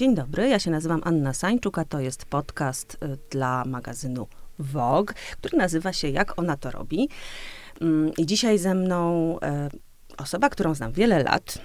Dzień 0.00 0.14
dobry, 0.14 0.48
ja 0.48 0.58
się 0.58 0.70
nazywam 0.70 1.00
Anna 1.04 1.34
Sańczuk, 1.34 1.78
a 1.78 1.84
to 1.84 2.00
jest 2.00 2.24
podcast 2.24 2.98
y, 3.04 3.18
dla 3.30 3.64
magazynu 3.64 4.26
Vogue, 4.58 5.14
który 5.32 5.58
nazywa 5.58 5.92
się 5.92 6.08
Jak 6.08 6.38
ona 6.38 6.56
to 6.56 6.70
robi. 6.70 7.08
Mm, 7.80 8.12
I 8.18 8.26
dzisiaj 8.26 8.58
ze 8.58 8.74
mną 8.74 9.36
y, 9.38 9.42
osoba, 10.16 10.48
którą 10.48 10.74
znam 10.74 10.92
wiele 10.92 11.22
lat 11.22 11.58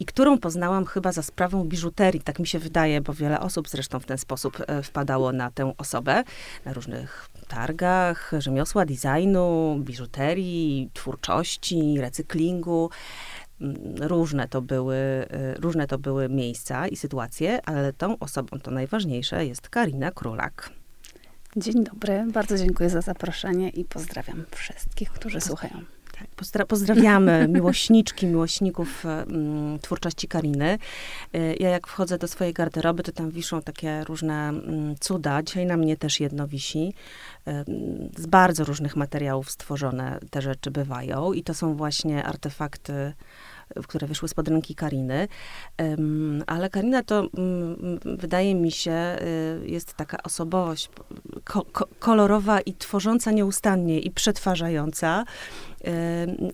i 0.00 0.04
którą 0.04 0.38
poznałam 0.38 0.86
chyba 0.86 1.12
za 1.12 1.22
sprawą 1.22 1.64
biżuterii, 1.64 2.20
tak 2.20 2.38
mi 2.38 2.46
się 2.46 2.58
wydaje, 2.58 3.00
bo 3.00 3.14
wiele 3.14 3.40
osób 3.40 3.68
zresztą 3.68 4.00
w 4.00 4.06
ten 4.06 4.18
sposób 4.18 4.60
y, 4.60 4.82
wpadało 4.82 5.32
na 5.32 5.50
tę 5.50 5.72
osobę, 5.78 6.24
na 6.64 6.72
różnych 6.72 7.28
targach 7.48 8.32
rzemiosła, 8.38 8.84
designu, 8.84 9.76
biżuterii, 9.78 10.90
twórczości, 10.94 12.00
recyklingu. 12.00 12.90
Mm, 13.60 13.76
różne 14.00 14.48
to, 14.48 14.62
były, 14.62 14.96
y, 14.96 15.60
różne 15.60 15.86
to 15.86 15.98
były 15.98 16.28
miejsca 16.28 16.88
i 16.88 16.96
sytuacje, 16.96 17.66
ale 17.66 17.92
tą 17.92 18.18
osobą, 18.18 18.60
to 18.60 18.70
najważniejsze, 18.70 19.46
jest 19.46 19.68
Karina 19.68 20.10
Królak. 20.10 20.70
Dzień 21.56 21.84
dobry, 21.84 22.24
bardzo 22.32 22.58
dziękuję 22.58 22.90
za 22.90 23.00
zaproszenie 23.00 23.68
i 23.68 23.84
pozdrawiam 23.84 24.44
wszystkich, 24.50 25.10
którzy 25.10 25.40
słuchają. 25.40 25.84
Tak, 26.20 26.28
pozdra 26.36 26.66
pozdrawiamy 26.66 27.46
miłośniczki, 27.54 28.26
miłośników 28.26 29.06
mm, 29.06 29.78
twórczości 29.78 30.28
Kariny. 30.28 30.78
Y, 31.34 31.56
ja 31.60 31.68
jak 31.68 31.86
wchodzę 31.86 32.18
do 32.18 32.28
swojej 32.28 32.52
garderoby, 32.52 33.02
to 33.02 33.12
tam 33.12 33.30
wiszą 33.30 33.62
takie 33.62 34.04
różne 34.04 34.48
mm, 34.48 34.94
cuda. 35.00 35.42
Dzisiaj 35.42 35.66
na 35.66 35.76
mnie 35.76 35.96
też 35.96 36.20
jedno 36.20 36.48
wisi. 36.48 36.94
Y, 37.48 37.52
z 38.16 38.26
bardzo 38.26 38.64
różnych 38.64 38.96
materiałów 38.96 39.50
stworzone 39.50 40.18
te 40.30 40.42
rzeczy 40.42 40.70
bywają 40.70 41.32
i 41.32 41.42
to 41.42 41.54
są 41.54 41.74
właśnie 41.74 42.24
artefakty 42.24 43.12
które 43.88 44.06
wyszły 44.06 44.28
spod 44.28 44.48
ręki 44.48 44.74
Kariny. 44.74 45.28
Ale 46.46 46.70
Karina 46.70 47.02
to, 47.02 47.18
mm, 47.18 47.98
wydaje 48.04 48.54
mi 48.54 48.70
się, 48.70 49.16
y, 49.62 49.68
jest 49.68 49.94
taka 49.94 50.22
osobowość 50.22 50.90
ko 51.44 51.66
kolorowa 51.98 52.60
i 52.60 52.74
tworząca 52.74 53.30
nieustannie 53.30 54.00
i 54.00 54.10
przetwarzająca, 54.10 55.24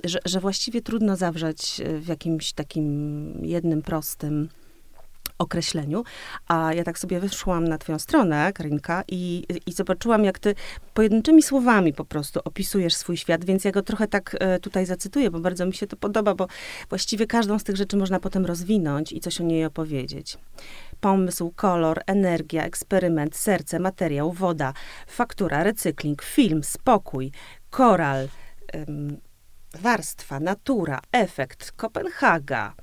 że, 0.05 0.19
że 0.25 0.41
właściwie 0.41 0.83
trudno 0.83 1.17
zawrzeć 1.17 1.83
w 2.01 2.09
jakimś 2.09 2.53
takim 2.53 3.33
jednym 3.43 3.83
prostym 3.83 4.49
określeniu. 5.39 6.05
A 6.49 6.73
ja 6.75 6.85
tak 6.85 6.99
sobie 6.99 7.21
wyszłam 7.21 7.69
na 7.69 7.79
twoją 7.79 7.99
stronę, 7.99 8.53
Karinka, 8.53 9.03
i, 9.09 9.47
i 9.67 9.73
zobaczyłam, 9.73 10.25
jak 10.25 10.39
ty 10.39 10.55
pojedynczymi 10.95 11.43
słowami 11.43 11.93
po 11.93 12.05
prostu 12.05 12.41
opisujesz 12.45 12.95
swój 12.95 13.17
świat, 13.17 13.45
więc 13.45 13.65
ja 13.65 13.73
go 13.73 13.83
trochę 13.83 14.09
tak 14.09 14.37
e, 14.41 14.59
tutaj 14.61 14.87
zacytuję, 14.87 15.31
bo 15.31 15.41
bardzo 15.41 15.67
mi 15.67 15.75
się 15.75 15.87
to 15.87 15.97
podoba, 15.97 16.35
bo 16.35 16.47
właściwie 16.89 17.27
każdą 17.27 17.59
z 17.59 17.65
tych 17.65 17.77
rzeczy 17.77 17.97
można 17.97 18.21
potem 18.21 18.47
rozwinąć 18.47 19.13
i 19.13 19.21
coś 19.21 19.41
o 19.41 19.45
niej 19.45 19.65
opowiedzieć. 19.65 20.39
Pomysł, 21.01 21.53
kolor, 21.57 22.01
energia, 22.07 22.65
eksperyment, 22.65 23.37
serce, 23.37 23.79
materiał, 23.79 24.33
woda, 24.33 24.73
faktura, 25.07 25.63
recykling, 25.63 26.23
film, 26.23 26.65
spokój, 26.65 27.33
koral, 27.71 28.29
ym, 28.75 29.17
warstwa, 29.75 30.41
natura, 30.41 31.01
efekt, 31.13 31.73
Kopenhaga, 31.73 32.75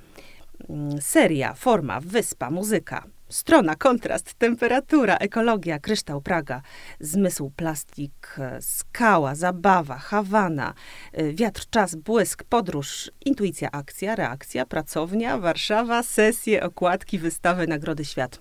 seria, 1.00 1.54
forma, 1.54 2.00
wyspa, 2.00 2.50
muzyka. 2.50 3.04
Strona, 3.28 3.74
kontrast, 3.74 4.34
temperatura, 4.34 5.16
ekologia, 5.16 5.78
kryształ, 5.78 6.20
Praga, 6.20 6.62
zmysł, 7.00 7.52
plastik, 7.56 8.36
skała, 8.60 9.34
zabawa, 9.34 9.98
Hawana, 9.98 10.74
y, 11.18 11.34
wiatr, 11.34 11.66
czas, 11.70 11.94
błysk, 11.94 12.44
podróż, 12.44 13.10
intuicja, 13.24 13.70
akcja, 13.70 14.14
reakcja, 14.14 14.66
pracownia, 14.66 15.38
Warszawa, 15.38 16.02
sesje, 16.02 16.62
okładki, 16.62 17.18
wystawy, 17.18 17.66
nagrody, 17.66 18.04
świat. 18.04 18.40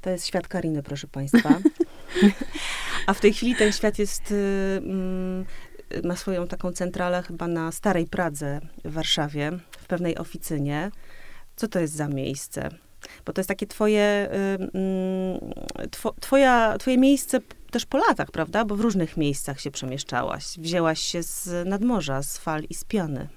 To 0.00 0.10
jest 0.10 0.26
świat 0.26 0.48
Kariny, 0.48 0.82
proszę 0.82 1.06
Państwa. 1.06 1.58
A 3.06 3.14
w 3.14 3.20
tej 3.20 3.32
chwili 3.32 3.56
ten 3.56 3.72
świat 3.72 3.98
jest, 3.98 4.30
y, 4.30 4.34
mm, 4.76 5.44
ma 6.04 6.16
swoją 6.16 6.48
taką 6.48 6.72
centralę 6.72 7.22
chyba 7.22 7.48
na 7.48 7.72
Starej 7.72 8.06
Pradze 8.06 8.60
w 8.84 8.92
Warszawie, 8.92 9.52
w 9.78 9.86
pewnej 9.86 10.18
oficynie. 10.18 10.90
Co 11.56 11.68
to 11.68 11.80
jest 11.80 11.94
za 11.94 12.08
miejsce? 12.08 12.68
Bo 13.26 13.32
to 13.32 13.40
jest 13.40 13.48
takie 13.48 13.66
twoje, 13.66 14.28
two, 15.90 16.14
twoja, 16.20 16.78
twoje 16.78 16.98
miejsce 16.98 17.40
też 17.70 17.86
po 17.86 17.98
latach, 17.98 18.30
prawda? 18.30 18.64
Bo 18.64 18.76
w 18.76 18.80
różnych 18.80 19.16
miejscach 19.16 19.60
się 19.60 19.70
przemieszczałaś. 19.70 20.58
Wzięłaś 20.58 21.00
się 21.00 21.22
z 21.22 21.68
nadmorza, 21.68 22.22
z 22.22 22.38
fal 22.38 22.62
i 22.70 22.74
z 22.74 22.84
piony. 22.84 23.28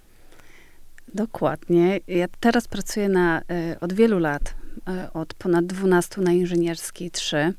Dokładnie. 1.14 2.00
Ja 2.08 2.28
teraz 2.40 2.68
pracuję 2.68 3.10
na, 3.10 3.42
y, 3.42 3.80
od 3.80 3.94
wielu 3.94 4.20
lat, 4.20 4.56
y, 5.06 5.14
od 5.14 5.34
ponad 5.34 5.66
12 5.66 6.22
na 6.22 6.32
Inżynierskiej 6.32 7.12
3 7.12 7.38
y, 7.38 7.54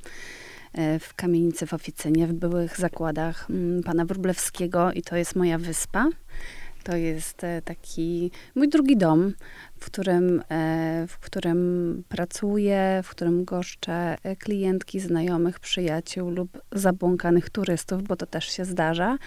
w 0.98 1.14
kamienicy 1.14 1.66
w 1.66 1.74
Oficynie, 1.74 2.26
w 2.26 2.32
byłych 2.32 2.76
zakładach 2.76 3.50
mm, 3.50 3.82
pana 3.82 4.04
Wróblewskiego 4.04 4.92
i 4.92 5.02
to 5.02 5.16
jest 5.16 5.36
moja 5.36 5.58
wyspa. 5.58 6.08
To 6.86 6.96
jest 6.96 7.44
e, 7.44 7.62
taki 7.62 8.30
mój 8.54 8.68
drugi 8.68 8.96
dom, 8.96 9.32
w 9.80 9.84
którym, 9.84 10.42
e, 10.50 11.06
w 11.08 11.18
którym 11.18 12.02
pracuję, 12.08 13.00
w 13.04 13.10
którym 13.10 13.44
goszczę 13.44 14.16
e, 14.22 14.36
klientki, 14.36 15.00
znajomych, 15.00 15.60
przyjaciół 15.60 16.30
lub 16.30 16.62
zabłąkanych 16.72 17.50
turystów, 17.50 18.02
bo 18.02 18.16
to 18.16 18.26
też 18.26 18.44
się 18.44 18.64
zdarza. 18.64 19.18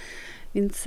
Więc 0.56 0.86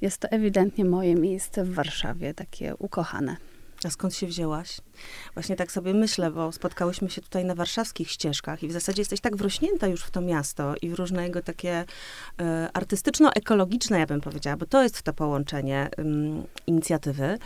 jest 0.00 0.18
to 0.18 0.28
ewidentnie 0.28 0.84
moje 0.84 1.14
miejsce 1.14 1.64
w 1.64 1.74
Warszawie, 1.74 2.34
takie 2.34 2.76
ukochane. 2.76 3.36
A 3.84 3.90
skąd 3.90 4.14
się 4.14 4.26
wzięłaś? 4.26 4.80
Właśnie 5.34 5.56
tak 5.56 5.72
sobie 5.72 5.94
myślę, 5.94 6.30
bo 6.30 6.52
spotkałyśmy 6.52 7.10
się 7.10 7.22
tutaj 7.22 7.44
na 7.44 7.54
warszawskich 7.54 8.10
ścieżkach 8.10 8.62
i 8.62 8.68
w 8.68 8.72
zasadzie 8.72 9.00
jesteś 9.00 9.20
tak 9.20 9.36
wrośnięta 9.36 9.86
już 9.86 10.02
w 10.02 10.10
to 10.10 10.20
miasto 10.20 10.74
i 10.82 10.88
w 10.90 10.94
różne 10.94 11.22
jego 11.22 11.42
takie 11.42 11.84
e, 12.40 12.68
artystyczno-ekologiczne, 12.72 13.98
ja 13.98 14.06
bym 14.06 14.20
powiedziała, 14.20 14.56
bo 14.56 14.66
to 14.66 14.82
jest 14.82 15.02
to 15.02 15.12
połączenie 15.12 15.90
inicjatywy, 16.66 17.38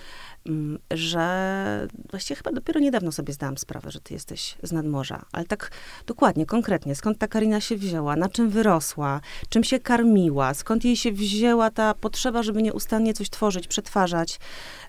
że 0.90 1.88
właściwie 2.10 2.36
chyba 2.36 2.52
dopiero 2.52 2.80
niedawno 2.80 3.12
sobie 3.12 3.32
zdałam 3.32 3.58
sprawę, 3.58 3.90
że 3.90 4.00
ty 4.00 4.14
jesteś 4.14 4.56
z 4.62 4.72
nadmorza. 4.72 5.24
Ale 5.32 5.44
tak 5.44 5.70
dokładnie, 6.06 6.46
konkretnie, 6.46 6.94
skąd 6.94 7.18
ta 7.18 7.28
Karina 7.28 7.60
się 7.60 7.76
wzięła, 7.76 8.16
na 8.16 8.28
czym 8.28 8.50
wyrosła, 8.50 9.20
czym 9.48 9.64
się 9.64 9.80
karmiła, 9.80 10.54
skąd 10.54 10.84
jej 10.84 10.96
się 10.96 11.12
wzięła 11.12 11.70
ta 11.70 11.94
potrzeba, 11.94 12.42
żeby 12.42 12.62
nieustannie 12.62 13.14
coś 13.14 13.30
tworzyć, 13.30 13.68
przetwarzać 13.68 14.40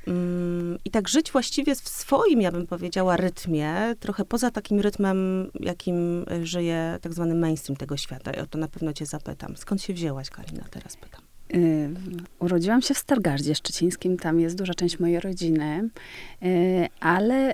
mm, 0.07 0.77
i 0.85 0.91
tak 0.91 1.09
żyć 1.09 1.31
właściwie 1.31 1.75
w 1.75 1.89
swoim, 1.89 2.41
ja 2.41 2.51
bym 2.51 2.67
powiedziała, 2.67 3.17
rytmie, 3.17 3.95
trochę 3.99 4.25
poza 4.25 4.51
takim 4.51 4.79
rytmem, 4.79 5.51
jakim 5.59 6.25
żyje 6.43 6.99
tak 7.01 7.13
zwany 7.13 7.35
mainstream 7.35 7.77
tego 7.77 7.97
świata. 7.97 8.31
I 8.31 8.39
o 8.39 8.45
to 8.45 8.57
na 8.57 8.67
pewno 8.67 8.93
cię 8.93 9.05
zapytam. 9.05 9.57
Skąd 9.57 9.81
się 9.81 9.93
wzięłaś, 9.93 10.29
Karina, 10.29 10.63
teraz 10.71 10.97
pytam. 10.97 11.22
Y, 11.55 11.89
urodziłam 12.39 12.81
się 12.81 12.93
w 12.93 12.97
Stargardzie 12.97 13.55
Szczecińskim, 13.55 14.17
tam 14.17 14.39
jest 14.39 14.57
duża 14.57 14.73
część 14.73 14.99
mojej 14.99 15.19
rodziny, 15.19 15.89
y, 16.43 16.87
ale 16.99 17.53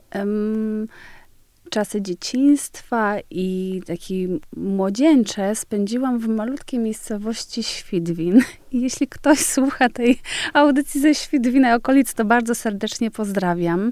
czasy 1.70 2.02
dzieciństwa 2.02 3.16
i 3.30 3.82
taki 3.88 4.28
młodzieńcze 4.58 5.56
spędziłam 5.56 6.20
w 6.20 6.28
malutkiej 6.28 6.80
miejscowości 6.80 7.64
Świdwin. 7.64 8.42
I 8.72 8.82
jeśli 8.82 9.08
ktoś 9.08 9.40
słucha 9.40 9.90
tej 9.90 10.20
audycji 10.54 11.02
ze 11.02 11.16
Świdwina 11.16 11.76
okolic, 11.76 12.14
to 12.14 12.26
bardzo 12.26 12.56
serdecznie 12.56 13.12
pozdrawiam. 13.12 13.92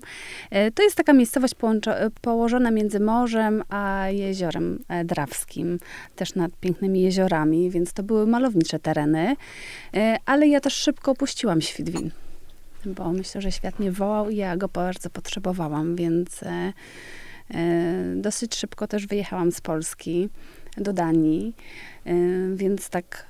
E, 0.50 0.72
to 0.72 0.84
jest 0.84 0.96
taka 0.96 1.14
miejscowość 1.14 1.54
położona 2.22 2.72
między 2.72 3.00
morzem 3.00 3.64
a 3.70 4.06
jeziorem 4.10 4.80
e, 4.90 5.06
Drawskim, 5.06 5.80
też 6.16 6.36
nad 6.36 6.52
pięknymi 6.60 7.02
jeziorami, 7.02 7.70
więc 7.70 7.94
to 7.94 8.04
były 8.04 8.28
malownicze 8.28 8.80
tereny. 8.80 9.36
E, 9.94 10.18
ale 10.26 10.48
ja 10.48 10.60
też 10.60 10.74
szybko 10.74 11.12
opuściłam 11.12 11.62
Świdwin 11.62 12.12
bo 12.86 13.12
myślę, 13.12 13.42
że 13.42 13.52
świat 13.52 13.80
mnie 13.80 13.92
wołał 13.92 14.30
i 14.30 14.36
ja 14.36 14.58
go 14.58 14.68
bardzo 14.68 15.10
potrzebowałam, 15.10 15.96
więc 15.96 16.44
E, 16.44 16.74
dosyć 18.16 18.56
szybko 18.56 18.88
też 18.88 19.08
wyjechałam 19.08 19.52
z 19.52 19.62
Polski 19.62 20.30
do 20.78 20.94
Danii, 20.94 21.56
e, 22.06 22.14
więc 22.56 22.90
tak 22.90 23.26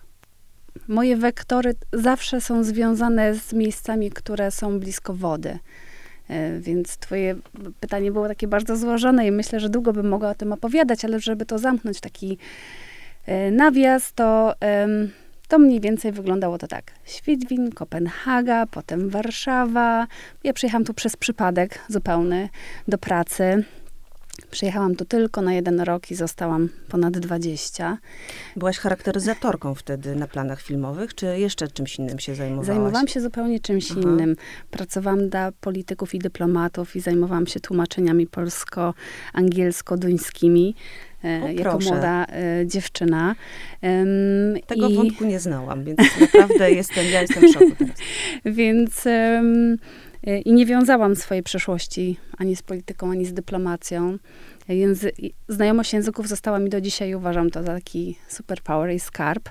moje 0.87 1.17
wektory 1.17 1.75
zawsze 1.93 2.41
są 2.41 2.63
związane 2.63 3.35
z 3.35 3.53
miejscami, 3.53 4.09
które 4.11 4.51
są 4.51 4.79
blisko 4.79 5.13
wody. 5.13 5.59
E, 6.29 6.59
więc 6.59 6.97
twoje 6.97 7.35
pytanie 7.79 8.11
było 8.11 8.27
takie 8.27 8.47
bardzo 8.47 8.77
złożone 8.77 9.27
i 9.27 9.31
myślę, 9.31 9.59
że 9.59 9.69
długo 9.69 9.93
bym 9.93 10.07
mogła 10.07 10.29
o 10.29 10.35
tym 10.35 10.53
opowiadać, 10.53 11.05
ale 11.05 11.19
żeby 11.19 11.45
to 11.45 11.59
zamknąć 11.59 11.99
taki 11.99 12.37
nawias, 13.51 14.13
to, 14.13 14.53
to 15.47 15.59
mniej 15.59 15.79
więcej 15.79 16.11
wyglądało 16.11 16.57
to 16.57 16.67
tak. 16.67 16.91
Świdwin, 17.05 17.71
Kopenhaga, 17.71 18.65
potem 18.65 19.09
Warszawa. 19.09 20.07
Ja 20.43 20.53
przyjechałam 20.53 20.85
tu 20.85 20.93
przez 20.93 21.15
przypadek 21.15 21.79
zupełny 21.87 22.49
do 22.87 22.97
pracy. 22.97 23.63
Przyjechałam 24.51 24.95
tu 24.95 25.05
tylko 25.05 25.41
na 25.41 25.53
jeden 25.53 25.79
rok 25.79 26.11
i 26.11 26.15
zostałam 26.15 26.69
ponad 26.89 27.17
20. 27.17 27.97
Byłaś 28.55 28.77
charakteryzatorką 28.77 29.75
wtedy 29.75 30.15
na 30.15 30.27
planach 30.27 30.61
filmowych, 30.61 31.15
czy 31.15 31.39
jeszcze 31.39 31.67
czymś 31.67 31.99
innym 31.99 32.19
się 32.19 32.35
zajmowałaś? 32.35 32.67
Zajmowałam 32.67 33.07
się 33.07 33.21
zupełnie 33.21 33.59
czymś 33.59 33.91
Aha. 33.91 33.99
innym. 34.01 34.35
Pracowałam 34.71 35.29
dla 35.29 35.51
polityków 35.51 36.13
i 36.13 36.19
dyplomatów 36.19 36.95
i 36.95 36.99
zajmowałam 36.99 37.47
się 37.47 37.59
tłumaczeniami 37.59 38.27
polsko-angielsko-duńskimi. 38.27 40.73
E, 41.23 41.43
o, 41.43 41.47
jako 41.47 41.79
młoda 41.79 42.25
e, 42.25 42.67
dziewczyna. 42.67 43.35
Tego 44.67 44.87
I... 44.87 44.95
wątku 44.95 45.25
nie 45.25 45.39
znałam, 45.39 45.83
więc 45.83 45.99
naprawdę 46.21 46.71
jestem, 46.71 47.05
ja 47.11 47.21
jestem 47.21 47.49
w 47.49 47.53
szoku 47.53 47.71
teraz. 47.77 47.97
Więc 48.57 49.07
I 50.45 50.53
nie 50.53 50.65
wiązałam 50.65 51.15
swojej 51.15 51.43
przeszłości 51.43 52.17
ani 52.37 52.55
z 52.55 52.63
polityką, 52.63 53.11
ani 53.11 53.25
z 53.25 53.33
dyplomacją. 53.33 54.17
Języ 54.67 55.11
znajomość 55.47 55.93
języków 55.93 56.27
została 56.27 56.59
mi 56.59 56.69
do 56.69 56.81
dzisiaj 56.81 57.15
uważam 57.15 57.49
to 57.49 57.63
za 57.63 57.73
taki 57.73 58.17
superpower 58.27 58.93
i 58.93 58.99
skarb. 58.99 59.49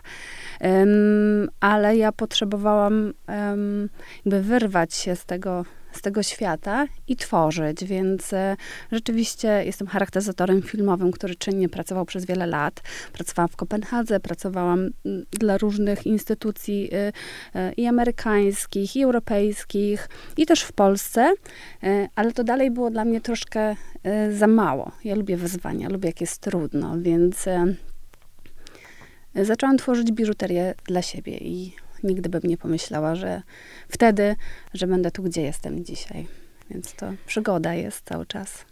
Um, 0.60 1.48
ale 1.60 1.96
ja 1.96 2.12
potrzebowałam 2.12 3.12
um, 3.28 3.88
jakby 4.24 4.42
wyrwać 4.42 4.94
się 4.94 5.16
z 5.16 5.24
tego 5.24 5.64
z 5.96 6.00
tego 6.00 6.22
świata 6.22 6.86
i 7.08 7.16
tworzyć, 7.16 7.84
więc 7.84 8.32
e, 8.32 8.56
rzeczywiście 8.92 9.62
jestem 9.64 9.88
charakteryzatorem 9.88 10.62
filmowym, 10.62 11.12
który 11.12 11.34
czynnie 11.34 11.68
pracował 11.68 12.04
przez 12.04 12.24
wiele 12.24 12.46
lat. 12.46 12.82
Pracowałam 13.12 13.48
w 13.48 13.56
Kopenhadze, 13.56 14.20
pracowałam 14.20 14.90
mm, 15.04 15.24
dla 15.30 15.58
różnych 15.58 16.06
instytucji 16.06 16.90
e, 16.92 17.12
e, 17.54 17.72
i 17.72 17.86
amerykańskich, 17.86 18.96
i 18.96 19.02
europejskich, 19.02 20.08
i 20.36 20.46
też 20.46 20.62
w 20.62 20.72
Polsce, 20.72 21.34
ale 22.14 22.32
to 22.32 22.44
dalej 22.44 22.70
było 22.70 22.90
dla 22.90 23.04
mnie 23.04 23.20
troszkę 23.20 23.76
za 24.32 24.46
mało. 24.46 24.92
Ja 25.04 25.14
lubię 25.14 25.36
wyzwania, 25.36 25.88
lubię 25.88 26.08
jak 26.08 26.20
jest 26.20 26.38
trudno, 26.38 26.98
więc 26.98 27.44
zaczęłam 29.34 29.76
tworzyć 29.76 30.12
biżuterię 30.12 30.74
dla 30.86 31.02
siebie 31.02 31.38
i 31.38 31.72
nigdy 32.06 32.28
bym 32.28 32.42
nie 32.44 32.56
pomyślała, 32.56 33.14
że 33.14 33.42
wtedy, 33.88 34.36
że 34.74 34.86
będę 34.86 35.10
tu, 35.10 35.22
gdzie 35.22 35.42
jestem 35.42 35.84
dzisiaj. 35.84 36.26
Więc 36.70 36.94
to 36.94 37.12
przygoda 37.26 37.74
jest 37.74 38.04
cały 38.04 38.26
czas. 38.26 38.64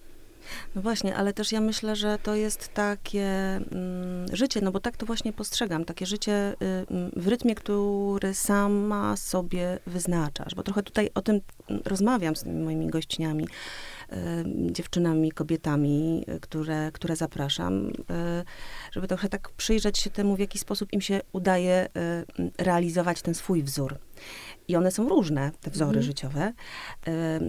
No 0.74 0.82
właśnie, 0.82 1.16
ale 1.16 1.32
też 1.32 1.52
ja 1.52 1.60
myślę, 1.60 1.96
że 1.96 2.18
to 2.22 2.34
jest 2.34 2.74
takie 2.74 3.26
mm, 3.26 4.26
życie, 4.32 4.60
no 4.60 4.72
bo 4.72 4.80
tak 4.80 4.96
to 4.96 5.06
właśnie 5.06 5.32
postrzegam, 5.32 5.84
takie 5.84 6.06
życie 6.06 6.54
y, 6.62 6.86
mm, 6.90 7.10
w 7.16 7.28
rytmie, 7.28 7.54
który 7.54 8.34
sama 8.34 9.16
sobie 9.16 9.78
wyznaczasz, 9.86 10.54
bo 10.54 10.62
trochę 10.62 10.82
tutaj 10.82 11.10
o 11.14 11.22
tym 11.22 11.40
mm, 11.70 11.82
rozmawiam 11.84 12.36
z 12.36 12.44
moimi 12.44 12.86
gościniami, 12.86 13.46
dziewczynami, 14.70 15.32
kobietami, 15.32 16.24
y, 16.28 16.40
które, 16.40 16.90
które 16.92 17.16
zapraszam, 17.16 17.88
y, 17.88 17.92
żeby 18.92 19.08
trochę 19.08 19.28
tak 19.28 19.50
przyjrzeć 19.50 19.98
się 19.98 20.10
temu, 20.10 20.36
w 20.36 20.38
jaki 20.38 20.58
sposób 20.58 20.92
im 20.92 21.00
się 21.00 21.20
udaje 21.32 21.88
y, 22.38 22.50
realizować 22.58 23.22
ten 23.22 23.34
swój 23.34 23.62
wzór. 23.62 23.98
I 24.68 24.76
one 24.76 24.90
są 24.90 25.08
różne, 25.08 25.50
te 25.60 25.70
wzory 25.70 25.88
mhm. 25.88 26.04
życiowe. 26.04 26.52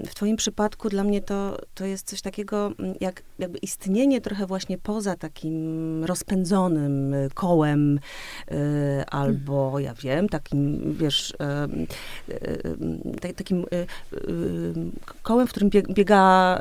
W 0.08 0.16
twoim 0.16 0.36
przypadku 0.36 0.90
dla 0.90 1.04
mnie 1.04 1.22
to, 1.22 1.58
to 1.74 1.86
jest 1.86 2.08
coś 2.08 2.22
takiego, 2.22 2.72
mm, 2.80 2.96
jak 3.02 3.24
jakby 3.40 3.58
istnienie 3.58 4.22
trochę 4.22 4.46
właśnie 4.46 4.78
poza 4.78 5.16
takim 5.16 6.04
rozpędzonym 6.04 7.14
y, 7.14 7.30
kołem, 7.34 8.00
y, 8.52 9.06
albo, 9.12 9.66
mhm. 9.66 9.84
ja 9.84 9.94
wiem, 9.94 10.30
takim, 10.30 10.94
wiesz, 11.00 11.34
y, 13.22 13.34
takim 13.34 13.66
kołem, 15.24 15.48
w 15.48 15.50
którym 15.50 15.70
biega, 15.70 16.60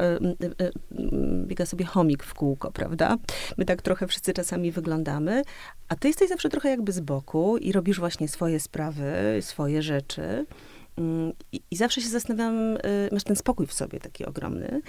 biega 1.47 1.67
sobie 1.67 1.85
chomik 1.85 2.25
w 2.25 2.35
kółko, 2.35 2.73
prawda? 2.73 3.17
My 3.59 3.65
tak 3.65 3.83
trochę 3.83 4.07
wszyscy 4.07 4.33
czasami 4.33 4.73
wyglądamy, 4.73 5.43
a 5.89 5.97
ty 5.97 6.09
jesteś 6.09 6.29
zawsze 6.29 6.49
trochę 6.49 6.69
jakby 6.69 6.93
z 6.93 7.01
boku 7.01 7.57
i 7.57 7.73
robisz 7.73 7.99
właśnie 7.99 8.29
swoje 8.29 8.61
sprawy, 8.61 9.13
swoje 9.41 9.83
rzeczy. 9.83 10.44
Mm, 10.99 11.33
I, 11.53 11.77
zawsze 11.77 12.01
się 12.01 12.09
zastanawiam, 12.09 12.77
y, 12.77 13.09
masz 13.13 13.25
ten 13.25 13.37
spokój 13.37 13.67
w 13.67 13.73
sobie 13.73 14.01
taki 14.01 14.25
ogromny, 14.25 14.81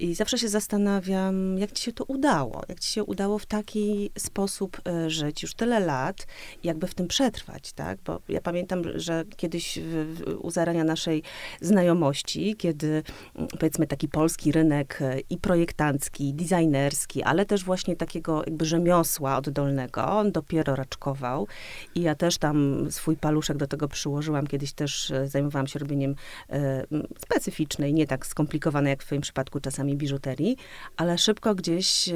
i 0.00 0.14
zawsze 0.14 0.38
się 0.38 0.48
zastanawiam, 0.48 1.58
jak 1.58 1.72
ci 1.72 1.84
się 1.84 1.92
to 1.92 2.04
udało, 2.04 2.62
jak 2.68 2.80
ci 2.80 2.92
się 2.92 3.04
udało 3.04 3.38
w 3.38 3.46
taki 3.46 4.10
sposób 4.18 4.80
y, 5.06 5.10
żyć 5.10 5.42
już 5.42 5.54
tyle 5.54 5.80
lat, 5.80 6.26
jakby 6.64 6.86
w 6.86 6.94
tym 6.94 7.08
przetrwać, 7.08 7.72
tak? 7.72 7.98
Bo 8.04 8.20
ja 8.28 8.40
pamiętam, 8.40 8.82
że 8.94 9.24
kiedyś 9.36 9.78
w, 9.78 10.14
w, 10.14 10.44
u 10.44 10.50
zarania 10.50 10.84
naszej 10.84 11.22
znajomości, 11.60 12.56
kiedy 12.56 13.02
mm, 13.36 13.48
powiedzmy 13.48 13.86
taki 13.86 14.08
polski 14.08 14.52
rynek 14.52 15.02
y, 15.02 15.22
i 15.30 15.38
projektancki, 15.38 16.28
i 16.28 16.34
designerski, 16.34 17.22
ale 17.22 17.46
też 17.46 17.64
właśnie 17.64 17.96
takiego 17.96 18.42
jakby 18.46 18.64
rzemiosła 18.64 19.36
oddolnego, 19.36 20.06
on 20.06 20.32
dopiero 20.32 20.76
raczkował. 20.76 21.46
I 21.94 22.02
ja 22.02 22.14
też 22.14 22.38
tam 22.38 22.86
swój 22.90 23.16
paluszek 23.16 23.56
do 23.56 23.66
tego 23.66 23.88
przyłożyłam, 23.88 24.46
kiedyś 24.46 24.72
też 24.72 25.12
zajmowałam 25.24 25.48
zajmowałam 25.48 25.66
się 25.66 25.78
robieniem 25.78 26.14
e, 26.50 26.84
specyficznej, 27.22 27.94
nie 27.94 28.06
tak 28.06 28.26
skomplikowanej 28.26 28.90
jak 28.90 29.02
w 29.02 29.06
twoim 29.06 29.22
przypadku 29.22 29.60
czasami 29.60 29.87
biżuterii, 29.96 30.56
ale 30.96 31.18
szybko 31.18 31.54
gdzieś 31.54 32.08
e, 32.08 32.14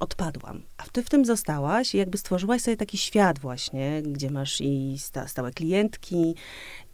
odpadłam. 0.00 0.62
A 0.78 0.82
ty 0.92 1.02
w 1.02 1.10
tym 1.10 1.24
zostałaś 1.24 1.94
i 1.94 1.98
jakby 1.98 2.18
stworzyłaś 2.18 2.62
sobie 2.62 2.76
taki 2.76 2.98
świat 2.98 3.38
właśnie, 3.38 4.02
gdzie 4.02 4.30
masz 4.30 4.60
i 4.60 4.96
sta, 4.98 5.28
stałe 5.28 5.50
klientki, 5.50 6.34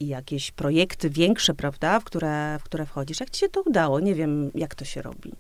i 0.00 0.06
jakieś 0.06 0.50
projekty 0.50 1.10
większe, 1.10 1.54
prawda, 1.54 2.00
w 2.00 2.04
które, 2.04 2.58
w 2.60 2.64
które 2.64 2.86
wchodzisz. 2.86 3.20
Jak 3.20 3.30
ci 3.30 3.40
się 3.40 3.48
to 3.48 3.62
udało? 3.62 4.00
Nie 4.00 4.14
wiem, 4.14 4.50
jak 4.54 4.74
to 4.74 4.84
się 4.84 5.02
robi. 5.02 5.32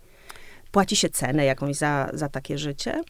Płaci 0.70 0.96
się 0.96 1.08
cenę 1.08 1.44
jakąś 1.44 1.76
za, 1.76 2.10
za 2.14 2.28
takie 2.28 2.58
życie? 2.58 3.00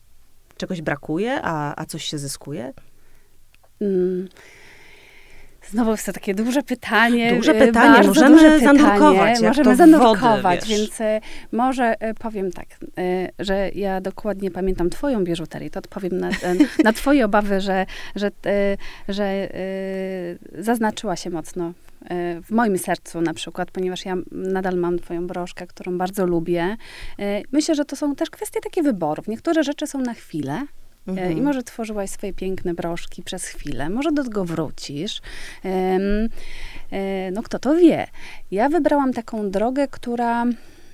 Czegoś 0.56 0.82
brakuje, 0.82 1.40
a, 1.42 1.80
a 1.80 1.84
coś 1.86 2.04
się 2.04 2.18
zyskuje? 2.18 2.72
Mm. 3.80 4.28
Znowu 5.70 5.90
jest 5.90 6.06
to 6.06 6.12
takie 6.12 6.34
duże 6.34 6.62
pytanie. 6.62 7.34
Duże 7.36 7.56
y, 7.56 7.66
pytanie, 7.66 8.08
możemy 8.08 8.36
duże 8.36 8.60
zanurkować. 8.60 9.40
Możemy 9.40 9.76
zanurkować, 9.76 10.60
wody, 10.60 10.74
więc 10.74 11.00
y, 11.00 11.20
może 11.52 11.94
y, 12.10 12.14
powiem 12.14 12.52
tak, 12.52 12.66
że 13.38 13.70
ja 13.74 14.00
dokładnie 14.00 14.50
pamiętam 14.50 14.90
twoją 14.90 15.24
biżuterię, 15.24 15.70
to 15.70 15.78
odpowiem 15.78 16.18
na, 16.18 16.30
na 16.84 16.92
twoje 16.92 17.24
obawy, 17.32 17.60
że, 17.60 17.86
że, 18.16 18.30
że 19.08 19.48
zaznaczyła 20.58 21.16
się 21.16 21.30
mocno 21.30 21.72
w 22.44 22.50
moim 22.50 22.78
sercu 22.78 23.20
na 23.20 23.34
przykład, 23.34 23.70
ponieważ 23.70 24.04
ja 24.04 24.16
nadal 24.32 24.76
mam 24.76 24.98
twoją 24.98 25.26
broszkę, 25.26 25.66
którą 25.66 25.98
bardzo 25.98 26.26
lubię. 26.26 26.76
Myślę, 27.52 27.74
że 27.74 27.84
to 27.84 27.96
są 27.96 28.14
też 28.14 28.30
kwestie 28.30 28.60
takie 28.60 28.82
wyborów. 28.82 29.28
Niektóre 29.28 29.64
rzeczy 29.64 29.86
są 29.86 29.98
na 29.98 30.14
chwilę, 30.14 30.66
Mhm. 31.06 31.38
I 31.38 31.40
może 31.40 31.62
tworzyłaś 31.62 32.10
swoje 32.10 32.32
piękne 32.32 32.74
broszki 32.74 33.22
przez 33.22 33.44
chwilę, 33.44 33.90
może 33.90 34.12
do 34.12 34.24
tego 34.24 34.44
wrócisz. 34.44 35.20
E, 35.64 37.30
no 37.32 37.42
kto 37.42 37.58
to 37.58 37.76
wie. 37.76 38.06
Ja 38.50 38.68
wybrałam 38.68 39.12
taką 39.12 39.50
drogę, 39.50 39.88
która, 39.88 40.44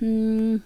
mm, 0.01 0.61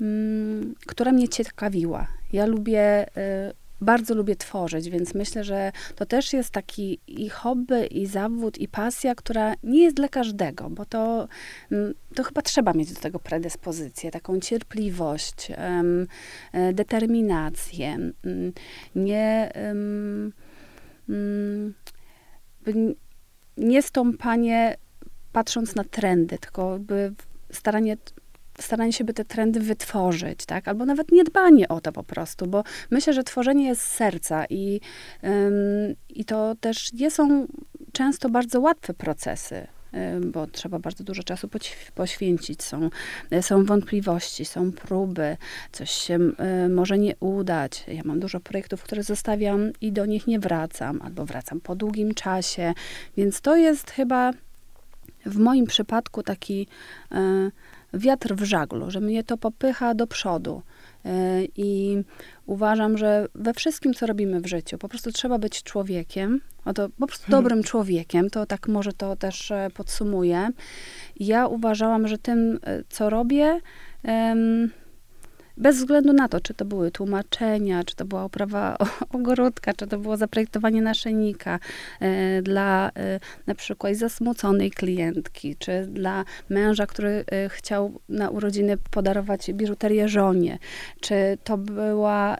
mm, 0.00 0.74
która 0.86 1.12
mnie 1.12 1.28
ciekawiła. 1.28 2.06
Ja 2.32 2.46
lubię 2.46 2.80
e, 3.16 3.52
bardzo 3.80 4.14
lubię 4.14 4.36
tworzyć, 4.36 4.90
więc 4.90 5.14
myślę, 5.14 5.44
że 5.44 5.72
to 5.96 6.06
też 6.06 6.32
jest 6.32 6.50
taki 6.50 7.00
i 7.06 7.28
hobby, 7.28 7.86
i 7.86 8.06
zawód, 8.06 8.58
i 8.58 8.68
pasja, 8.68 9.14
która 9.14 9.54
nie 9.62 9.82
jest 9.82 9.96
dla 9.96 10.08
każdego, 10.08 10.70
bo 10.70 10.84
to, 10.84 11.28
mm, 11.72 11.94
to 12.14 12.24
chyba 12.24 12.42
trzeba 12.42 12.72
mieć 12.72 12.92
do 12.92 13.00
tego 13.00 13.18
predyspozycję, 13.18 14.10
taką 14.10 14.40
cierpliwość, 14.40 15.52
um, 15.58 16.06
determinację, 16.74 17.98
um, 18.24 18.52
nie, 18.94 19.52
um, 19.70 20.32
nie 23.56 23.82
stąpanie 23.82 24.76
patrząc 25.32 25.74
na 25.74 25.84
trendy, 25.84 26.38
tylko 26.38 26.78
by 26.78 27.12
staranie 27.52 27.96
staranie 28.60 28.92
się, 28.92 29.04
by 29.04 29.14
te 29.14 29.24
trendy 29.24 29.60
wytworzyć, 29.60 30.46
tak? 30.46 30.68
Albo 30.68 30.84
nawet 30.84 31.12
niedbanie 31.12 31.68
o 31.68 31.80
to 31.80 31.92
po 31.92 32.04
prostu, 32.04 32.46
bo 32.46 32.64
myślę, 32.90 33.12
że 33.12 33.24
tworzenie 33.24 33.68
jest 33.68 33.82
z 33.82 33.94
serca 33.94 34.44
i, 34.50 34.80
ym, 35.24 35.94
i 36.08 36.24
to 36.24 36.54
też 36.60 36.92
nie 36.92 37.10
są 37.10 37.46
często 37.92 38.30
bardzo 38.30 38.60
łatwe 38.60 38.94
procesy 38.94 39.66
bo 40.26 40.46
trzeba 40.46 40.78
bardzo 40.78 41.04
dużo 41.04 41.22
czasu 41.22 41.48
poświęcić. 41.94 42.62
Są, 42.62 42.90
są 43.40 43.64
wątpliwości, 43.64 44.44
są 44.44 44.72
próby, 44.72 45.36
coś 45.72 45.90
się 45.90 46.18
y, 46.64 46.68
może 46.68 46.98
nie 46.98 47.16
udać. 47.20 47.84
Ja 47.88 48.02
mam 48.04 48.20
dużo 48.20 48.40
projektów, 48.40 48.82
które 48.82 49.02
zostawiam 49.02 49.72
i 49.80 49.92
do 49.92 50.06
nich 50.06 50.26
nie 50.26 50.38
wracam, 50.38 51.02
albo 51.02 51.24
wracam 51.24 51.60
po 51.60 51.76
długim 51.76 52.14
czasie, 52.14 52.74
więc 53.16 53.40
to 53.40 53.56
jest 53.56 53.90
chyba 53.90 54.32
w 55.26 55.38
moim 55.38 55.66
przypadku 55.66 56.22
taki 56.22 56.66
y, 57.12 57.16
wiatr 57.94 58.34
w 58.34 58.44
żaglu, 58.44 58.90
że 58.90 59.00
mnie 59.00 59.24
to 59.24 59.36
popycha 59.36 59.94
do 59.94 60.06
przodu. 60.06 60.62
E, 61.04 61.44
I 61.56 62.02
uważam, 62.46 62.98
że 62.98 63.26
we 63.34 63.54
wszystkim, 63.54 63.94
co 63.94 64.06
robimy 64.06 64.40
w 64.40 64.46
życiu, 64.46 64.78
po 64.78 64.88
prostu 64.88 65.12
trzeba 65.12 65.38
być 65.38 65.62
człowiekiem, 65.62 66.40
oto 66.64 66.88
po 66.88 67.06
prostu 67.06 67.26
hmm. 67.26 67.42
dobrym 67.42 67.62
człowiekiem, 67.62 68.30
to 68.30 68.46
tak 68.46 68.68
może 68.68 68.92
to 68.92 69.16
też 69.16 69.50
e, 69.50 69.68
podsumuję. 69.74 70.48
Ja 71.20 71.46
uważałam, 71.46 72.08
że 72.08 72.18
tym, 72.18 72.58
e, 72.62 72.82
co 72.88 73.10
robię, 73.10 73.60
um, 74.04 74.70
bez 75.58 75.76
względu 75.76 76.12
na 76.12 76.28
to, 76.28 76.40
czy 76.40 76.54
to 76.54 76.64
były 76.64 76.90
tłumaczenia, 76.90 77.84
czy 77.84 77.96
to 77.96 78.04
była 78.04 78.24
oprawa 78.24 78.76
ogródka, 79.12 79.72
czy 79.72 79.86
to 79.86 79.98
było 79.98 80.16
zaprojektowanie 80.16 80.82
naszyjnika 80.82 81.58
e, 82.00 82.42
dla 82.42 82.88
e, 82.88 83.20
na 83.46 83.54
przykład 83.54 83.96
zasmuconej 83.96 84.70
klientki, 84.70 85.56
czy 85.56 85.86
dla 85.86 86.24
męża, 86.48 86.86
który 86.86 87.24
e, 87.32 87.48
chciał 87.48 88.00
na 88.08 88.30
urodziny 88.30 88.76
podarować 88.90 89.52
biżuterię 89.52 90.08
żonie, 90.08 90.58
czy 91.00 91.38
to 91.44 91.58
była, 91.58 92.36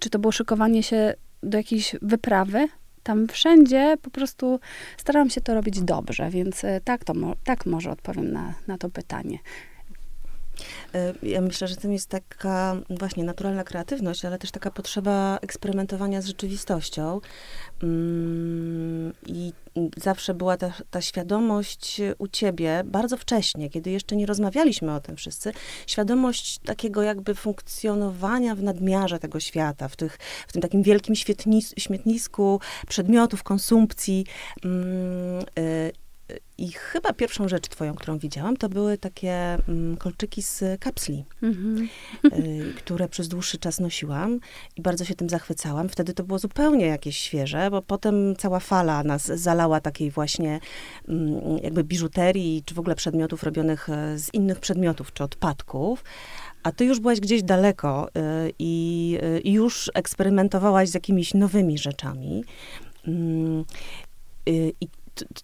czy 0.00 0.10
to 0.10 0.18
było 0.18 0.32
szykowanie 0.32 0.82
się 0.82 1.14
do 1.42 1.58
jakiejś 1.58 1.96
wyprawy, 2.02 2.68
tam 3.02 3.28
wszędzie 3.28 3.96
po 4.02 4.10
prostu 4.10 4.60
staram 4.96 5.30
się 5.30 5.40
to 5.40 5.54
robić 5.54 5.80
dobrze, 5.80 6.30
więc 6.30 6.62
tak, 6.84 7.04
to, 7.04 7.12
tak 7.44 7.66
może 7.66 7.90
odpowiem 7.90 8.32
na, 8.32 8.54
na 8.66 8.78
to 8.78 8.90
pytanie. 8.90 9.38
E, 10.94 11.14
ja 11.22 11.40
myślę, 11.40 11.68
że 11.68 11.76
tym 11.76 11.92
jest 11.92 12.08
taka 12.08 12.76
właśnie 12.90 13.24
naturalna 13.24 13.64
kreatywność, 13.64 14.24
ale 14.24 14.38
też 14.38 14.50
taka 14.50 14.70
potrzeba 14.70 15.38
eksperymentowania 15.42 16.22
z 16.22 16.26
rzeczywistością. 16.26 17.20
Mm, 17.82 19.12
I 19.26 19.52
zawsze 19.96 20.34
była 20.34 20.56
ta, 20.56 20.72
ta 20.90 21.00
świadomość 21.00 22.00
u 22.18 22.28
ciebie 22.28 22.82
bardzo 22.84 23.16
wcześnie, 23.16 23.70
kiedy 23.70 23.90
jeszcze 23.90 24.16
nie 24.16 24.26
rozmawialiśmy 24.26 24.94
o 24.94 25.00
tym 25.00 25.16
wszyscy, 25.16 25.52
świadomość 25.86 26.58
takiego 26.58 27.02
jakby 27.02 27.34
funkcjonowania 27.34 28.54
w 28.54 28.62
nadmiarze 28.62 29.18
tego 29.18 29.40
świata, 29.40 29.88
w, 29.88 29.96
tych, 29.96 30.18
w 30.48 30.52
tym 30.52 30.62
takim 30.62 30.82
wielkim 30.82 31.14
śmietnisku 31.78 32.60
przedmiotów, 32.88 33.42
konsumpcji. 33.42 34.26
Y, 36.30 36.40
i 36.58 36.72
chyba 36.72 37.12
pierwszą 37.12 37.48
rzecz 37.48 37.68
twoją, 37.68 37.94
którą 37.94 38.18
widziałam, 38.18 38.56
to 38.56 38.68
były 38.68 38.98
takie 38.98 39.32
mm, 39.68 39.96
kolczyki 39.96 40.42
z 40.42 40.80
kapsli, 40.80 41.24
mm-hmm. 41.42 41.88
y, 42.24 42.74
które 42.76 43.08
przez 43.08 43.28
dłuższy 43.28 43.58
czas 43.58 43.80
nosiłam 43.80 44.40
i 44.76 44.82
bardzo 44.82 45.04
się 45.04 45.14
tym 45.14 45.28
zachwycałam. 45.28 45.88
Wtedy 45.88 46.14
to 46.14 46.24
było 46.24 46.38
zupełnie 46.38 46.86
jakieś 46.86 47.18
świeże, 47.18 47.70
bo 47.70 47.82
potem 47.82 48.36
cała 48.36 48.60
fala 48.60 49.04
nas 49.04 49.26
zalała 49.26 49.80
takiej 49.80 50.10
właśnie 50.10 50.60
mm, 51.08 51.58
jakby 51.62 51.84
biżuterii, 51.84 52.62
czy 52.66 52.74
w 52.74 52.78
ogóle 52.78 52.94
przedmiotów 52.94 53.42
robionych 53.42 53.88
e, 53.88 54.18
z 54.18 54.34
innych 54.34 54.60
przedmiotów, 54.60 55.12
czy 55.12 55.24
odpadków. 55.24 56.04
A 56.62 56.72
ty 56.72 56.84
już 56.84 57.00
byłaś 57.00 57.20
gdzieś 57.20 57.42
daleko 57.42 58.08
y, 58.08 58.52
i 58.58 59.18
y, 59.22 59.50
już 59.50 59.90
eksperymentowałaś 59.94 60.88
z 60.88 60.94
jakimiś 60.94 61.34
nowymi 61.34 61.78
rzeczami. 61.78 62.44
Mm, 63.08 63.64
y, 64.48 64.72
I 64.80 64.88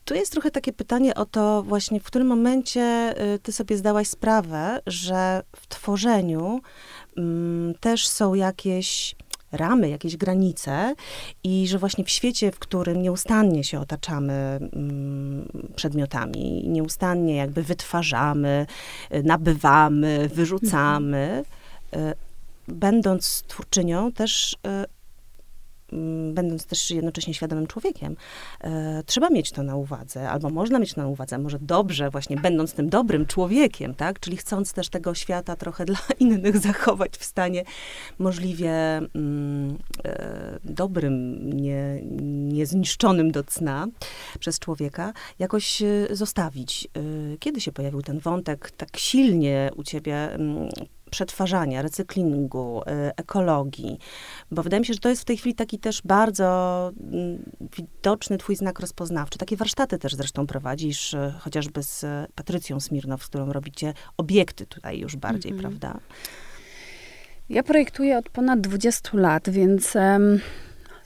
tu 0.04 0.14
jest 0.14 0.32
trochę 0.32 0.50
takie 0.50 0.72
pytanie 0.72 1.14
o 1.14 1.26
to 1.26 1.62
właśnie, 1.62 2.00
w 2.00 2.04
którym 2.04 2.28
momencie 2.28 3.14
y, 3.34 3.38
ty 3.38 3.52
sobie 3.52 3.76
zdałaś 3.76 4.08
sprawę, 4.08 4.80
że 4.86 5.42
w 5.56 5.66
tworzeniu 5.66 6.60
mm, 7.16 7.74
też 7.74 8.08
są 8.08 8.34
jakieś 8.34 9.16
ramy, 9.52 9.88
jakieś 9.88 10.16
granice 10.16 10.94
i 11.44 11.68
że 11.68 11.78
właśnie 11.78 12.04
w 12.04 12.10
świecie, 12.10 12.52
w 12.52 12.58
którym 12.58 13.02
nieustannie 13.02 13.64
się 13.64 13.80
otaczamy 13.80 14.32
mm, 14.32 15.48
przedmiotami, 15.76 16.68
nieustannie 16.68 17.36
jakby 17.36 17.62
wytwarzamy, 17.62 18.66
y, 19.14 19.22
nabywamy, 19.22 20.30
wyrzucamy, 20.34 21.44
mhm. 21.92 22.14
będąc 22.68 23.42
twórczynią 23.46 24.12
też 24.12 24.56
będąc 26.32 26.66
też 26.66 26.90
jednocześnie 26.90 27.34
świadomym 27.34 27.66
człowiekiem, 27.66 28.16
e, 28.60 29.02
trzeba 29.06 29.30
mieć 29.30 29.52
to 29.52 29.62
na 29.62 29.76
uwadze, 29.76 30.30
albo 30.30 30.50
można 30.50 30.78
mieć 30.78 30.96
na 30.96 31.06
uwadze, 31.06 31.38
może 31.38 31.58
dobrze, 31.58 32.10
właśnie 32.10 32.36
będąc 32.36 32.72
tym 32.72 32.88
dobrym 32.88 33.26
człowiekiem, 33.26 33.94
tak? 33.94 34.20
Czyli 34.20 34.36
chcąc 34.36 34.72
też 34.72 34.88
tego 34.88 35.14
świata 35.14 35.56
trochę 35.56 35.84
dla 35.90 35.98
innych 36.20 36.58
zachować 36.58 37.16
w 37.16 37.24
stanie 37.24 37.64
możliwie 38.18 38.72
mm, 38.96 39.78
e, 40.04 40.58
dobrym, 40.64 41.38
nie, 41.56 42.00
niezniszczonym 42.52 43.30
do 43.30 43.44
cna 43.44 43.86
przez 44.38 44.58
człowieka, 44.58 45.12
jakoś 45.38 45.82
e, 45.82 45.86
zostawić. 46.10 46.88
Kiedy 47.40 47.60
się 47.60 47.72
pojawił 47.72 48.02
ten 48.02 48.18
wątek 48.18 48.70
tak 48.70 48.96
silnie 48.96 49.70
u 49.76 49.84
ciebie 49.84 50.32
mm, 50.32 50.68
przetwarzania, 51.08 51.82
recyklingu, 51.82 52.82
y, 52.82 52.84
ekologii, 53.16 53.98
bo 54.50 54.62
wydaje 54.62 54.80
mi 54.80 54.86
się, 54.86 54.94
że 54.94 55.00
to 55.00 55.08
jest 55.08 55.22
w 55.22 55.24
tej 55.24 55.36
chwili 55.36 55.54
taki 55.54 55.78
też 55.78 56.02
bardzo 56.04 56.90
mm, 57.00 57.50
widoczny 57.76 58.38
twój 58.38 58.56
znak 58.56 58.80
rozpoznawczy. 58.80 59.38
Takie 59.38 59.56
warsztaty 59.56 59.98
też 59.98 60.14
zresztą 60.14 60.46
prowadzisz, 60.46 61.14
y, 61.14 61.34
chociażby 61.40 61.82
z 61.82 62.06
Patrycją 62.34 62.80
Smirnow, 62.80 63.24
z 63.24 63.28
którą 63.28 63.52
robicie 63.52 63.94
obiekty 64.16 64.66
tutaj 64.66 64.98
już 64.98 65.16
bardziej, 65.16 65.54
-hmm. 65.54 65.60
prawda? 65.60 66.00
Ja 67.48 67.62
projektuję 67.62 68.18
od 68.18 68.28
ponad 68.28 68.60
20 68.60 69.10
lat, 69.12 69.50
więc 69.50 69.94
um, 69.94 70.40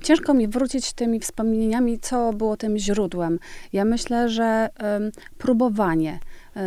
ciężko 0.02 0.34
mi 0.34 0.48
wrócić 0.48 0.92
tymi 0.92 1.20
wspomnieniami, 1.20 1.98
co 1.98 2.32
było 2.32 2.56
tym 2.56 2.78
źródłem. 2.78 3.38
Ja 3.72 3.84
myślę, 3.84 4.28
że 4.28 4.68
um, 4.82 5.10
próbowanie, 5.38 6.18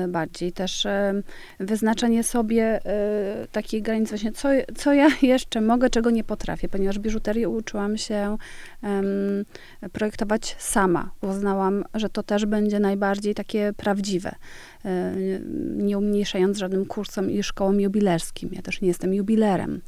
bardziej. 0.08 0.52
Też 0.52 0.86
e, 0.86 1.22
wyznaczenie 1.60 2.24
sobie 2.24 2.64
e, 2.64 3.48
takiej 3.52 3.82
granicy 3.82 4.10
właśnie, 4.10 4.32
co, 4.32 4.50
co 4.76 4.94
ja 4.94 5.08
jeszcze 5.22 5.62
mogę, 5.62 5.90
czego 5.90 6.10
nie 6.10 6.24
potrafię, 6.24 6.70
ponieważ 6.70 7.00
biżuterię 7.00 7.50
uczyłam 7.50 7.98
się 7.98 8.38
projektować 9.92 10.56
sama. 10.60 11.12
Uznałam, 11.22 11.84
że 11.94 12.10
to 12.10 12.24
też 12.24 12.46
będzie 12.46 12.80
najbardziej 12.80 13.36
takie 13.36 13.74
prawdziwe. 13.78 14.36
Nie 15.76 15.98
umniejszając 15.98 16.58
żadnym 16.58 16.86
kursom 16.86 17.32
i 17.32 17.44
szkołom 17.44 17.82
jubilerskim. 17.82 18.50
Ja 18.54 18.62
też 18.62 18.82
nie 18.82 18.88
jestem 18.88 19.14
jubilerem. 19.14 19.82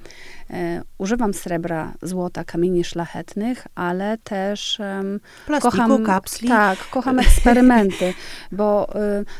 Używam 0.98 1.34
srebra, 1.34 1.94
złota, 2.02 2.44
kamieni 2.44 2.84
szlachetnych, 2.84 3.68
ale 3.76 4.18
też 4.18 4.80
um, 4.80 5.20
Plastiku, 5.46 5.72
kocham, 5.72 6.04
kapsli. 6.04 6.48
Tak, 6.48 6.80
kocham 6.90 7.20
eksperymenty, 7.26 8.14
bo 8.52 8.88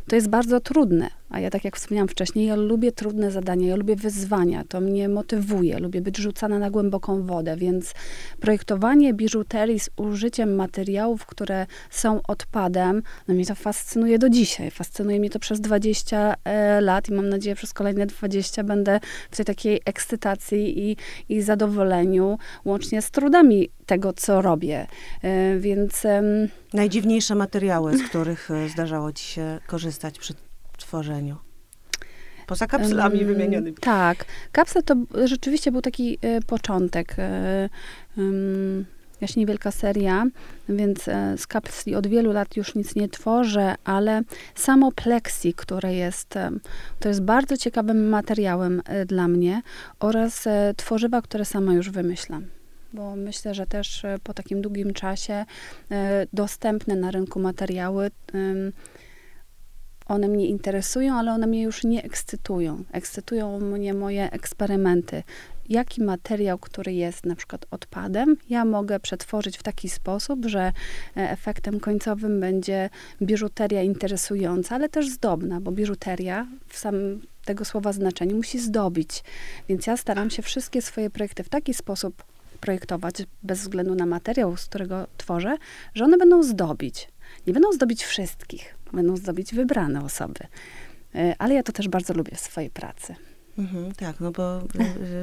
to 0.08 0.16
jest 0.16 0.30
bardzo 0.30 0.60
trudne. 0.60 1.17
A 1.30 1.40
ja, 1.40 1.50
tak 1.50 1.66
jak 1.66 1.78
wspomniałam 1.78 2.08
wcześniej, 2.08 2.48
ja 2.48 2.56
lubię 2.56 2.92
trudne 2.92 3.32
zadania, 3.32 3.68
ja 3.68 3.76
lubię 3.76 3.96
wyzwania, 3.96 4.64
to 4.64 4.82
mnie 4.82 5.10
motywuje, 5.10 5.80
lubię 5.80 6.02
być 6.02 6.18
rzucana 6.18 6.60
na 6.60 6.70
głęboką 6.70 7.24
wodę, 7.24 7.58
więc 7.58 7.94
projektowanie 8.40 9.14
biżuterii 9.14 9.80
z 9.80 9.90
użyciem 9.96 10.56
materiałów, 10.56 11.26
które 11.26 11.66
są 11.90 12.20
odpadem, 12.28 13.04
no 13.28 13.34
mnie 13.34 13.46
to 13.46 13.56
fascynuje 13.56 14.20
do 14.20 14.30
dzisiaj. 14.30 14.72
Fascynuje 14.72 15.20
mnie 15.20 15.30
to 15.30 15.40
przez 15.40 15.62
20 15.62 16.36
e, 16.44 16.82
lat 16.82 17.10
i 17.10 17.14
mam 17.14 17.30
nadzieję, 17.30 17.56
przez 17.56 17.74
kolejne 17.74 18.06
20 18.06 18.64
będę 18.64 19.00
w 19.32 19.36
tej 19.36 19.46
takiej 19.46 19.82
ekscytacji 19.86 20.90
i, 20.90 20.98
i 21.30 21.42
zadowoleniu, 21.42 22.38
łącznie 22.66 23.02
z 23.02 23.12
trudami 23.12 23.70
tego, 23.86 24.14
co 24.14 24.42
robię. 24.42 24.88
E, 25.24 25.60
więc... 25.60 26.04
Najdziwniejsze 26.74 27.36
materiały, 27.36 27.98
z 27.98 28.04
których 28.04 28.52
e, 28.52 28.70
zdarzało 28.70 29.12
ci 29.12 29.26
się 29.26 29.60
korzystać 29.68 30.20
przy 30.20 30.34
tworzeniu? 30.88 31.36
Poza 32.48 32.68
kapslami 32.68 33.20
um, 33.20 33.28
wymienionymi. 33.28 33.78
Tak. 33.78 34.26
Kapsel 34.52 34.84
to 34.84 34.96
rzeczywiście 35.26 35.72
był 35.72 35.82
taki 35.82 36.18
y, 36.26 36.42
początek. 36.48 37.16
Y, 37.20 38.22
y, 38.22 38.86
Jaśnie 39.22 39.46
wielka 39.46 39.72
seria, 39.72 40.26
więc 40.70 41.08
e, 41.08 41.38
z 41.38 41.48
kapsli 41.48 41.96
od 41.96 42.08
wielu 42.08 42.32
lat 42.32 42.58
już 42.58 42.76
nic 42.76 42.96
nie 42.96 43.10
tworzę, 43.10 43.76
ale 43.84 44.22
samo 44.56 44.92
plexi, 44.92 45.54
które 45.54 45.94
jest, 45.94 46.34
to 47.00 47.10
jest 47.10 47.22
bardzo 47.22 47.58
ciekawym 47.58 48.10
materiałem 48.10 48.82
dla 49.06 49.28
mnie 49.28 49.62
oraz 50.00 50.46
tworzywa, 50.76 51.22
które 51.22 51.46
sama 51.46 51.74
już 51.74 51.90
wymyślam 51.90 52.48
bo 52.94 53.16
myślę, 53.16 53.54
że 53.54 53.66
też 53.66 54.04
po 54.24 54.34
takim 54.34 54.62
długim 54.62 54.94
czasie 54.94 55.46
dostępne 56.34 56.96
na 56.96 57.12
rynku 57.12 57.40
materiały 57.40 58.12
one 60.08 60.28
mnie 60.28 60.48
interesują, 60.48 61.16
ale 61.16 61.32
one 61.32 61.48
mnie 61.48 61.62
już 61.62 61.84
nie 61.84 62.04
ekscytują. 62.04 62.84
Ekscytują 62.92 63.60
mnie 63.60 63.94
moje 63.94 64.32
eksperymenty. 64.32 65.24
Jaki 65.70 66.02
materiał, 66.02 66.58
który 66.58 66.94
jest 66.94 67.26
na 67.26 67.36
przykład 67.36 67.66
odpadem, 67.72 68.38
ja 68.50 68.66
mogę 68.66 69.00
przetworzyć 69.00 69.58
w 69.58 69.64
taki 69.64 69.90
sposób, 69.90 70.46
że 70.46 70.60
e, 70.60 70.72
efektem 71.16 71.80
końcowym 71.80 72.40
będzie 72.40 72.90
biżuteria 73.22 73.84
interesująca, 73.84 74.76
ale 74.76 74.90
też 74.90 75.10
zdobna, 75.10 75.62
bo 75.62 75.72
biżuteria 75.72 76.48
w 76.68 76.78
samym 76.78 77.22
tego 77.46 77.66
słowa 77.66 77.94
znaczeniu 77.94 78.36
musi 78.36 78.60
zdobić. 78.60 79.24
Więc 79.70 79.88
ja 79.88 79.98
staram 79.98 80.30
się 80.30 80.42
wszystkie 80.42 80.82
swoje 80.82 81.10
projekty 81.10 81.44
w 81.44 81.50
taki 81.50 81.74
sposób 81.74 82.24
projektować, 82.60 83.16
bez 83.44 83.60
względu 83.60 83.96
na 83.96 84.06
materiał, 84.06 84.58
z 84.58 84.66
którego 84.66 85.08
tworzę, 85.18 85.58
że 85.94 86.06
one 86.06 86.18
będą 86.18 86.44
zdobić. 86.44 87.08
Nie 87.48 87.54
będą 87.54 87.72
zdobić 87.72 88.04
wszystkich, 88.04 88.77
będą 88.94 89.18
zdobić 89.18 89.56
wybrane 89.56 90.04
osoby. 90.04 90.40
E, 91.16 91.36
ale 91.40 91.56
ja 91.56 91.64
to 91.64 91.72
też 91.72 91.88
bardzo 91.88 92.14
lubię 92.14 92.36
w 92.36 92.40
swojej 92.40 92.70
pracy. 92.70 93.16
Mhm, 93.58 93.92
tak, 93.92 94.20
no 94.20 94.32
bo 94.32 94.62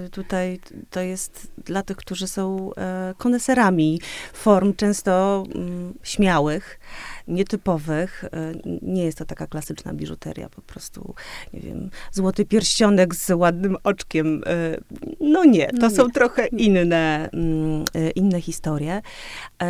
y, 0.07 0.11
tutaj 0.11 0.61
to 0.91 1.01
jest 1.01 1.53
dla 1.65 1.83
tych, 1.83 1.97
którzy 1.97 2.29
są 2.29 2.71
e, 2.75 3.15
koneserami 3.19 4.01
form 4.33 4.75
często 4.75 5.45
mm, 5.55 5.95
śmiałych 6.03 6.81
nietypowych. 7.29 8.25
E, 8.25 8.53
nie 8.83 9.05
jest 9.05 9.19
to 9.19 9.25
taka 9.25 9.47
klasyczna 9.47 9.95
biżuteria, 9.95 10.49
po 10.49 10.63
prostu, 10.63 11.15
nie 11.53 11.61
wiem, 11.61 11.91
złoty 12.13 12.45
pierścionek 12.45 13.15
z 13.15 13.31
ładnym 13.31 13.77
oczkiem. 13.85 14.43
E, 14.47 14.77
no 15.21 15.45
nie, 15.45 15.67
to 15.67 15.77
no 15.81 15.89
nie. 15.89 15.97
są 15.97 16.11
trochę 16.11 16.47
inne, 16.47 17.29
mm, 17.33 17.85
inne 18.15 18.41
historie. 18.41 19.03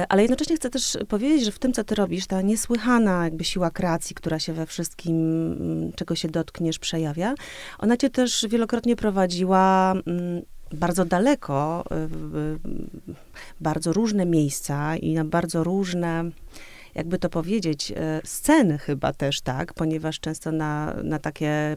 Ale 0.09 0.23
jednocześnie 0.23 0.57
chcę 0.57 0.71
też 0.71 0.99
powiedzieć, 1.09 1.45
że 1.45 1.53
w 1.53 1.59
tym, 1.59 1.73
co 1.73 1.85
ty 1.85 1.95
robisz, 1.95 2.27
ta 2.27 2.43
niesłychana 2.43 3.25
jakby 3.25 3.45
siła 3.45 3.71
kreacji, 3.71 4.15
która 4.17 4.39
się 4.39 4.53
we 4.53 4.67
wszystkim, 4.67 5.17
mm, 5.53 5.93
czego 5.93 6.15
się 6.15 6.29
dotkniesz, 6.29 6.79
przejawia, 6.79 7.35
ona 7.79 7.97
cię 7.97 8.11
też 8.11 8.47
wielokrotnie 8.51 8.97
prowadziła 8.97 9.93
mm, 10.07 10.43
bardzo 10.73 11.05
daleko, 11.05 11.85
w 11.91 12.59
bardzo 13.61 13.93
różne 13.93 14.27
miejsca 14.27 14.97
i 14.97 15.15
na 15.15 15.25
bardzo 15.25 15.65
różne 15.65 16.31
jakby 16.95 17.19
to 17.19 17.31
powiedzieć, 17.31 17.93
e, 17.97 18.21
sceny 18.25 18.79
chyba 18.79 19.13
też, 19.13 19.41
tak, 19.41 19.75
ponieważ 19.75 20.21
często 20.21 20.53
na, 20.53 20.95
na 21.03 21.19
takie, 21.19 21.77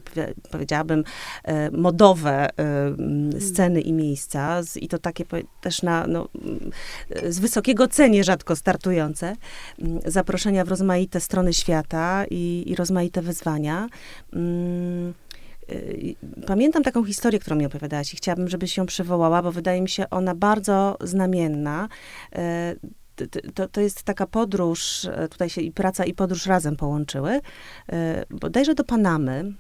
powiedziałabym, 0.52 1.04
e, 1.44 1.72
modowe 1.72 2.50
e, 2.60 3.42
sceny 3.42 3.82
i 3.82 3.94
miejsca 3.94 4.62
i 4.76 4.88
to 4.88 5.00
takie 5.00 5.26
też 5.62 5.82
na, 5.82 6.08
no, 6.08 6.28
z 7.30 7.40
wysokiego 7.40 7.88
cenie 7.88 8.24
rzadko 8.24 8.56
startujące, 8.56 9.36
zaproszenia 10.06 10.66
w 10.66 10.68
rozmaite 10.68 11.20
strony 11.20 11.54
świata 11.54 12.26
i, 12.32 12.64
i 12.68 12.76
rozmaite 12.76 13.22
wyzwania. 13.22 13.88
Pamiętam 16.48 16.84
taką 16.84 17.04
historię, 17.04 17.40
którą 17.40 17.56
mi 17.56 17.66
opowiadałaś 17.66 18.14
i 18.14 18.18
chciałabym, 18.18 18.50
żebyś 18.50 18.78
ją 18.78 18.86
przywołała, 18.86 19.42
bo 19.42 19.52
wydaje 19.52 19.82
mi 19.82 19.90
się 19.90 20.10
ona 20.10 20.36
bardzo 20.36 20.98
znamienna. 21.02 21.90
E, 23.22 23.52
to, 23.52 23.68
to 23.68 23.82
jest 23.82 24.04
taka 24.04 24.28
podróż, 24.28 25.06
e, 25.06 25.28
tutaj 25.28 25.50
się 25.50 25.62
i 25.62 25.72
praca, 25.72 26.06
i 26.06 26.14
podróż 26.14 26.46
razem 26.46 26.76
połączyły. 26.76 27.42
E, 27.92 28.26
bodajże 28.30 28.76
do 28.76 28.84
Panamy, 28.84 29.54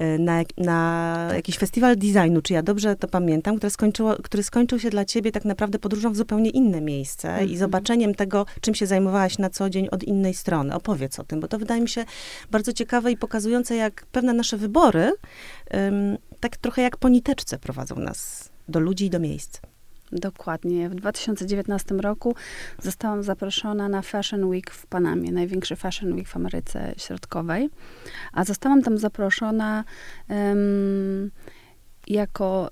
Y, 0.00 0.18
na, 0.18 0.42
na 0.56 1.30
jakiś 1.34 1.58
festiwal 1.58 1.96
designu, 1.96 2.42
czy 2.42 2.52
ja 2.52 2.62
dobrze 2.62 2.96
to 2.96 3.08
pamiętam, 3.08 3.56
który, 3.56 3.70
skończyło, 3.70 4.16
który 4.22 4.42
skończył 4.42 4.78
się 4.78 4.90
dla 4.90 5.04
ciebie 5.04 5.32
tak 5.32 5.44
naprawdę 5.44 5.78
podróżą 5.78 6.12
w 6.12 6.16
zupełnie 6.16 6.50
inne 6.50 6.80
miejsce 6.80 7.28
mm 7.28 7.40
-hmm. 7.40 7.42
i 7.42 7.52
mhm. 7.52 7.58
zobaczeniem 7.58 8.14
tego, 8.14 8.46
czym 8.60 8.74
się 8.74 8.86
zajmowałaś 8.86 9.38
na 9.38 9.50
co 9.50 9.70
dzień 9.70 9.88
od 9.90 10.04
innej 10.04 10.34
strony. 10.34 10.74
Opowiedz 10.74 11.18
o 11.18 11.24
tym, 11.24 11.40
bo 11.40 11.48
to 11.48 11.58
wydaje 11.58 11.80
mi 11.80 11.88
się 11.88 12.04
bardzo 12.50 12.72
ciekawe 12.72 13.12
i 13.12 13.16
pokazujące, 13.16 13.76
jak 13.76 14.06
pewne 14.12 14.32
nasze 14.32 14.56
wybory, 14.56 15.12
um, 15.74 16.18
tak 16.40 16.56
trochę 16.56 16.82
jak 16.82 16.96
po 16.96 17.08
niteczce 17.08 17.58
prowadzą 17.58 17.96
nas 17.96 18.50
do 18.68 18.80
ludzi 18.80 19.04
i 19.04 19.10
do 19.10 19.20
miejsc. 19.20 19.60
Dokładnie. 20.12 20.88
W 20.88 20.94
2019 20.94 21.94
roku 21.94 22.34
zostałam 22.82 23.22
zaproszona 23.22 23.88
na 23.88 24.02
Fashion 24.02 24.44
Week 24.44 24.70
w 24.70 24.86
Panamie, 24.86 25.32
największy 25.32 25.76
Fashion 25.76 26.12
Week 26.12 26.28
w 26.28 26.36
Ameryce 26.36 26.94
Środkowej. 26.96 27.70
A 28.32 28.44
zostałam 28.44 28.82
tam 28.82 28.98
zaproszona 28.98 29.84
um, 30.28 31.30
jako 32.06 32.70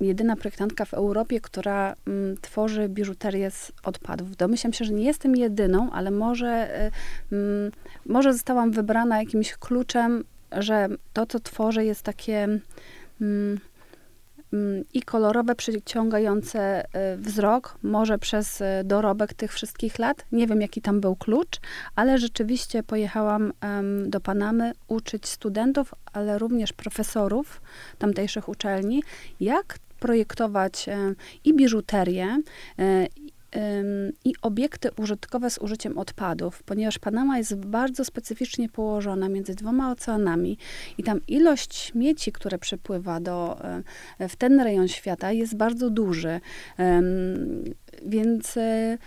jedyna 0.00 0.36
projektantka 0.36 0.84
w 0.84 0.94
Europie, 0.94 1.40
która 1.40 1.94
um, 2.06 2.36
tworzy 2.40 2.88
biżuterię 2.88 3.50
z 3.50 3.72
odpadów. 3.82 4.36
Domyślam 4.36 4.72
się, 4.72 4.84
że 4.84 4.92
nie 4.92 5.04
jestem 5.04 5.36
jedyną, 5.36 5.90
ale 5.92 6.10
może, 6.10 6.68
um, 7.32 7.70
może 8.06 8.32
zostałam 8.32 8.70
wybrana 8.70 9.18
jakimś 9.18 9.54
kluczem, 9.54 10.24
że 10.52 10.88
to, 11.12 11.26
co 11.26 11.40
tworzę, 11.40 11.84
jest 11.84 12.02
takie 12.02 12.60
Mm, 13.20 13.58
i 14.94 15.02
kolorowe, 15.02 15.54
przyciągające 15.54 16.84
y, 16.84 17.16
wzrok, 17.16 17.78
może 17.82 18.18
przez 18.18 18.60
y, 18.60 18.64
dorobek 18.84 19.34
tych 19.34 19.52
wszystkich 19.52 19.98
lat. 19.98 20.24
Nie 20.32 20.46
wiem, 20.46 20.60
jaki 20.60 20.80
tam 20.80 21.00
był 21.00 21.16
klucz, 21.16 21.60
ale 21.96 22.18
rzeczywiście 22.18 22.82
pojechałam 22.82 23.52
do 24.06 24.20
Panamy 24.20 24.72
uczyć 24.88 25.26
studentów, 25.28 25.94
ale 26.12 26.38
również 26.38 26.72
profesorów 26.72 27.60
tamtejszych 27.98 28.48
uczelni, 28.48 29.02
jak 29.40 29.78
projektować 30.00 30.86
i 31.44 31.54
biżuterię, 31.54 32.38
i 34.24 34.34
obiekty 34.42 34.88
użytkowe 34.96 35.50
z 35.50 35.58
użyciem 35.58 35.98
odpadów, 35.98 36.62
ponieważ 36.62 36.98
Panama 36.98 37.38
jest 37.38 37.54
bardzo 37.54 38.04
specyficznie 38.04 38.68
położona 38.68 39.28
między 39.28 39.54
dwoma 39.54 39.90
oceanami 39.90 40.58
i 40.98 41.02
tam 41.02 41.20
ilość 41.28 41.74
śmieci, 41.74 42.32
które 42.32 42.58
przypływa 42.58 43.20
do, 43.20 43.58
e, 44.18 44.28
w 44.28 44.36
ten 44.36 44.60
rejon 44.60 44.88
świata 44.88 45.32
jest 45.32 45.56
bardzo 45.56 45.90
duży. 45.90 46.40
Więc 48.06 48.56
e, 48.56 48.98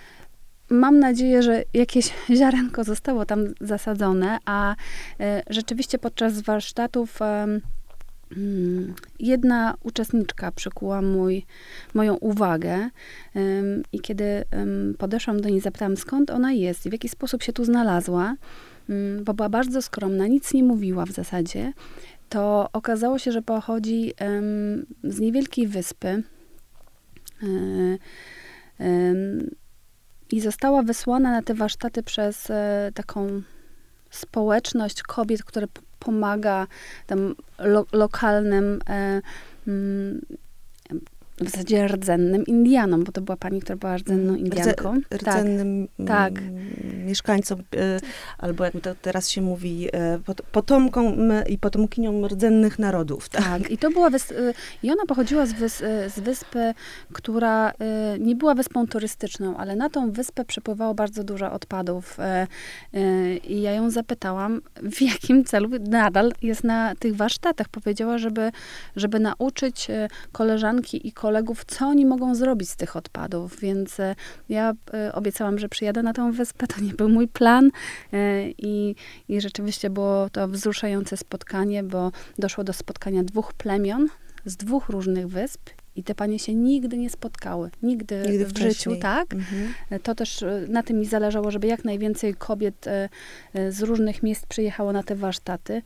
mam 0.69 0.99
nadzieję, 0.99 1.43
że 1.43 1.63
jakieś 1.73 2.13
ziarenko 2.39 2.83
zostało 2.83 3.25
tam 3.25 3.45
zasadzone, 3.62 4.38
a 4.45 4.75
e, 5.19 5.43
rzeczywiście 5.49 5.97
podczas 5.99 6.41
warsztatów 6.41 7.19
jedna 9.19 9.75
uczestniczka 9.83 10.51
przykuła 10.51 11.01
mój, 11.01 11.45
moją 11.93 12.15
uwagę 12.15 12.89
um, 13.35 13.83
i 13.91 13.99
kiedy 13.99 14.43
um, 14.53 14.95
podeszłam 14.97 15.41
do 15.41 15.49
niej, 15.49 15.61
zapytałam 15.61 15.97
skąd 15.97 16.31
ona 16.31 16.51
jest 16.51 16.85
i 16.85 16.89
w 16.89 16.93
jaki 16.93 17.09
sposób 17.09 17.43
się 17.43 17.53
tu 17.53 17.65
znalazła, 17.65 18.35
um, 18.89 19.23
bo 19.23 19.33
była 19.33 19.49
bardzo 19.49 19.81
skromna, 19.81 20.27
nic 20.27 20.53
nie 20.53 20.63
mówiła 20.63 21.05
w 21.05 21.11
zasadzie, 21.11 21.73
to 22.29 22.69
okazało 22.73 23.19
się, 23.19 23.31
że 23.31 23.41
pochodzi 23.41 24.13
z 25.03 25.19
niewielkiej 25.19 25.67
wyspy 25.67 26.23
y, 27.43 27.97
i 30.31 30.41
została 30.41 30.83
wysłana 30.83 31.31
na 31.31 31.41
te 31.41 31.53
warsztaty 31.53 32.03
przez 32.03 32.49
e, 32.49 32.91
taką 32.93 33.41
społeczność 34.17 35.03
kobiet, 35.03 35.43
które 35.43 35.67
pomaga 35.99 36.67
tam 37.08 37.36
lo, 37.60 37.86
lokalnym 37.91 38.80
e, 38.89 39.21
mm, 39.67 40.21
w 41.41 41.50
zasadzie 41.50 41.88
rdzennym 41.88 42.45
Indianom, 42.45 43.04
bo 43.04 43.12
to 43.12 43.21
była 43.21 43.38
pani, 43.38 43.62
która 43.62 43.76
była 43.76 43.97
rdzenną 43.97 44.36
Indianką. 44.36 44.93
Rdze, 44.93 45.02
tak. 45.10 45.21
rdzennym 45.21 45.88
tak. 46.08 46.34
mieszkańcom, 47.06 47.60
e, 47.60 48.00
albo 48.38 48.63
jak 48.63 48.73
to 48.82 48.95
teraz 49.02 49.30
się 49.30 49.41
mówi, 49.41 49.89
e, 49.93 50.19
potomkom 50.52 51.15
i 51.50 51.58
potomkiniom 51.58 52.26
rdzennych 52.26 52.80
narodów. 52.80 53.30
Tak, 53.30 53.43
tak. 53.43 53.71
i 53.71 53.78
to 53.78 53.89
była 53.89 54.10
wys- 54.10 54.34
e, 54.34 54.54
i 54.84 54.91
ona 54.91 55.06
pochodziła 55.08 55.45
z, 55.45 55.54
wys- 55.54 56.10
z 56.10 56.19
wyspy, 56.19 56.73
która 57.13 57.73
nie 58.19 58.36
była 58.36 58.56
wyspą 58.56 58.88
turystyczną, 58.88 59.58
ale 59.58 59.76
na 59.76 59.89
tą 59.89 60.12
wyspę 60.12 60.45
przypływało 60.45 60.93
bardzo 60.93 61.23
dużo 61.23 61.52
odpadów. 61.52 62.17
I 63.43 63.62
ja 63.62 63.71
ją 63.71 63.89
zapytałam, 63.89 64.62
w 64.76 65.02
jakim 65.02 65.45
celu 65.45 65.69
nadal 65.89 66.32
jest 66.41 66.63
na 66.63 66.95
tych 66.95 67.15
warsztatach. 67.15 67.69
Powiedziała, 67.69 68.17
żeby, 68.17 68.52
żeby 68.95 69.19
nauczyć 69.19 69.88
koleżanki 70.32 71.08
i 71.08 71.12
koleżanki 71.12 71.26
kolegów, 71.27 71.65
co 71.65 71.87
oni 71.87 72.05
mogą 72.05 72.35
zrobić 72.35 72.69
z 72.69 72.75
tych 72.75 72.95
odpadów, 72.95 73.59
więc 73.59 73.99
e, 73.99 74.15
ja 74.49 74.73
e, 74.93 75.13
obiecałam, 75.13 75.59
że 75.59 75.69
przyjadę 75.69 76.03
na 76.03 76.13
tą 76.13 76.31
wyspę, 76.31 76.67
to 76.67 76.81
nie 76.81 76.93
był 76.93 77.09
mój 77.09 77.27
plan 77.27 77.71
e, 78.13 78.49
i, 78.49 78.95
i 79.29 79.41
rzeczywiście 79.41 79.89
było 79.89 80.29
to 80.29 80.47
wzruszające 80.47 81.17
spotkanie, 81.17 81.83
bo 81.83 82.11
doszło 82.39 82.63
do 82.63 82.73
spotkania 82.73 83.23
dwóch 83.23 83.53
plemion 83.53 84.07
z 84.45 84.57
dwóch 84.57 84.89
różnych 84.89 85.27
wysp 85.27 85.69
i 85.95 86.03
te 86.03 86.15
panie 86.15 86.39
się 86.39 86.55
nigdy 86.55 86.97
nie 86.97 87.09
spotkały. 87.09 87.69
Nigdy, 87.83 88.23
nigdy 88.29 88.45
w 88.45 88.57
życiu, 88.57 88.95
tak? 88.95 89.33
Mhm. 89.33 89.73
To 90.03 90.15
też 90.15 90.45
na 90.67 90.83
tym 90.83 90.99
mi 90.99 91.05
zależało, 91.05 91.51
żeby 91.51 91.67
jak 91.67 91.85
najwięcej 91.85 92.33
kobiet 92.33 92.85
z 93.69 93.81
różnych 93.81 94.23
miejsc 94.23 94.45
przyjechało 94.45 94.93
na 94.93 95.03
te 95.03 95.15
warsztaty. 95.15 95.81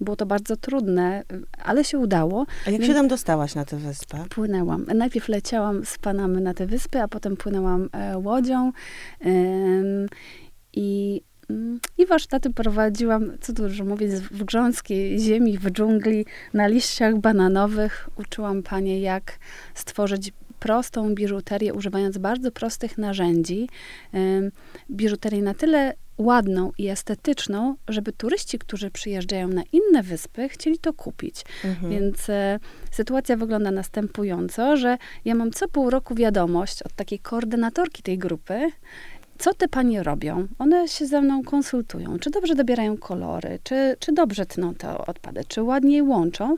Było 0.00 0.16
to 0.16 0.26
bardzo 0.26 0.56
trudne, 0.56 1.22
ale 1.64 1.84
się 1.84 1.98
udało. 1.98 2.46
A 2.66 2.70
jak 2.70 2.80
Więc 2.80 2.92
się 2.92 2.94
tam 2.94 3.08
dostałaś 3.08 3.54
na 3.54 3.64
tę 3.64 3.76
wyspę? 3.76 4.24
Płynęłam. 4.30 4.86
Najpierw 4.94 5.28
leciałam 5.28 5.84
z 5.84 5.98
Panamy 5.98 6.40
na 6.40 6.54
tę 6.54 6.66
wyspę, 6.66 7.02
a 7.02 7.08
potem 7.08 7.36
płynęłam 7.36 7.88
e, 7.92 8.18
łodzią. 8.18 8.72
I 10.72 11.22
mm, 11.50 11.80
i 11.98 12.06
warsztaty 12.06 12.50
prowadziłam, 12.50 13.32
co 13.40 13.52
dużo 13.52 13.84
mówić, 13.84 14.10
w 14.10 14.44
grząskiej 14.44 15.18
ziemi, 15.18 15.58
w 15.58 15.70
dżungli, 15.70 16.26
na 16.54 16.66
liściach 16.66 17.18
bananowych. 17.18 18.08
Uczyłam 18.16 18.62
panie, 18.62 19.00
jak 19.00 19.38
stworzyć 19.74 20.32
prostą 20.58 21.14
biżuterię, 21.14 21.74
używając 21.74 22.18
bardzo 22.18 22.52
prostych 22.52 22.98
narzędzi. 22.98 23.68
Biżuterię 24.90 25.42
na 25.42 25.54
tyle 25.54 25.94
ładną 26.18 26.72
i 26.78 26.88
estetyczną, 26.88 27.74
żeby 27.88 28.12
turyści, 28.12 28.58
którzy 28.58 28.90
przyjeżdżają 28.90 29.48
na 29.48 29.62
inne 29.72 30.02
wyspy, 30.02 30.48
chcieli 30.48 30.78
to 30.78 30.92
kupić. 30.92 31.44
Mhm. 31.64 31.92
Więc 31.92 32.30
e, 32.30 32.58
sytuacja 32.90 33.36
wygląda 33.36 33.70
następująco, 33.70 34.76
że 34.76 34.98
ja 35.24 35.34
mam 35.34 35.50
co 35.50 35.68
pół 35.68 35.90
roku 35.90 36.14
wiadomość 36.14 36.82
od 36.82 36.92
takiej 36.92 37.18
koordynatorki 37.18 38.02
tej 38.02 38.18
grupy, 38.18 38.70
co 39.38 39.54
te 39.54 39.68
panie 39.68 40.02
robią? 40.02 40.48
One 40.58 40.88
się 40.88 41.06
ze 41.06 41.20
mną 41.20 41.42
konsultują, 41.42 42.18
czy 42.18 42.30
dobrze 42.30 42.54
dobierają 42.54 42.96
kolory, 42.96 43.58
czy, 43.62 43.96
czy 43.98 44.12
dobrze 44.12 44.46
tną 44.46 44.74
te 44.74 44.98
odpady, 44.98 45.44
czy 45.48 45.62
ładniej 45.62 46.02
łączą. 46.02 46.56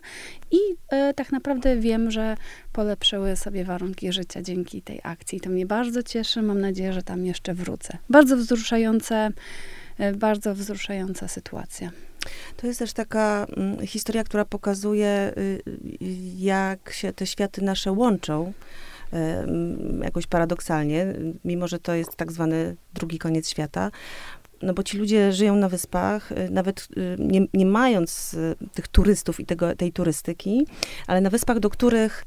I 0.51 0.59
e, 0.88 1.14
tak 1.14 1.33
naprawdę 1.33 1.77
wiem, 1.77 2.11
że 2.11 2.37
polepszyły 2.73 3.37
sobie 3.37 3.64
warunki 3.64 4.12
życia 4.12 4.43
dzięki 4.43 4.83
tej 4.83 5.01
akcji. 5.03 5.40
To 5.40 5.51
mnie 5.51 5.66
bardzo 5.66 6.03
cieszy. 6.03 6.43
Mam 6.43 6.61
nadzieję, 6.61 6.93
że 6.93 7.03
tam 7.03 7.27
jeszcze 7.27 7.55
wrócę. 7.55 7.99
Bardzo 8.11 8.37
wzruszające, 8.37 9.31
e, 9.99 10.12
bardzo 10.12 10.55
wzruszająca 10.55 11.29
sytuacja. 11.29 11.90
To 12.57 12.66
jest 12.66 12.79
też 12.79 12.93
taka 12.93 13.47
mm, 13.57 13.87
historia, 13.87 14.25
która 14.25 14.45
pokazuje, 14.45 15.33
y, 15.38 15.62
y, 16.03 16.07
jak 16.38 16.93
się 16.93 17.12
te 17.12 17.27
światy 17.27 17.62
nasze 17.62 17.93
łączą 17.93 18.53
jakoś 20.03 20.27
paradoksalnie, 20.27 21.14
mimo 21.44 21.68
że 21.68 21.79
to 21.79 21.94
jest 21.94 22.16
tak 22.16 22.33
zwany 22.33 22.77
drugi 22.94 23.18
koniec 23.18 23.51
świata. 23.51 23.90
No 24.62 24.75
bo 24.75 24.83
ci 24.83 24.99
ludzie 24.99 25.33
żyją 25.33 25.57
na 25.57 25.68
wyspach, 25.68 26.33
y, 26.33 26.51
nawet 26.51 26.88
y, 26.96 27.16
nie, 27.18 27.46
nie 27.55 27.66
mając 27.66 28.35
y, 28.35 28.55
tych 28.75 28.88
turystów 28.88 29.40
i 29.40 29.46
tego, 29.46 29.77
tej 29.77 29.92
turystyki, 29.92 30.66
ale 31.07 31.20
na 31.20 31.31
wyspach, 31.31 31.59
do 31.59 31.70
których 31.70 32.25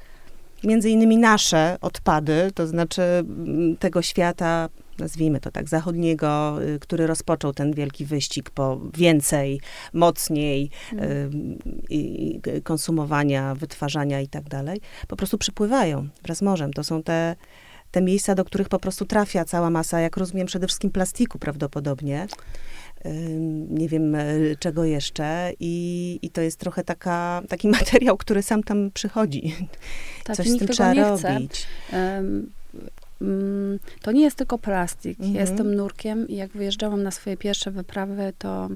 między 0.63 0.89
innymi 0.89 1.17
nasze 1.17 1.77
odpady, 1.81 2.51
to 2.55 2.67
znaczy 2.67 3.01
mm, 3.01 3.77
tego 3.77 4.01
świata 4.01 4.69
nazwijmy 4.99 5.39
to 5.39 5.51
tak, 5.51 5.69
zachodniego, 5.69 6.57
y, 6.63 6.79
który 6.79 7.07
rozpoczął 7.07 7.53
ten 7.53 7.73
wielki 7.73 8.05
wyścig 8.05 8.49
po 8.49 8.81
więcej, 8.93 9.61
mocniej 9.93 10.69
mm. 10.91 11.59
i, 11.89 12.39
konsumowania, 12.63 13.55
wytwarzania 13.55 14.21
i 14.21 14.27
tak 14.27 14.43
dalej, 14.49 14.81
po 15.07 15.15
prostu 15.15 15.37
przypływają 15.37 16.07
wraz 16.23 16.37
z 16.37 16.41
morzem. 16.41 16.73
To 16.73 16.83
są 16.83 17.03
te, 17.03 17.35
te 17.91 18.01
miejsca, 18.01 18.35
do 18.35 18.45
których 18.45 18.69
po 18.69 18.79
prostu 18.79 19.05
trafia 19.05 19.45
cała 19.45 19.69
masa, 19.69 19.99
jak 19.99 20.17
rozumiem, 20.17 20.47
przede 20.47 20.67
wszystkim 20.67 20.91
plastiku 20.91 21.39
prawdopodobnie 21.39 22.27
nie 23.69 23.89
wiem 23.89 24.15
e, 24.15 24.25
czego 24.59 24.85
jeszcze 24.85 25.51
i, 25.59 26.19
i 26.21 26.29
to 26.29 26.41
jest 26.41 26.59
trochę 26.59 26.83
taka, 26.83 27.41
taki 27.49 27.67
materiał, 27.77 28.17
który 28.17 28.43
sam 28.43 28.63
tam 28.63 28.91
przychodzi. 28.91 29.55
Tak, 30.23 30.35
Coś 30.35 30.49
z 30.49 30.57
tym 30.57 30.67
trzeba 30.67 30.93
robić. 30.93 31.67
Um, 31.93 32.51
to 34.01 34.11
nie 34.11 34.21
jest 34.21 34.37
tylko 34.37 34.57
plastik. 34.57 35.19
Mhm. 35.19 35.35
Jestem 35.35 35.75
nurkiem 35.75 36.27
i 36.27 36.35
jak 36.35 36.51
wyjeżdżałam 36.51 37.03
na 37.03 37.11
swoje 37.11 37.37
pierwsze 37.37 37.71
wyprawy, 37.71 38.33
to, 38.37 38.69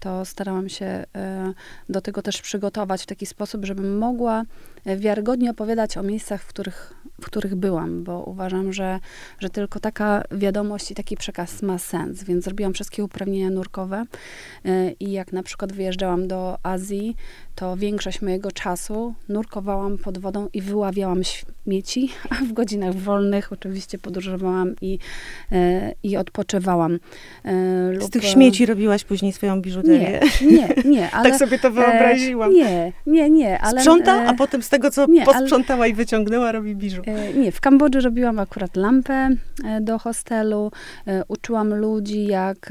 to 0.00 0.24
starałam 0.24 0.68
się 0.68 0.86
e, 0.86 1.52
do 1.88 2.00
tego 2.00 2.22
też 2.22 2.42
przygotować 2.42 3.02
w 3.02 3.06
taki 3.06 3.26
sposób, 3.26 3.64
żebym 3.64 3.98
mogła 3.98 4.44
wiarygodnie 4.86 5.50
opowiadać 5.50 5.96
o 5.96 6.02
miejscach, 6.02 6.42
w 6.42 6.46
których 6.46 6.94
w 7.20 7.26
których 7.26 7.54
byłam, 7.54 8.04
bo 8.04 8.22
uważam, 8.22 8.72
że, 8.72 9.00
że 9.38 9.50
tylko 9.50 9.80
taka 9.80 10.22
wiadomość 10.30 10.90
i 10.90 10.94
taki 10.94 11.16
przekaz 11.16 11.62
ma 11.62 11.78
sens. 11.78 12.24
Więc 12.24 12.44
zrobiłam 12.44 12.74
wszystkie 12.74 13.04
uprawnienia 13.04 13.50
nurkowe 13.50 14.04
y, 14.66 14.96
i 15.00 15.12
jak 15.12 15.32
na 15.32 15.42
przykład 15.42 15.72
wyjeżdżałam 15.72 16.28
do 16.28 16.58
Azji, 16.62 17.16
to 17.54 17.76
większość 17.76 18.22
mojego 18.22 18.52
czasu 18.52 19.14
nurkowałam 19.28 19.98
pod 19.98 20.18
wodą 20.18 20.48
i 20.52 20.60
wyławiałam 20.60 21.22
śmieci, 21.24 22.10
a 22.30 22.34
w 22.34 22.52
godzinach 22.52 22.94
wolnych 22.94 23.52
oczywiście 23.52 23.98
podróżowałam 23.98 24.74
i, 24.80 24.98
y, 25.52 25.56
i 26.02 26.16
odpoczywałam. 26.16 26.94
Y, 26.94 26.98
Z 28.00 28.10
tych 28.10 28.24
śmieci 28.24 28.66
robiłaś 28.66 29.04
później 29.04 29.32
swoją 29.32 29.60
biżuterię? 29.60 30.20
Nie, 30.40 30.48
nie, 30.50 30.74
nie. 30.84 31.10
Ale, 31.14 31.30
tak 31.30 31.38
sobie 31.38 31.58
to 31.58 31.70
wyobraziłam. 31.70 32.54
Nie, 32.54 32.92
nie, 33.06 33.30
nie. 33.30 33.60
Ale, 33.60 33.80
Sprząta, 33.80 34.26
a 34.26 34.34
potem 34.34 34.62
z 34.62 34.68
tego, 34.74 34.90
co 34.90 35.06
nie, 35.06 35.24
posprzątała 35.24 35.80
ale, 35.80 35.88
i 35.88 35.94
wyciągnęła, 35.94 36.52
robi 36.52 36.76
biżu. 36.76 37.02
E, 37.06 37.34
nie, 37.34 37.52
w 37.52 37.60
Kambodży 37.60 38.00
robiłam 38.00 38.38
akurat 38.38 38.76
lampę 38.76 39.30
e, 39.64 39.80
do 39.80 39.98
hostelu. 39.98 40.70
E, 41.06 41.24
uczyłam 41.28 41.74
ludzi, 41.74 42.26
jak, 42.26 42.68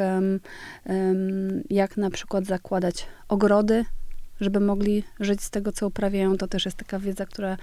jak 1.70 1.98
na 1.98 2.10
przykład 2.10 2.46
zakładać 2.46 3.06
ogrody 3.28 3.86
żeby 4.42 4.60
mogli 4.60 5.04
żyć 5.20 5.42
z 5.42 5.50
tego, 5.50 5.72
co 5.72 5.88
uprawiają. 5.88 6.38
To 6.38 6.48
też 6.48 6.66
jest 6.66 6.78
taka 6.78 7.00
wiedza, 7.00 7.26
która 7.26 7.58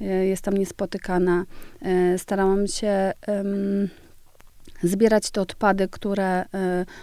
jest 0.00 0.42
tam 0.42 0.56
niespotykana. 0.56 1.44
Starałam 2.16 2.66
się 2.66 3.12
zbierać 4.82 5.30
te 5.30 5.40
odpady, 5.40 5.88
które, 5.88 6.44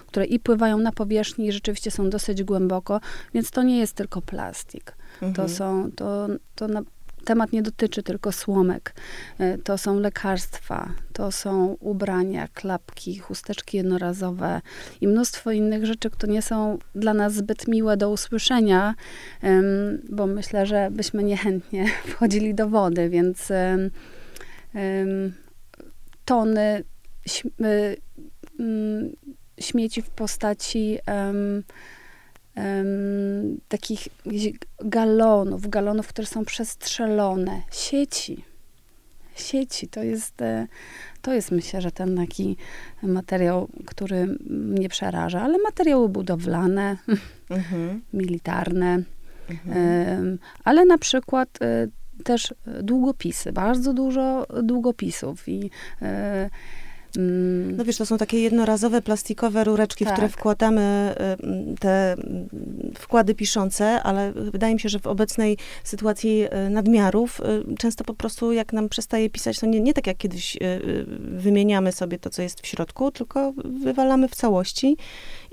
które 0.08 0.26
i 0.26 0.40
pływają 0.40 0.78
na 0.78 0.92
powierzchni 0.92 1.48
i 1.48 1.52
rzeczywiście 1.52 1.92
są 1.92 2.10
dosyć 2.10 2.44
głęboko, 2.44 3.02
więc 3.34 3.52
to 3.52 3.64
nie 3.64 3.80
jest 3.80 3.94
tylko 3.94 4.22
plastik. 4.22 4.96
Mhm. 5.22 5.34
To 5.34 5.50
są, 5.50 5.92
to, 5.92 6.28
to 6.56 6.68
na, 6.68 6.82
temat 7.26 7.52
nie 7.52 7.62
dotyczy 7.62 8.04
tylko 8.04 8.32
słomek. 8.32 8.94
E, 9.40 9.58
to 9.58 9.78
są 9.78 10.00
lekarstwa, 10.00 10.90
to 11.14 11.32
są 11.32 11.78
ubrania, 11.80 12.48
klapki, 12.54 13.20
chusteczki 13.20 13.78
jednorazowe 13.78 14.62
i 15.02 15.08
mnóstwo 15.08 15.52
innych 15.52 15.86
rzeczy, 15.86 16.10
które 16.10 16.34
nie 16.34 16.42
są 16.42 16.78
dla 16.96 17.14
nas 17.14 17.34
zbyt 17.34 17.68
miłe 17.68 17.98
do 17.98 18.10
usłyszenia, 18.10 18.96
bo 20.10 20.28
myślę, 20.28 20.66
że 20.66 20.90
byśmy 20.92 21.24
niechętnie 21.24 21.88
wchodzili 22.12 22.56
do 22.56 22.70
wody, 22.70 23.10
więc 23.10 23.52
tony 26.26 26.84
śmieci 29.60 30.02
w 30.02 30.10
postaci 30.10 30.98
um, 32.58 33.60
takich 33.68 34.08
galonów, 34.80 35.70
galonów, 35.70 36.08
które 36.08 36.28
są 36.28 36.46
przestrzelone, 36.46 37.62
sieci. 37.72 38.44
Sieci 39.36 39.88
to 39.88 40.04
jest, 40.04 40.42
e, 40.42 40.68
to 41.22 41.34
jest 41.34 41.52
myślę, 41.52 41.82
że 41.82 41.92
ten 41.92 42.18
taki 42.18 42.58
materiał, 43.04 43.70
który 43.86 44.38
mnie 44.50 44.90
przeraża, 44.90 45.42
ale 45.42 45.58
materiały 45.58 46.10
budowlane, 46.10 46.98
mhm. 47.50 48.02
militarne, 48.14 49.04
mhm. 49.50 50.40
ale 50.64 50.86
na 50.86 50.98
przykład 50.98 51.50
e, 51.62 51.88
też 52.24 52.54
długopisy, 52.84 53.52
bardzo 53.52 53.94
dużo 53.94 54.46
długopisów 54.64 55.50
i 55.50 55.70
e, 56.02 56.50
Mm. 57.18 57.78
No 57.78 57.86
wiesz, 57.86 57.98
to 57.98 58.06
są 58.06 58.18
takie 58.18 58.40
jednorazowe 58.40 59.02
plastikowe 59.02 59.64
rureczki, 59.64 60.06
tak. 60.06 60.14
w 60.14 60.16
które 60.16 60.28
tak. 60.30 60.38
wkładamy 60.38 61.16
y, 61.74 61.80
te 61.80 62.16
wkłady 63.00 63.36
piszące, 63.36 64.04
ale 64.04 64.34
wydaje 64.34 64.74
mi 64.74 64.80
się, 64.80 64.90
że 64.90 65.00
w 65.00 65.08
obecnej 65.08 65.58
sytuacji 65.84 66.46
y, 66.46 66.70
nadmiarów 66.70 67.40
y, 67.40 67.76
często 67.78 68.04
po 68.04 68.14
prostu 68.14 68.52
jak 68.52 68.74
nam 68.74 68.90
przestaje 68.90 69.30
pisać, 69.30 69.60
to 69.60 69.66
nie, 69.66 69.80
nie 69.80 69.94
tak 69.94 70.08
jak 70.08 70.18
kiedyś 70.18 70.58
wymieniamy 71.20 71.92
sobie 71.92 72.20
to, 72.20 72.30
co 72.30 72.42
jest 72.42 72.62
w 72.62 72.68
środku, 72.68 73.12
tylko 73.12 73.54
wywalamy 73.66 74.28
w 74.28 74.36
całości 74.36 74.98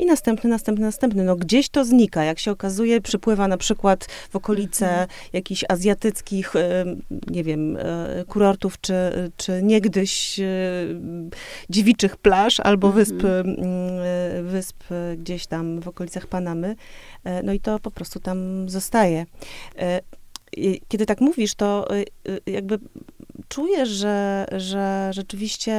i 0.03 0.07
następny, 0.07 0.51
następny, 0.51 0.85
następny. 0.85 1.25
No 1.25 1.37
gdzieś 1.37 1.69
to 1.69 1.85
znika. 1.85 2.25
Jak 2.25 2.39
się 2.39 2.51
okazuje, 2.51 3.01
przypływa 3.01 3.49
na 3.49 3.57
przykład 3.57 4.05
w 4.31 4.37
okolice 4.37 4.89
mhm. 4.89 5.09
jakichś 5.33 5.65
azjatyckich, 5.69 6.53
nie 7.31 7.45
wiem, 7.45 7.79
kurortów, 8.29 8.81
czy, 8.81 8.95
czy 9.37 9.61
niegdyś 9.63 10.41
dziewiczych 11.71 12.17
plaż 12.17 12.61
albo 12.61 12.87
mhm. 12.87 13.05
wysp, 13.05 13.27
wysp 14.43 14.83
gdzieś 15.17 15.47
tam 15.47 15.81
w 15.81 15.89
okolicach 15.89 16.27
Panamy. 16.27 16.77
E, 17.25 17.43
no 17.43 17.53
i 17.53 17.61
to 17.61 17.79
po 17.79 17.91
prostu 17.91 18.21
tam 18.21 18.69
zostaje. 18.69 19.27
E, 19.79 20.01
kiedy 20.89 21.07
tak 21.07 21.21
mówisz, 21.21 21.55
to 21.55 21.87
e, 21.91 22.05
jakby 22.47 22.79
czujesz, 23.49 23.89
że, 23.89 24.47
że 24.57 25.11
rzeczywiście 25.13 25.75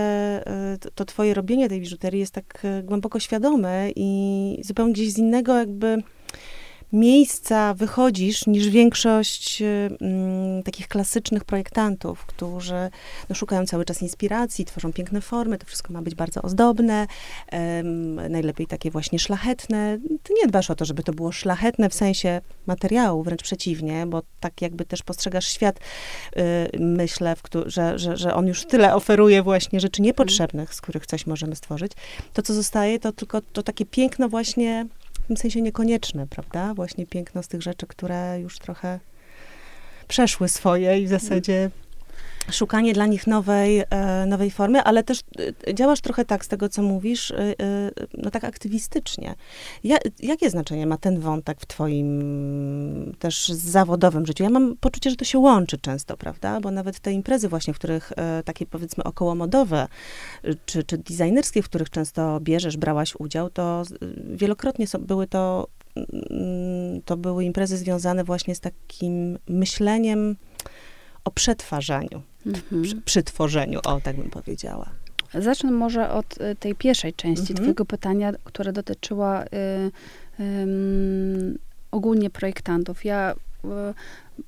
to 0.96 1.06
twoje 1.06 1.34
robienie 1.34 1.70
tej 1.70 1.80
biżuterii 1.80 2.20
jest 2.20 2.34
tak 2.34 2.64
głęboko 2.84 3.20
świadome 3.20 3.90
i 3.96 4.62
zupełnie 4.64 4.94
gdzieś 4.94 5.14
z 5.14 5.18
innego 5.18 5.58
jakby 5.58 6.04
miejsca 6.94 7.74
wychodzisz 7.74 8.48
niż 8.48 8.70
większość 8.70 9.62
mm, 9.62 10.64
takich 10.64 10.88
klasycznych 10.88 11.44
projektantów, 11.44 12.26
którzy 12.26 12.90
no, 13.30 13.36
szukają 13.36 13.66
cały 13.66 13.86
czas 13.86 14.02
inspiracji, 14.02 14.66
tworzą 14.66 14.94
piękne 14.94 15.22
formy, 15.22 15.58
to 15.58 15.66
wszystko 15.66 15.94
ma 15.94 16.02
być 16.02 16.16
bardzo 16.16 16.42
ozdobne, 16.42 17.08
najlepiej 18.30 18.68
takie 18.68 18.92
właśnie 18.92 19.20
szlachetne. 19.20 19.98
Ty 20.24 20.34
nie 20.34 20.48
dbasz 20.48 20.70
o 20.70 20.76
to, 20.76 20.86
żeby 20.86 21.04
to 21.04 21.14
było 21.14 21.32
szlachetne 21.32 21.90
w 21.90 21.94
sensie 21.94 22.42
materiału, 22.66 23.24
wręcz 23.24 23.44
przeciwnie, 23.44 24.06
bo 24.06 24.22
tak 24.40 24.62
jakby 24.62 24.86
też 24.86 25.04
postrzegasz 25.04 25.48
świat, 25.48 25.80
y, 26.38 26.80
myślę, 26.80 27.36
że, 27.66 28.00
że, 28.00 28.18
że 28.18 28.34
on 28.34 28.48
już 28.48 28.66
tyle 28.66 28.96
oferuje 28.96 29.44
właśnie 29.44 29.80
rzeczy 29.80 30.02
niepotrzebnych, 30.02 30.74
z 30.74 30.82
których 30.82 31.06
coś 31.06 31.28
możemy 31.28 31.56
stworzyć. 31.56 31.92
To, 32.34 32.42
co 32.42 32.54
zostaje, 32.54 33.00
to 33.00 33.12
tylko 33.12 33.42
to 33.42 33.64
takie 33.64 33.86
piękno 33.86 34.30
właśnie 34.30 34.86
w 35.24 35.28
tym 35.28 35.38
sensie 35.38 35.62
niekonieczne, 35.62 36.28
prawda? 36.28 36.74
Właśnie 36.74 37.06
piękno 37.06 37.44
z 37.44 37.48
tych 37.48 37.62
rzeczy, 37.62 37.88
które 37.88 38.40
już 38.40 38.60
trochę 38.60 39.00
przeszły 40.08 40.50
swoje 40.50 41.00
i 41.00 41.06
w 41.06 41.10
zasadzie 41.10 41.70
szukanie 42.52 42.94
dla 42.94 43.06
nich 43.06 43.28
nowej, 43.28 43.84
e, 43.90 44.26
nowej 44.26 44.52
formy, 44.52 44.84
ale 44.84 45.04
też 45.04 45.20
e, 45.68 45.74
działasz 45.74 46.02
trochę 46.02 46.26
tak 46.26 46.46
z 46.46 46.48
tego, 46.48 46.70
co 46.70 46.82
mówisz, 46.82 47.32
e, 47.32 47.56
no 48.18 48.32
tak 48.32 48.44
aktywistycznie. 48.44 49.36
Ja, 49.84 49.98
jakie 50.20 50.50
znaczenie 50.50 50.88
ma 50.88 50.98
ten 50.98 51.20
wątek 51.20 51.62
w 51.62 51.66
twoim 51.66 53.16
też 53.20 53.48
zawodowym 53.48 54.26
życiu? 54.26 54.44
Ja 54.44 54.50
mam 54.50 54.76
poczucie, 54.78 55.10
że 55.10 55.16
to 55.16 55.26
się 55.26 55.40
łączy 55.40 55.78
często, 55.78 56.18
prawda? 56.18 56.62
Bo 56.62 56.72
nawet 56.72 57.00
te 57.00 57.14
imprezy 57.14 57.50
właśnie, 57.50 57.74
w 57.74 57.78
których 57.78 58.14
takie 58.46 58.66
powiedzmy 58.66 59.04
okołomodowe, 59.04 59.88
czy, 60.66 60.84
czy 60.84 60.98
designerskie, 60.98 61.62
w 61.62 61.66
których 61.66 61.90
często 61.90 62.40
bierzesz, 62.40 62.78
brałaś 62.78 63.16
udział, 63.20 63.50
to 63.50 63.84
wielokrotnie 64.34 64.86
były 65.00 65.28
to, 65.28 65.68
mm, 65.96 67.02
to 67.02 67.18
były 67.18 67.46
imprezy 67.46 67.78
związane 67.78 68.24
właśnie 68.24 68.56
z 68.56 68.60
takim 68.60 69.38
myśleniem, 69.48 70.36
o 71.26 71.32
przetwarzaniu, 71.32 72.22
mhm. 72.46 72.82
przy, 72.84 72.96
przy, 72.96 73.24
tworzeniu, 73.24 73.80
o 73.86 74.02
tak 74.02 74.16
bym 74.16 74.30
powiedziała. 74.30 74.90
Zacznę 75.34 75.72
może 75.72 76.10
od 76.10 76.42
y, 76.42 76.56
tej 76.56 76.76
pierwszej 76.76 77.14
części 77.14 77.52
mhm. 77.52 77.58
twojego 77.58 77.86
pytania, 77.86 78.32
która 78.44 78.72
dotyczyła 78.72 79.44
y, 79.44 79.48
y, 80.40 81.58
ogólnie 81.92 82.30
projektantów. 82.30 83.06
Ja 83.06 83.36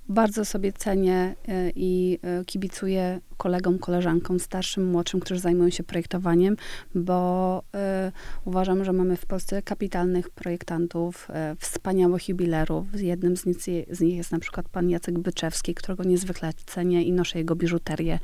bardzo 0.09 0.45
sobie 0.45 0.73
cenię 0.73 1.35
e, 1.47 1.69
i 1.75 2.19
e, 2.23 2.45
kibicuję 2.45 3.19
kolegom, 3.37 3.79
koleżankom, 3.79 4.39
starszym, 4.39 4.85
młodszym, 4.85 5.19
którzy 5.19 5.39
zajmują 5.39 5.69
się 5.69 5.83
projektowaniem, 5.83 6.57
bo 6.95 7.59
y, 8.07 8.11
uważam, 8.45 8.85
że 8.85 8.93
mamy 8.93 9.17
w 9.17 9.25
Polsce 9.25 9.61
kapitalnych 9.61 10.29
projektantów, 10.29 11.27
y, 11.29 11.55
wspaniałych 11.59 12.29
jubilerów. 12.29 12.85
Jednym 13.01 13.37
z 13.37 13.45
nich, 13.45 13.57
z 13.91 14.01
nich 14.01 14.17
jest 14.17 14.31
na 14.31 14.39
przykład 14.39 14.69
pan 14.69 14.89
Jacek 14.89 15.19
Byczewski, 15.19 15.75
którego 15.75 16.03
niezwykle 16.03 16.53
cenię 16.65 17.03
i 17.03 17.11
noszę 17.11 17.37
jego 17.37 17.55
biżuterię. 17.55 18.19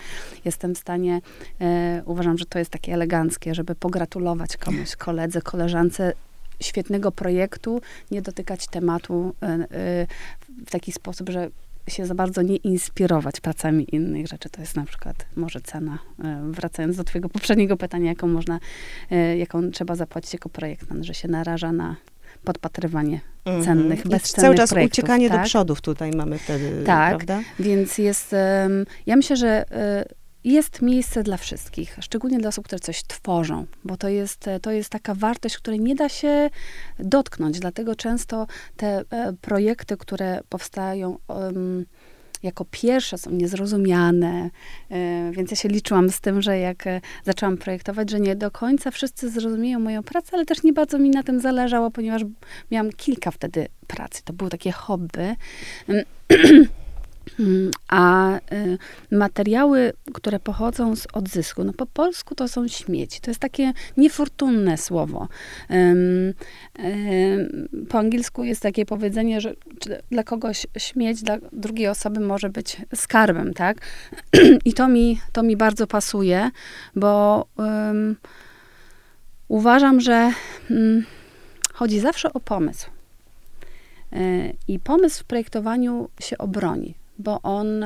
Jestem 0.45 0.75
w 0.75 0.77
stanie, 0.77 1.21
y, 1.61 1.65
uważam, 2.05 2.37
że 2.37 2.45
to 2.45 2.59
jest 2.59 2.71
takie 2.71 2.93
eleganckie, 2.93 3.55
żeby 3.55 3.75
pogratulować 3.75 4.57
komuś, 4.57 4.95
koledze, 4.95 5.41
koleżance 5.41 6.13
świetnego 6.61 7.11
projektu, 7.11 7.81
nie 8.11 8.21
dotykać 8.21 8.67
tematu 8.67 9.35
y, 9.43 9.77
y, 9.77 10.07
w 10.65 10.71
taki 10.71 10.91
sposób, 10.91 11.29
że 11.29 11.49
się 11.87 12.05
za 12.05 12.15
bardzo 12.15 12.41
nie 12.41 12.55
inspirować 12.55 13.39
pracami 13.39 13.95
innych 13.95 14.27
rzeczy. 14.27 14.49
To 14.49 14.61
jest 14.61 14.75
na 14.75 14.85
przykład 14.85 15.25
może 15.35 15.61
cena, 15.61 15.99
y, 16.19 16.51
wracając 16.51 16.97
do 16.97 17.03
twojego 17.03 17.29
poprzedniego 17.29 17.77
pytania, 17.77 18.09
jaką 18.09 18.27
można, 18.27 18.59
jaką 19.37 19.71
trzeba 19.71 19.95
zapłacić 19.95 20.33
jako 20.33 20.49
projektant, 20.49 21.05
że 21.05 21.13
się 21.13 21.27
naraża 21.27 21.71
na 21.71 21.95
podpatrywanie 22.43 23.19
mm 23.45 23.61
-hmm. 23.61 23.65
cennych, 23.65 24.07
bezcennych 24.07 24.45
Cały 24.45 24.55
czas 24.55 24.69
projektów, 24.69 24.93
uciekanie 24.93 25.29
tak? 25.29 25.39
do 25.39 25.45
przodów 25.45 25.81
tutaj 25.81 26.11
mamy 26.11 26.37
wtedy, 26.37 26.83
tak, 26.85 27.17
prawda? 27.17 27.41
więc 27.59 27.97
jest, 27.97 28.35
ja 29.05 29.15
myślę, 29.15 29.37
że 29.37 29.65
jest 30.43 30.81
miejsce 30.81 31.23
dla 31.23 31.37
wszystkich, 31.37 31.97
szczególnie 32.01 32.39
dla 32.39 32.49
osób, 32.49 32.65
które 32.65 32.79
coś 32.79 33.03
tworzą, 33.03 33.65
bo 33.83 33.97
to 33.97 34.09
jest, 34.09 34.45
to 34.61 34.71
jest 34.71 34.89
taka 34.89 35.15
wartość, 35.15 35.57
której 35.57 35.79
nie 35.79 35.95
da 35.95 36.09
się 36.09 36.49
dotknąć. 36.99 37.59
Dlatego 37.59 37.95
często 37.95 38.47
te 38.77 39.03
e, 39.09 39.33
projekty, 39.41 39.97
które 39.97 40.41
powstają 40.49 41.17
um, 41.27 41.85
jako 42.43 42.65
pierwsze, 42.71 43.17
są 43.17 43.31
niezrozumiane. 43.31 44.49
E, 44.91 45.31
więc 45.31 45.51
ja 45.51 45.57
się 45.57 45.69
liczyłam 45.69 46.09
z 46.09 46.21
tym, 46.21 46.41
że 46.41 46.59
jak 46.59 46.87
e, 46.87 47.01
zaczęłam 47.23 47.57
projektować, 47.57 48.09
że 48.09 48.19
nie 48.19 48.35
do 48.35 48.51
końca 48.51 48.91
wszyscy 48.91 49.29
zrozumieją 49.29 49.79
moją 49.79 50.03
pracę, 50.03 50.29
ale 50.33 50.45
też 50.45 50.63
nie 50.63 50.73
bardzo 50.73 50.99
mi 50.99 51.09
na 51.09 51.23
tym 51.23 51.39
zależało, 51.39 51.91
ponieważ 51.91 52.21
miałam 52.71 52.91
kilka 52.91 53.31
wtedy 53.31 53.67
pracy. 53.87 54.21
To 54.25 54.33
były 54.33 54.49
takie 54.49 54.71
hobby. 54.71 55.35
A 57.87 58.35
y, 58.37 58.77
materiały, 59.11 59.93
które 60.13 60.39
pochodzą 60.39 60.95
z 60.95 61.07
odzysku, 61.13 61.63
no 61.63 61.73
po 61.73 61.85
polsku 61.85 62.35
to 62.35 62.47
są 62.47 62.67
śmieci. 62.67 63.21
To 63.21 63.31
jest 63.31 63.39
takie 63.39 63.73
niefortunne 63.97 64.77
słowo. 64.77 65.27
po 67.89 67.99
angielsku 67.99 68.43
jest 68.43 68.61
takie 68.61 68.85
powiedzenie, 68.85 69.41
że 69.41 69.53
dla 70.11 70.23
kogoś 70.23 70.67
śmieć, 70.77 71.23
dla 71.23 71.37
drugiej 71.53 71.87
osoby 71.87 72.19
może 72.19 72.49
być 72.49 72.77
skarbem, 72.95 73.53
tak? 73.53 73.77
I 74.65 74.73
to 74.73 74.87
mi, 74.87 75.19
to 75.31 75.43
mi 75.43 75.57
bardzo 75.57 75.87
pasuje, 75.87 76.51
bo 76.95 77.45
uważam, 79.47 80.01
że 80.01 80.31
mm, 80.71 81.05
chodzi 81.73 81.99
zawsze 81.99 82.33
o 82.33 82.39
pomysł. 82.39 82.89
Y, 84.13 84.53
I 84.67 84.79
pomysł 84.79 85.23
w 85.23 85.27
projektowaniu 85.27 86.09
się 86.19 86.37
obroni 86.37 87.00
bo 87.21 87.41
on. 87.41 87.85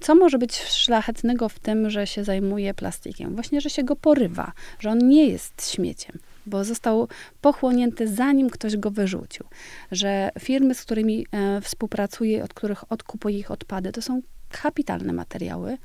Co 0.00 0.14
może 0.14 0.38
być 0.38 0.56
szlachetnego 0.56 1.48
w 1.48 1.58
tym, 1.58 1.90
że 1.90 2.06
się 2.06 2.24
zajmuje 2.24 2.74
plastikiem? 2.74 3.34
Właśnie, 3.34 3.60
że 3.60 3.70
się 3.70 3.84
go 3.84 3.96
porywa, 3.96 4.52
że 4.78 4.90
on 4.90 4.98
nie 4.98 5.26
jest 5.26 5.70
śmieciem, 5.70 6.18
bo 6.46 6.64
został 6.64 7.08
pochłonięty 7.40 8.08
zanim 8.08 8.50
ktoś 8.50 8.76
go 8.76 8.90
wyrzucił. 8.90 9.46
Że 9.92 10.30
firmy, 10.38 10.74
z 10.74 10.82
którymi 10.82 11.26
e, 11.32 11.60
współpracuję, 11.60 12.44
od 12.44 12.54
których 12.54 12.92
odkupuję 12.92 13.38
ich 13.38 13.50
odpady, 13.50 13.92
to 13.92 14.02
są 14.02 14.22
kapitalne 14.62 15.12
materiały, 15.12 15.78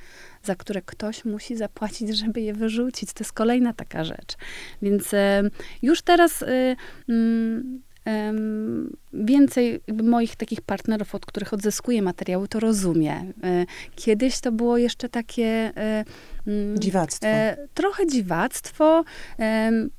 za 0.43 0.55
które 0.55 0.81
ktoś 0.81 1.25
musi 1.25 1.55
zapłacić, 1.55 2.10
żeby 2.19 2.41
je 2.41 2.53
wyrzucić. 2.53 3.13
To 3.13 3.23
jest 3.23 3.34
kolejna 3.34 3.73
taka 3.73 4.03
rzecz. 4.03 4.36
Więc 4.81 5.12
już 5.81 6.01
teraz. 6.01 6.41
Y, 6.41 6.75
y, 7.10 7.90
więcej 9.13 9.79
moich 10.03 10.35
takich 10.35 10.61
partnerów, 10.61 11.15
od 11.15 11.25
których 11.25 11.53
odzyskuję 11.53 12.01
materiały, 12.01 12.47
to 12.47 12.59
rozumie. 12.59 13.13
E, 13.13 13.65
kiedyś 13.95 14.39
to 14.39 14.51
było 14.51 14.77
jeszcze 14.77 15.09
takie... 15.09 15.71
E, 15.77 16.05
mm, 16.47 16.79
dziwactwo. 16.79 17.27
E, 17.27 17.57
trochę 17.73 18.07
dziwactwo, 18.07 19.03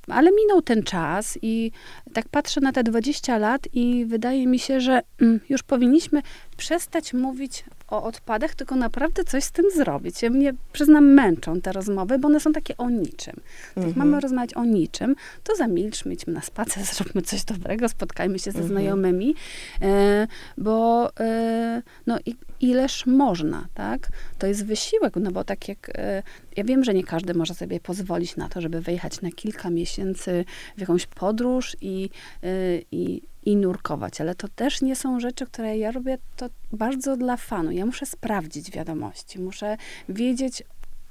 ale 0.08 0.30
minął 0.32 0.62
ten 0.62 0.82
czas 0.82 1.38
i 1.42 1.72
tak 2.12 2.28
patrzę 2.28 2.60
na 2.60 2.72
te 2.72 2.82
20 2.82 3.38
lat 3.38 3.68
i 3.72 4.04
wydaje 4.06 4.46
mi 4.46 4.58
się, 4.58 4.80
że 4.80 5.02
mm, 5.20 5.40
już 5.48 5.62
powinniśmy 5.62 6.22
przestać 6.56 7.14
mówić 7.14 7.64
o 7.92 8.02
odpadach, 8.04 8.54
tylko 8.54 8.76
naprawdę 8.76 9.24
coś 9.24 9.44
z 9.44 9.52
tym 9.52 9.64
zrobić. 9.76 10.22
Ja 10.22 10.30
mnie, 10.30 10.54
przyznam, 10.72 11.04
męczą 11.04 11.60
te 11.60 11.72
rozmowy, 11.72 12.18
bo 12.18 12.28
one 12.28 12.40
są 12.40 12.52
takie 12.52 12.76
o 12.76 12.90
niczym. 12.90 13.36
Jak 13.76 13.86
mhm. 13.86 13.96
mamy 13.96 14.20
rozmawiać 14.20 14.54
o 14.54 14.64
niczym, 14.64 15.14
to 15.44 15.56
zamilczmy, 15.56 16.14
idźmy 16.14 16.32
na 16.32 16.40
spacer, 16.40 16.84
zróbmy 16.94 17.22
coś 17.22 17.44
dobrego, 17.44 17.88
spotkajmy 17.88 18.38
się 18.38 18.50
ze 18.52 18.58
mhm. 18.58 18.68
znajomymi, 18.68 19.34
e, 19.82 20.26
bo 20.58 21.10
e, 21.20 21.82
no 22.06 22.18
i 22.26 22.36
ileż 22.62 23.06
można, 23.06 23.66
tak? 23.74 24.08
To 24.38 24.46
jest 24.46 24.66
wysiłek, 24.66 25.16
no 25.16 25.30
bo 25.32 25.44
tak 25.44 25.68
jak, 25.68 25.90
e, 25.94 26.22
ja 26.56 26.64
wiem, 26.64 26.84
że 26.84 26.94
nie 26.94 27.04
każdy 27.04 27.34
może 27.34 27.54
sobie 27.54 27.80
pozwolić 27.80 28.36
na 28.36 28.48
to, 28.48 28.60
żeby 28.60 28.80
wyjechać 28.80 29.20
na 29.20 29.30
kilka 29.30 29.70
miesięcy 29.70 30.44
w 30.76 30.80
jakąś 30.80 31.06
podróż 31.06 31.76
i, 31.80 32.10
e, 32.42 32.48
i 32.92 33.22
i 33.44 33.56
nurkować, 33.56 34.20
ale 34.20 34.34
to 34.34 34.48
też 34.48 34.82
nie 34.82 34.96
są 34.96 35.20
rzeczy, 35.20 35.46
które 35.46 35.78
ja 35.78 35.90
robię 35.90 36.18
to 36.36 36.48
bardzo 36.72 37.16
dla 37.16 37.36
fanu. 37.36 37.70
Ja 37.70 37.86
muszę 37.86 38.06
sprawdzić 38.06 38.70
wiadomości, 38.70 39.40
muszę 39.40 39.76
wiedzieć, 40.08 40.62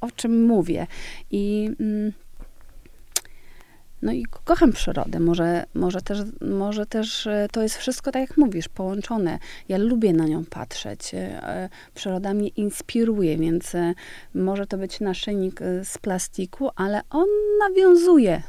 o 0.01 0.11
czym 0.11 0.45
mówię. 0.45 0.87
I 1.31 1.69
mm, 1.79 2.13
no 4.01 4.11
i 4.11 4.25
kocham 4.43 4.71
przyrodę. 4.71 5.19
Może, 5.19 5.63
może, 5.73 6.01
też, 6.01 6.19
może 6.41 6.85
też 6.85 7.27
e, 7.27 7.47
to 7.51 7.61
jest 7.61 7.77
wszystko, 7.77 8.11
tak 8.11 8.29
jak 8.29 8.37
mówisz, 8.37 8.69
połączone. 8.69 9.39
Ja 9.69 9.77
lubię 9.77 10.13
na 10.13 10.25
nią 10.25 10.45
patrzeć. 10.45 11.11
E, 11.13 11.69
przyroda 11.93 12.33
mnie 12.33 12.47
inspiruje, 12.47 13.37
więc 13.37 13.75
e, 13.75 13.93
może 14.35 14.67
to 14.67 14.77
być 14.77 14.99
naszyjnik 14.99 15.59
z 15.83 15.97
plastiku, 15.97 16.69
ale 16.75 17.01
on 17.09 17.27
nawiązuje 17.59 18.41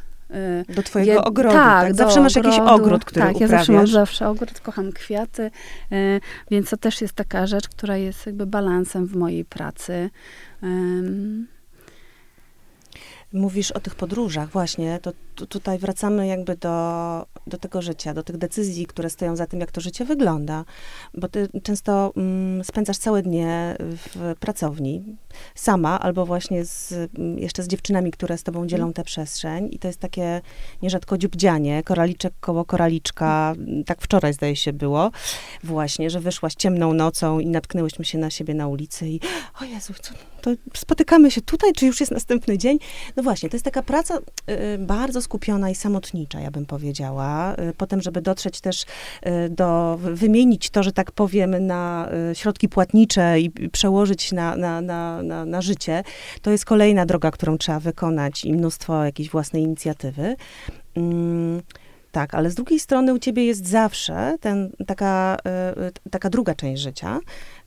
do 0.69 0.83
twojego 0.83 1.13
je, 1.13 1.25
ogrodu, 1.25 1.57
tak? 1.57 1.87
tak? 1.87 1.95
Zawsze 1.95 2.21
masz 2.21 2.37
ogrodu, 2.37 2.57
jakiś 2.57 2.71
ogród, 2.71 3.05
który 3.05 3.27
Tak, 3.27 3.37
uprawiasz. 3.37 3.51
ja 3.51 3.59
zawsze 3.59 3.73
mam 3.73 3.87
zawsze 3.87 4.29
ogród, 4.29 4.61
kocham 4.61 4.93
kwiaty, 4.93 5.51
y, 5.93 6.21
więc 6.51 6.71
to 6.71 6.77
też 6.77 7.01
jest 7.01 7.15
taka 7.15 7.47
rzecz, 7.47 7.69
która 7.69 7.97
jest 7.97 8.27
jakby 8.27 8.47
balansem 8.47 9.07
w 9.07 9.17
mojej 9.17 9.45
pracy. 9.45 10.11
Mówisz 13.33 13.71
o 13.71 13.81
tych 13.81 13.95
podróżach, 13.95 14.49
właśnie, 14.51 14.99
to, 15.03 15.13
to, 15.35 15.47
tutaj 15.47 15.79
wracamy 15.79 16.27
jakby 16.27 16.57
do, 16.57 17.27
do 17.47 17.59
tego 17.59 17.83
życia, 17.83 18.15
do 18.15 18.23
tych 18.23 18.39
decyzji, 18.39 18.87
które 18.87 19.11
stoją 19.11 19.37
za 19.37 19.47
tym, 19.47 19.61
jak 19.61 19.73
to 19.73 19.81
życie 19.81 20.05
wygląda. 20.05 20.65
Bo 21.15 21.29
ty 21.29 21.49
często 21.63 22.13
mm, 22.17 22.65
spędzasz 22.65 22.99
całe 22.99 23.23
dnie 23.23 23.77
w 23.79 24.35
pracowni, 24.41 25.17
sama, 25.55 26.01
albo 26.01 26.27
właśnie 26.27 26.65
z, 26.65 26.95
jeszcze 27.37 27.63
z 27.63 27.69
dziewczynami, 27.69 28.11
które 28.11 28.39
z 28.39 28.43
tobą 28.43 28.67
dzielą 28.67 28.93
tę 28.93 29.05
przestrzeń. 29.05 29.69
I 29.73 29.79
to 29.79 29.89
jest 29.89 30.01
takie 30.01 30.41
nierzadko 30.83 31.19
dziubdzianie, 31.19 31.83
koraliczek 31.83 32.33
koło 32.41 32.65
koraliczka. 32.65 33.55
Tak 33.87 34.03
wczoraj, 34.03 34.33
zdaje 34.33 34.57
się, 34.57 34.73
było. 34.73 35.11
Właśnie, 35.65 36.11
że 36.11 36.21
wyszłaś 36.21 36.55
ciemną 36.55 36.93
nocą 36.93 37.39
i 37.39 37.47
natknęłyśmy 37.47 38.05
się 38.05 38.19
na 38.19 38.31
siebie 38.31 38.55
na 38.55 38.69
ulicy 38.69 39.09
i 39.09 39.21
o 39.61 39.65
Jezu, 39.65 39.93
co, 40.03 40.15
to 40.43 40.51
spotykamy 40.75 41.31
się 41.31 41.41
tutaj, 41.41 41.73
czy 41.73 41.87
już 41.87 42.01
jest 42.01 42.13
następny 42.13 42.59
dzień? 42.59 42.79
No 43.17 43.23
właśnie, 43.23 43.49
to 43.49 43.57
jest 43.57 43.65
taka 43.65 43.83
praca 43.83 44.19
y, 44.19 44.79
bardzo 44.79 45.22
skupiona 45.23 45.71
i 45.71 45.75
samotnicza, 45.75 46.41
ja 46.41 46.51
bym 46.51 46.67
powiedziała. 46.67 47.55
Y, 47.55 47.75
potem, 47.77 48.03
żeby 48.03 48.23
dotrzeć 48.23 48.61
też 48.61 48.83
y, 48.83 49.51
do, 49.51 49.99
wymienić 50.03 50.71
to, 50.71 50.83
że 50.83 50.93
tak 50.93 51.13
powiem, 51.13 51.67
na 51.67 52.09
y, 52.31 52.35
środki 52.35 52.69
płatnicze 52.69 53.41
i 53.41 53.51
przełożyć 53.51 54.33
na, 54.33 54.57
na, 54.57 54.81
na, 54.81 55.23
na, 55.23 55.45
na 55.45 55.63
życie, 55.63 56.03
to 56.43 56.51
jest 56.51 56.65
kolejna 56.65 57.07
droga, 57.07 57.31
którą 57.31 57.59
trzeba 57.59 57.81
wykonać 57.81 58.45
i 58.45 58.53
mnóstwo 58.53 59.05
jakiejś 59.05 59.31
własnej 59.31 59.63
inicjatywy. 59.63 60.37
Mm, 60.97 61.63
tak, 62.13 62.35
ale 62.35 62.51
z 62.51 62.55
drugiej 62.55 62.81
strony 62.81 63.15
u 63.15 63.19
ciebie 63.19 63.45
jest 63.45 63.67
zawsze 63.67 64.37
ten, 64.41 64.73
taka, 64.87 65.37
taka 66.11 66.31
druga 66.31 66.55
część 66.55 66.83
życia 66.83 67.21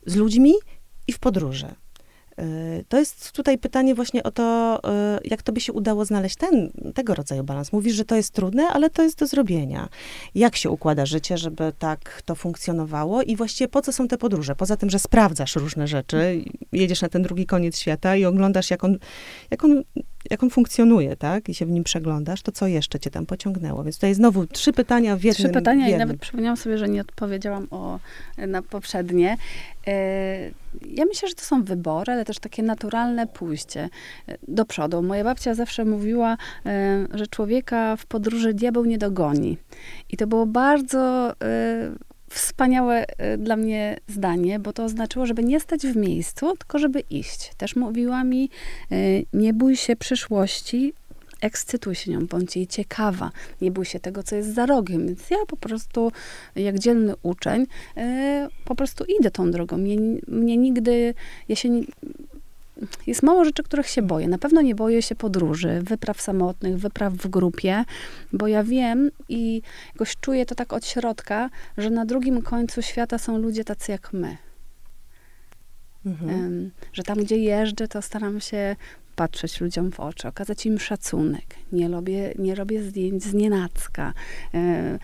z 0.05 0.15
ludźmi 0.15 0.53
i 1.07 1.13
w 1.13 1.19
podróży. 1.19 1.85
Y, 2.41 2.86
to 2.89 3.00
jest 3.00 3.32
tutaj 3.32 3.58
pytanie 3.58 3.95
właśnie 3.95 4.24
o 4.24 4.32
to, 4.32 4.80
y, 5.24 5.28
jak 5.28 5.43
to 5.43 5.54
by 5.54 5.62
się 5.62 5.74
udało 5.74 6.06
znaleźć 6.06 6.36
ten, 6.36 6.71
tego 6.93 7.15
rodzaju 7.15 7.43
balans. 7.43 7.74
Mówisz, 7.74 7.95
że 7.95 8.06
to 8.06 8.15
jest 8.15 8.34
trudne, 8.34 8.67
ale 8.67 8.89
to 8.89 9.04
jest 9.04 9.19
do 9.19 9.28
zrobienia. 9.28 9.89
Jak 10.36 10.56
się 10.56 10.69
układa 10.69 11.06
życie, 11.06 11.38
żeby 11.38 11.74
tak 11.80 12.21
to 12.26 12.36
funkcjonowało 12.36 13.21
i 13.21 13.36
właściwie 13.36 13.67
po 13.67 13.82
co 13.82 13.93
są 13.93 14.08
te 14.08 14.17
podróże? 14.17 14.56
Poza 14.56 14.78
tym, 14.78 14.89
że 14.89 15.00
sprawdzasz 15.00 15.56
różne 15.56 15.88
rzeczy, 15.88 16.45
jedziesz 16.71 17.02
na 17.02 17.10
ten 17.10 17.21
drugi 17.21 17.45
koniec 17.45 17.80
świata 17.80 18.15
i 18.15 18.26
oglądasz, 18.26 18.69
jak 18.71 18.84
on, 18.84 18.98
jak 19.52 19.63
on, 19.63 19.84
jak 20.29 20.43
on 20.43 20.49
funkcjonuje, 20.49 21.15
tak? 21.15 21.49
I 21.49 21.53
się 21.53 21.65
w 21.65 21.69
nim 21.69 21.83
przeglądasz, 21.83 22.41
to 22.41 22.51
co 22.51 22.67
jeszcze 22.67 22.99
cię 22.99 23.09
tam 23.09 23.25
pociągnęło? 23.25 23.83
Więc 23.83 23.95
tutaj 23.95 24.13
znowu 24.13 24.47
trzy 24.47 24.73
pytania 24.73 25.17
w 25.17 25.23
jednym. 25.23 25.45
Trzy 25.45 25.53
pytania 25.53 25.89
i 25.89 25.97
nawet 25.97 26.19
przypomniałam 26.19 26.57
sobie, 26.57 26.77
że 26.77 26.89
nie 26.89 27.01
odpowiedziałam 27.01 27.67
o, 27.71 27.99
na 28.38 28.61
poprzednie. 28.61 29.38
E, 29.88 30.51
ja 30.85 31.05
myślę, 31.05 31.29
że 31.29 31.35
to 31.35 31.43
są 31.43 31.63
wybory, 31.63 32.13
ale 32.13 32.25
też 32.25 32.39
takie 32.39 32.63
naturalne 32.63 33.27
pójście 33.27 33.89
e, 34.27 34.38
do 34.47 34.65
przodu. 34.65 35.01
Moja 35.01 35.23
babcia 35.23 35.53
zawsze 35.53 35.85
mówiła, 35.85 36.38
e, 36.65 37.07
że 37.13 37.27
człowieka 37.27 37.95
w 37.95 38.05
podróży 38.05 38.53
diabeł 38.53 38.85
nie 38.85 38.97
dogoni. 38.97 39.57
I 40.09 40.17
to 40.17 40.27
było 40.27 40.45
bardzo 40.45 41.33
wspaniałe 42.38 43.06
dla 43.38 43.56
mnie 43.56 43.98
zdanie, 44.08 44.60
bo 44.60 44.74
to 44.74 44.84
oznaczyło, 44.84 45.26
żeby 45.26 45.43
nie 45.43 45.60
stać 45.60 45.82
w 45.82 45.95
miejscu, 45.95 46.58
tylko 46.58 46.80
żeby 46.80 47.00
iść. 47.00 47.52
Też 47.58 47.76
mówiła 47.76 48.24
mi, 48.24 48.50
nie 49.34 49.54
bój 49.54 49.76
się 49.76 49.95
przyszłości, 49.95 50.93
ekscytuj 51.41 51.95
się 51.95 52.12
nią, 52.12 52.26
bądź 52.26 52.56
jej 52.56 52.67
ciekawa, 52.67 53.32
nie 53.62 53.71
bój 53.71 53.86
się 53.86 54.00
tego, 54.00 54.24
co 54.24 54.36
jest 54.36 54.54
za 54.54 54.65
rogiem. 54.65 55.08
Więc 55.08 55.30
ja 55.30 55.38
po 55.48 55.58
prostu, 55.58 56.12
jak 56.56 56.80
dzielny 56.80 57.13
uczeń, 57.24 57.65
e, 57.98 58.48
po 58.65 58.76
prostu 58.76 59.06
idę 59.19 59.32
tą 59.32 59.52
drogą. 59.52 59.78
Mnie, 59.78 59.98
mnie 60.28 60.58
nigdy, 60.58 61.13
ja 61.50 61.56
się 61.56 61.69
jest 63.07 63.23
mało 63.23 63.45
rzeczy, 63.45 63.63
których 63.63 63.88
się 63.88 64.01
boję. 64.01 64.27
Na 64.27 64.38
pewno 64.38 64.61
nie 64.61 64.75
boję 64.75 65.01
się 65.01 65.15
podróży, 65.15 65.81
wypraw 65.83 66.21
samotnych, 66.21 66.77
wypraw 66.77 67.13
w 67.13 67.27
grupie, 67.27 67.85
bo 68.33 68.47
ja 68.47 68.63
wiem 68.63 69.11
i 69.29 69.61
jakoś 69.93 70.15
czuję 70.21 70.45
to 70.45 70.55
tak 70.55 70.73
od 70.73 70.85
środka, 70.85 71.49
że 71.77 71.89
na 71.89 72.05
drugim 72.05 72.41
końcu 72.41 72.81
świata 72.81 73.17
są 73.17 73.38
ludzie 73.38 73.63
tacy 73.63 73.91
jak 73.91 74.13
my. 74.13 74.38
Mhm. 76.05 76.71
że 76.93 77.03
tam, 77.03 77.17
gdzie 77.17 77.38
jeżdżę, 77.38 77.88
to 77.88 78.01
staram 78.01 78.41
się 78.41 78.75
patrzeć 79.15 79.61
ludziom 79.61 79.91
w 79.91 79.99
oczy, 79.99 80.27
okazać 80.27 80.65
im 80.65 80.79
szacunek. 80.79 81.55
Nie 81.71 81.88
robię, 81.88 82.33
nie 82.39 82.55
robię 82.55 82.83
zdjęć 82.83 83.23
z 83.23 83.33
nienacka. 83.33 84.13
E, 84.53 84.99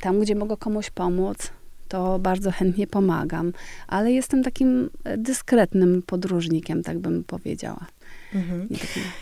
tam, 0.00 0.20
gdzie 0.20 0.34
mogę 0.34 0.56
komuś 0.56 0.90
pomóc, 0.90 1.50
to 1.92 2.18
bardzo 2.18 2.50
chętnie 2.50 2.86
pomagam, 2.86 3.52
ale 3.86 4.12
jestem 4.12 4.42
takim 4.42 4.90
dyskretnym 5.18 6.02
podróżnikiem, 6.02 6.82
tak 6.82 6.98
bym 6.98 7.24
powiedziała. 7.24 7.86
Mhm. 8.34 8.68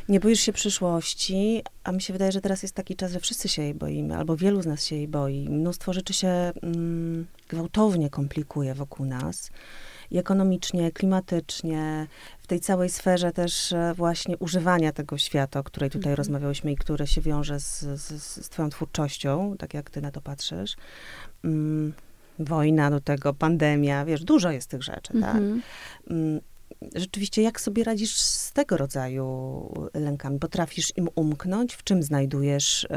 Nie 0.09 0.21
boisz 0.21 0.41
się 0.41 0.53
przyszłości, 0.53 1.63
a 1.85 1.93
mi 1.93 2.03
się 2.03 2.13
wydaje, 2.13 2.33
że 2.33 2.41
teraz 2.41 2.63
jest 2.63 2.75
taki 2.75 2.97
czas, 2.97 3.13
że 3.13 3.21
wszyscy 3.21 3.49
się 3.49 3.63
jej 3.63 3.75
boimy, 3.75 4.17
albo 4.17 4.37
wielu 4.37 4.63
z 4.63 4.67
nas 4.67 4.85
się 4.87 4.97
jej 4.97 5.09
boi. 5.09 5.49
Mnóstwo 5.49 5.93
rzeczy 5.93 6.13
się 6.13 6.29
mm, 6.29 7.27
gwałtownie 7.49 8.11
komplikuje 8.11 8.75
wokół 8.75 9.07
nas 9.07 9.51
i 10.11 10.19
ekonomicznie, 10.19 10.93
klimatycznie, 10.93 12.07
w 12.43 12.47
tej 12.47 12.61
całej 12.61 12.89
sferze 12.89 13.33
też 13.33 13.73
e, 13.73 13.95
właśnie 13.97 14.39
używania 14.39 14.93
tego 14.93 15.19
świata, 15.19 15.61
o 15.61 15.63
której 15.63 15.91
tutaj 15.91 16.13
mhm. 16.13 16.17
rozmawiałyśmy 16.17 16.73
i 16.73 16.77
które 16.77 17.07
się 17.07 17.21
wiąże 17.21 17.61
z, 17.61 17.81
z, 17.81 18.23
z 18.45 18.49
twoją 18.49 18.71
twórczością, 18.71 19.57
tak 19.59 19.75
jak 19.75 19.91
ty 19.91 20.01
na 20.01 20.11
to 20.11 20.21
patrzysz. 20.21 20.77
Mm, 21.45 21.93
wojna 22.41 22.91
do 22.91 23.01
tego, 23.01 23.35
pandemia, 23.35 24.05
wiesz, 24.05 24.25
dużo 24.25 24.51
jest 24.51 24.71
tych 24.71 24.83
rzeczy, 24.83 25.13
tak? 25.13 25.37
mhm. 25.37 25.63
tak? 25.63 26.11
Mm, 26.11 26.41
rzeczywiście, 26.95 27.43
jak 27.43 27.61
sobie 27.61 27.85
radzisz 27.85 28.21
z 28.21 28.53
tego 28.53 28.77
rodzaju 28.77 29.73
lękami? 29.95 30.39
Potrafisz 30.39 30.97
im 30.97 31.09
umknąć? 31.15 31.75
W 31.75 31.85
czym 31.85 32.03
znajdujesz 32.03 32.85
y, 32.85 32.89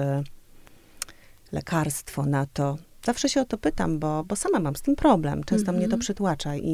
lekarstwo 1.51 2.25
na 2.25 2.45
to, 2.45 2.77
Zawsze 3.05 3.29
się 3.29 3.41
o 3.41 3.45
to 3.45 3.57
pytam, 3.57 3.99
bo, 3.99 4.23
bo 4.23 4.35
sama 4.35 4.59
mam 4.59 4.75
z 4.75 4.81
tym 4.81 4.95
problem. 4.95 5.43
Często 5.43 5.63
mm 5.63 5.75
-hmm. 5.75 5.77
mnie 5.77 5.87
to 5.87 5.95
mhm. 5.95 5.99
przytłacza 5.99 6.55
i, 6.55 6.69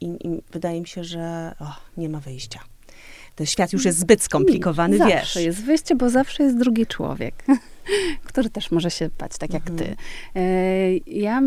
i, 0.00 0.06
i, 0.06 0.42
wydaje 0.52 0.80
mi 0.80 0.86
się, 0.86 1.04
że 1.04 1.54
o, 1.60 1.72
nie 1.96 2.08
ma 2.08 2.20
wyjścia. 2.20 2.60
Ten 3.34 3.46
świat 3.46 3.72
już 3.72 3.84
jest 3.84 3.98
zbyt 3.98 4.22
skomplikowany, 4.22 4.98
zawsze 4.98 5.14
wiesz. 5.14 5.24
Zawsze 5.24 5.42
jest 5.42 5.62
wyjście, 5.62 5.96
bo 5.96 6.10
zawsze 6.10 6.42
jest 6.42 6.58
drugi 6.58 6.86
człowiek, 6.86 7.44
który 8.24 8.50
też 8.50 8.70
może 8.70 8.90
się 8.90 9.10
bać, 9.18 9.38
tak 9.38 9.52
jak 9.52 9.70
ty. 9.70 9.96
E, 10.36 10.96
ja... 10.96 11.42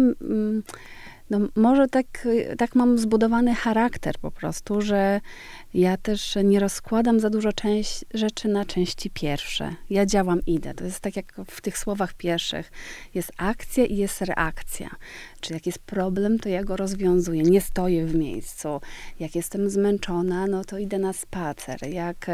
No 1.30 1.40
może 1.56 1.88
tak, 1.88 2.28
tak 2.58 2.76
mam 2.76 2.98
zbudowany 2.98 3.56
charakter 3.56 4.16
po 4.22 4.32
prostu, 4.32 4.82
że 4.82 5.22
ja 5.74 5.98
też 5.98 6.38
nie 6.44 6.60
rozkładam 6.60 7.20
za 7.20 7.30
dużo 7.30 7.54
część, 7.54 8.06
rzeczy 8.14 8.48
na 8.48 8.66
części 8.66 9.10
pierwsze. 9.10 9.76
Ja 9.90 10.06
działam, 10.06 10.46
idę. 10.46 10.74
To 10.74 10.84
jest 10.84 11.00
tak 11.00 11.16
jak 11.16 11.34
w 11.48 11.62
tych 11.62 11.78
słowach 11.78 12.14
pierwszych. 12.14 12.72
Jest 13.14 13.32
akcja 13.38 13.86
i 13.86 13.98
jest 13.98 14.22
reakcja. 14.22 14.90
Czy 15.40 15.54
jak 15.54 15.66
jest 15.66 15.80
problem, 15.80 16.40
to 16.40 16.50
ja 16.50 16.64
go 16.64 16.78
rozwiązuję. 16.78 17.44
Nie 17.44 17.62
stoję 17.62 18.06
w 18.06 18.16
miejscu. 18.16 18.68
Jak 19.20 19.36
jestem 19.36 19.70
zmęczona, 19.70 20.48
no 20.48 20.64
to 20.64 20.78
idę 20.78 21.00
na 21.00 21.14
spacer. 21.14 21.88
Jak... 21.90 22.28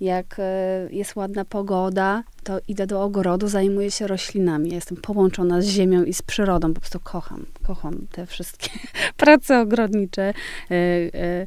Jak 0.00 0.36
e, 0.38 0.88
jest 0.90 1.16
ładna 1.16 1.44
pogoda, 1.44 2.22
to 2.44 2.58
idę 2.68 2.86
do 2.86 3.02
ogrodu, 3.02 3.48
zajmuję 3.48 3.90
się 3.90 4.06
roślinami. 4.06 4.68
Ja 4.68 4.74
jestem 4.74 4.96
połączona 4.96 5.62
z 5.62 5.66
ziemią 5.66 6.04
i 6.04 6.14
z 6.14 6.22
przyrodą. 6.22 6.74
Po 6.74 6.80
prostu 6.80 7.00
kocham, 7.00 7.46
kocham 7.62 8.06
te 8.12 8.26
wszystkie 8.26 8.70
prace 9.16 9.60
ogrodnicze, 9.60 10.22
e, 10.22 10.74
e, 11.14 11.46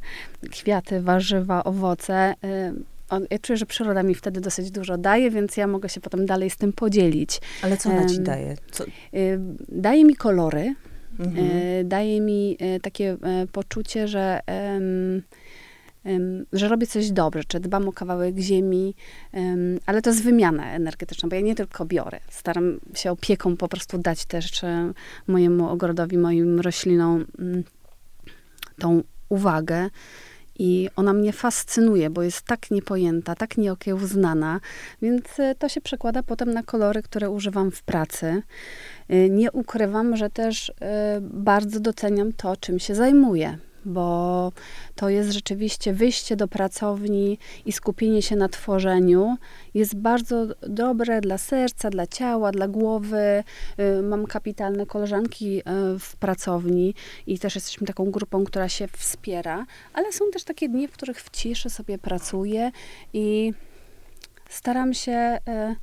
kwiaty, 0.51 1.01
warzywa, 1.01 1.63
owoce. 1.63 2.34
Ja 3.32 3.39
czuję, 3.39 3.58
że 3.58 3.65
przyroda 3.65 4.04
mi 4.04 4.15
wtedy 4.15 4.41
dosyć 4.41 4.71
dużo 4.71 4.97
daje, 4.97 5.32
więc 5.32 5.58
ja 5.58 5.67
mogę 5.67 5.89
się 5.89 6.02
potem 6.02 6.26
dalej 6.26 6.50
z 6.50 6.58
tym 6.58 6.74
podzielić. 6.74 7.41
Ale 7.62 7.78
co 7.78 7.89
ona 7.89 8.06
ci 8.06 8.19
daje? 8.19 8.56
Co? 8.71 8.84
Daje 9.69 10.06
mi 10.06 10.15
kolory, 10.15 10.76
mhm. 11.19 11.88
daje 11.88 12.21
mi 12.21 12.58
takie 12.82 13.17
poczucie, 13.52 14.08
że 14.08 14.41
że 16.54 16.67
robię 16.67 16.88
coś 16.88 17.12
dobrze, 17.12 17.43
czy 17.43 17.60
dbam 17.60 17.89
o 17.89 17.93
kawałek 17.93 18.38
ziemi, 18.38 18.95
ale 19.86 20.02
to 20.02 20.10
jest 20.10 20.24
wymiana 20.24 20.71
energetyczna, 20.71 21.30
bo 21.30 21.36
ja 21.36 21.41
nie 21.41 21.56
tylko 21.56 21.86
biorę. 21.86 22.19
Staram 22.30 22.80
się 22.95 23.12
opieką 23.12 23.58
po 23.58 23.67
prostu 23.67 23.97
dać 23.97 24.26
też 24.26 24.62
mojemu 25.28 25.69
ogrodowi, 25.69 26.17
moim 26.17 26.60
roślinom 26.60 27.26
mm, 27.39 27.63
tą 28.80 29.04
uwagę. 29.30 29.89
I 30.59 30.89
ona 30.95 31.13
mnie 31.13 31.33
fascynuje, 31.33 32.09
bo 32.09 32.23
jest 32.23 32.41
tak 32.41 32.71
niepojęta, 32.71 33.35
tak 33.35 33.57
nieokiełznana, 33.57 34.59
więc 35.01 35.39
e, 35.39 35.55
to 35.55 35.69
się 35.69 35.81
przekłada 35.81 36.23
potem 36.23 36.53
na 36.53 36.63
kolory, 36.63 37.01
które 37.01 37.29
używam 37.29 37.71
w 37.71 37.83
pracy. 37.83 38.43
E, 39.09 39.29
nie 39.29 39.51
ukrywam, 39.51 40.17
że 40.17 40.29
też 40.29 40.71
e, 40.81 41.19
bardzo 41.21 41.79
doceniam 41.79 42.33
to, 42.33 42.57
czym 42.57 42.79
się 42.79 42.95
zajmuję 42.95 43.57
bo 43.85 44.51
to 44.95 45.09
jest 45.09 45.31
rzeczywiście 45.31 45.93
wyjście 45.93 46.35
do 46.35 46.47
pracowni 46.47 47.37
i 47.65 47.71
skupienie 47.71 48.21
się 48.21 48.35
na 48.35 48.49
tworzeniu. 48.49 49.37
Jest 49.73 49.95
bardzo 49.95 50.47
dobre 50.61 51.21
dla 51.21 51.37
serca, 51.37 51.89
dla 51.89 52.07
ciała, 52.07 52.51
dla 52.51 52.67
głowy. 52.67 53.43
Y, 53.79 54.01
mam 54.01 54.25
kapitalne 54.27 54.85
koleżanki 54.85 55.59
y, 55.59 55.63
w 55.99 56.15
pracowni 56.15 56.93
i 57.27 57.39
też 57.39 57.55
jesteśmy 57.55 57.87
taką 57.87 58.11
grupą, 58.11 58.43
która 58.43 58.69
się 58.69 58.87
wspiera, 58.87 59.65
ale 59.93 60.13
są 60.13 60.25
też 60.31 60.43
takie 60.43 60.69
dni, 60.69 60.87
w 60.87 60.91
których 60.91 61.21
w 61.21 61.29
ciszy 61.29 61.69
sobie 61.69 61.97
pracuję 61.97 62.71
i 63.13 63.53
staram 64.49 64.93
się 64.93 65.37
y, 65.49 65.75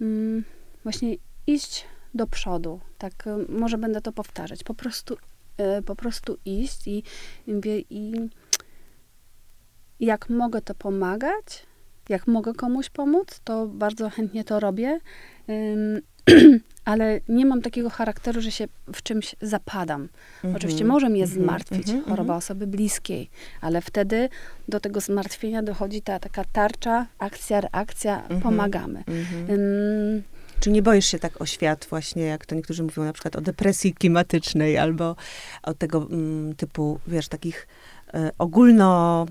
mm, 0.00 0.44
właśnie 0.82 1.16
iść 1.46 1.84
do 2.14 2.26
przodu. 2.26 2.80
Tak, 2.98 3.24
może 3.48 3.78
będę 3.78 4.00
to 4.00 4.12
powtarzać. 4.12 4.64
Po 4.64 4.74
prostu 4.74 5.16
po 5.86 5.96
prostu 5.96 6.38
iść 6.44 6.86
i, 6.86 7.02
i, 7.46 7.84
i 7.90 8.12
jak 10.00 10.30
mogę 10.30 10.62
to 10.62 10.74
pomagać, 10.74 11.66
jak 12.08 12.26
mogę 12.26 12.54
komuś 12.54 12.90
pomóc, 12.90 13.40
to 13.44 13.66
bardzo 13.66 14.10
chętnie 14.10 14.44
to 14.44 14.60
robię. 14.60 15.00
ale 16.84 17.20
nie 17.28 17.46
mam 17.46 17.62
takiego 17.62 17.90
charakteru, 17.90 18.40
że 18.40 18.50
się 18.50 18.68
w 18.94 19.02
czymś 19.02 19.36
zapadam. 19.42 20.08
Mhm. 20.34 20.56
Oczywiście 20.56 20.84
może 20.84 21.08
mnie 21.08 21.22
Mhm. 21.22 21.42
zmartwić 21.42 21.88
Mhm. 21.88 22.04
choroba 22.04 22.36
osoby 22.36 22.66
bliskiej, 22.66 23.30
ale 23.60 23.80
wtedy 23.80 24.28
do 24.68 24.80
tego 24.80 25.00
zmartwienia 25.00 25.62
dochodzi 25.62 26.02
ta 26.02 26.18
taka 26.18 26.44
tarcza, 26.52 27.06
akcja, 27.18 27.60
reakcja, 27.60 28.22
pomagamy. 28.42 29.04
Czy 30.60 30.70
nie 30.70 30.82
boisz 30.82 31.06
się 31.06 31.18
tak 31.18 31.40
o 31.40 31.46
świat 31.46 31.86
właśnie, 31.90 32.22
jak 32.22 32.46
to 32.46 32.54
niektórzy 32.54 32.82
mówią 32.82 33.04
na 33.04 33.12
przykład 33.12 33.36
o 33.36 33.40
depresji 33.40 33.94
klimatycznej 33.94 34.78
albo 34.78 35.16
o 35.62 35.74
tego 35.74 36.06
mm, 36.10 36.54
typu, 36.54 36.98
wiesz, 37.06 37.28
takich 37.28 37.68
e, 38.14 38.30
ogólno, 38.38 39.26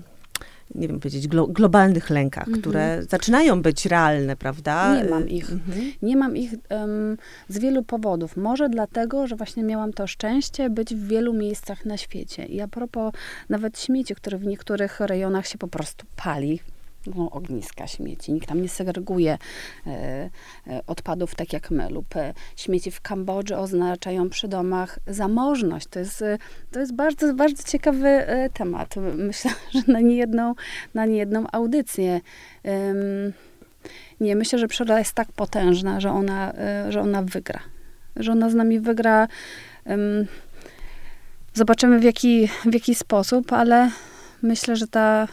nie 0.74 0.88
wiem 0.88 1.00
powiedzieć, 1.00 1.28
glo, 1.28 1.46
globalnych 1.46 2.10
lękach, 2.10 2.44
Mhm. 2.48 2.60
które 2.60 3.02
zaczynają 3.08 3.62
być 3.62 3.86
realne, 3.86 4.36
prawda? 4.36 5.02
Nie 5.02 5.10
mam 5.10 5.28
ich. 5.28 5.50
Mhm. 5.52 5.92
Nie 6.02 6.16
mam 6.16 6.36
ich 6.36 6.54
em, 6.68 7.16
z 7.48 7.58
wielu 7.58 7.82
powodów. 7.82 8.36
Może 8.36 8.68
dlatego, 8.68 9.26
że 9.26 9.36
właśnie 9.36 9.62
miałam 9.64 9.92
to 9.92 10.06
szczęście 10.06 10.70
być 10.70 10.94
w 10.94 11.06
wielu 11.08 11.32
miejscach 11.34 11.84
na 11.84 11.96
świecie. 11.96 12.44
I 12.46 12.60
a 12.60 12.68
propos 12.68 13.12
nawet 13.48 13.80
śmieci, 13.80 14.14
które 14.14 14.38
w 14.38 14.46
niektórych 14.46 15.00
rejonach 15.00 15.46
się 15.46 15.58
po 15.58 15.68
prostu 15.68 16.06
pali. 16.16 16.60
No, 17.06 17.30
ogniska 17.30 17.86
śmieci. 17.86 18.32
Nikt 18.32 18.48
tam 18.48 18.62
nie 18.62 18.68
segreguje 18.68 19.38
e, 19.86 19.90
e, 20.66 20.80
odpadów 20.86 21.34
tak 21.34 21.52
jak 21.52 21.70
my. 21.70 21.88
Lub 21.90 22.16
e, 22.16 22.34
śmieci 22.56 22.90
w 22.90 23.00
Kambodży 23.00 23.56
oznaczają 23.56 24.30
przy 24.30 24.48
domach 24.48 24.98
zamożność. 25.06 25.86
To 25.86 25.98
jest, 25.98 26.24
to 26.70 26.80
jest 26.80 26.94
bardzo, 26.94 27.34
bardzo 27.34 27.62
ciekawy 27.62 28.26
temat. 28.54 28.94
Myślę, 29.16 29.50
że 29.74 29.80
na 29.88 30.00
niejedną, 30.00 30.54
na 30.94 31.06
niejedną 31.06 31.44
audycję. 31.52 32.20
Nie, 34.20 34.36
myślę, 34.36 34.58
że 34.58 34.68
przyroda 34.68 34.98
jest 34.98 35.12
tak 35.12 35.32
potężna, 35.32 36.00
że 36.00 36.10
ona, 36.10 36.52
że 36.88 37.00
ona 37.00 37.22
wygra. 37.22 37.60
Że 38.16 38.32
ona 38.32 38.50
z 38.50 38.54
nami 38.54 38.80
wygra. 38.80 39.28
ym, 39.90 40.26
zobaczymy 41.54 41.98
w 41.98 42.04
jaki, 42.04 42.48
w 42.64 42.74
jaki 42.74 42.94
sposób, 42.94 43.52
ale 43.52 43.90
myślę, 44.42 44.76
że 44.76 44.86
ta, 44.86 45.28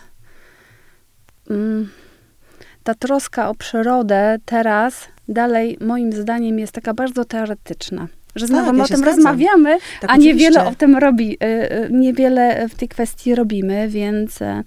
ta 2.84 2.94
troska 2.94 3.50
o 3.50 3.56
przyrodę 3.56 4.38
teraz 4.46 5.08
dalej, 5.28 5.78
moim 5.82 6.14
zdaniem, 6.14 6.60
jest 6.60 6.74
taka 6.74 6.94
bardzo 6.94 7.26
teoretyczna. 7.26 8.08
Że 8.36 8.48
znowu 8.48 8.66
Tak, 8.66 8.74
my 8.74 8.78
ja 8.78 8.84
o 8.84 8.88
tym 8.88 8.98
zgadzam. 8.98 9.16
rozmawiamy, 9.16 9.78
Tak, 10.02 10.10
a 10.10 10.14
oczywiście. 10.14 10.34
niewiele 10.34 10.66
o 10.66 10.76
tym 10.76 10.96
robi, 10.96 11.38
y, 11.44 11.46
y, 11.86 11.90
niewiele 11.92 12.70
w 12.70 12.76
tej 12.76 12.88
kwestii 12.88 13.36
robimy, 13.36 13.88
więc 13.88 14.42
y, 14.42 14.64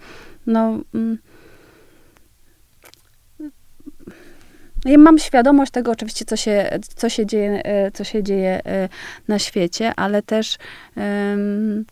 no... 0.46 0.80
mm, 0.94 1.18
Ja 4.84 4.98
mam 4.98 5.18
świadomość 5.18 5.72
tego 5.72 5.90
oczywiście, 5.90 6.24
co 6.24 6.36
się, 6.36 6.78
co 6.96 7.08
się, 7.08 7.26
dzieje, 7.26 7.62
co 7.94 8.04
się 8.04 8.22
dzieje 8.22 8.60
na 9.28 9.38
świecie, 9.38 9.92
ale 9.96 10.22
też 10.22 10.56
em, 10.96 11.84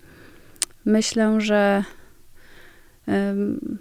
myślę, 0.84 1.40
że 1.40 1.84
em, 3.06 3.78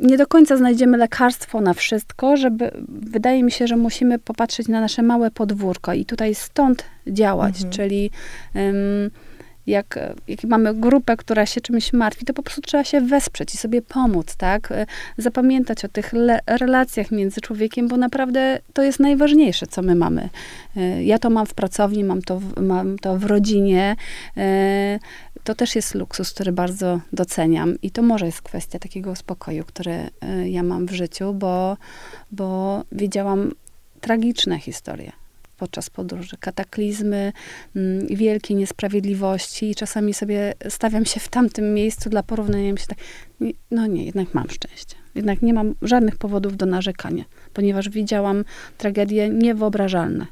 nie 0.00 0.16
do 0.18 0.26
końca 0.26 0.56
znajdziemy 0.56 0.96
lekarstwo 0.96 1.60
na 1.60 1.74
wszystko, 1.74 2.36
żeby, 2.36 2.70
wydaje 2.88 3.42
mi 3.42 3.50
się, 3.52 3.66
że 3.66 3.76
musimy 3.76 4.18
popatrzeć 4.18 4.68
na 4.68 4.80
nasze 4.80 5.02
małe 5.02 5.30
podwórko 5.30 5.92
i 5.92 6.04
tutaj 6.04 6.34
stąd 6.34 6.84
działać, 7.06 7.54
Mhm. 7.56 7.72
czyli 7.72 8.10
em, 8.54 8.74
jak, 9.66 9.98
jak 10.28 10.44
mamy 10.44 10.74
grupę, 10.74 11.16
która 11.16 11.46
się 11.46 11.60
czymś 11.60 11.92
martwi, 11.92 12.24
to 12.24 12.32
po 12.34 12.42
prostu 12.42 12.60
trzeba 12.62 12.84
się 12.84 13.00
wesprzeć 13.00 13.54
i 13.54 13.56
sobie 13.56 13.82
pomóc, 13.82 14.36
tak? 14.36 14.72
E, 14.72 14.86
Zapamiętać 15.18 15.84
o 15.84 15.88
tych 15.88 16.12
le- 16.12 16.40
relacjach 16.46 17.10
między 17.10 17.40
człowiekiem, 17.40 17.88
bo 17.88 17.96
naprawdę 17.96 18.58
to 18.72 18.82
jest 18.82 19.00
najważniejsze, 19.00 19.66
co 19.66 19.82
my 19.82 19.94
mamy. 19.94 20.28
E, 20.76 21.04
Ja 21.04 21.18
to 21.18 21.30
mam 21.30 21.46
w 21.46 21.54
pracowni, 21.54 22.04
mam 22.04 22.22
to 22.22 22.40
w, 22.40 22.60
mam 22.62 22.98
to 22.98 23.18
w 23.18 23.24
rodzinie. 23.24 23.96
To 25.44 25.54
też 25.54 25.76
jest 25.76 25.94
luksus, 25.94 26.32
który 26.32 26.52
bardzo 26.52 27.00
doceniam 27.12 27.80
i 27.82 27.90
to 27.90 28.02
może 28.02 28.26
jest 28.26 28.42
kwestia 28.42 28.78
takiego 28.78 29.16
spokoju, 29.16 29.64
który 29.64 29.92
e, 29.92 30.48
ja 30.48 30.62
mam 30.62 30.86
w 30.86 30.92
życiu, 30.92 31.34
bo, 31.34 31.76
bo 32.32 32.82
widziałam 32.92 33.52
tragiczne 34.00 34.58
historie 34.58 35.12
podczas 35.56 35.90
podróży, 35.90 36.36
kataklizmy, 36.40 37.32
mm, 37.76 38.06
wielkie 38.06 38.54
niesprawiedliwości 38.54 39.70
i 39.70 39.74
czasami 39.74 40.14
sobie 40.14 40.54
stawiam 40.68 41.04
się 41.04 41.20
w 41.20 41.28
tamtym 41.28 41.74
miejscu 41.74 42.10
dla 42.10 42.22
porównania 42.22 42.76
się 42.76 42.86
tak, 42.86 42.98
no 43.70 43.86
nie, 43.86 44.04
jednak 44.04 44.34
mam 44.34 44.50
szczęście. 44.50 44.96
Jednak 45.14 45.42
nie 45.42 45.54
mam 45.54 45.74
żadnych 45.82 46.16
powodów 46.16 46.56
do 46.56 46.66
narzekania, 46.66 47.24
ponieważ 47.52 47.88
widziałam 47.88 48.44
tragedie 48.78 49.28
niewyobrażalne. 49.28 50.26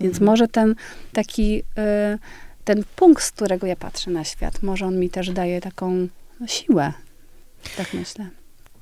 Więc 0.00 0.14
Mhm. 0.14 0.26
może 0.26 0.48
ten 0.48 0.74
taki, 1.12 1.58
y, 1.58 2.18
ten 2.64 2.84
punkt, 2.96 3.22
z 3.22 3.32
którego 3.32 3.66
ja 3.66 3.76
patrzę 3.76 4.10
na 4.10 4.24
świat, 4.24 4.62
może 4.62 4.86
on 4.86 4.98
mi 4.98 5.10
też 5.10 5.30
daje 5.30 5.60
taką 5.60 6.08
siłę. 6.46 6.92
Tak 7.76 7.94
myślę. 7.94 8.28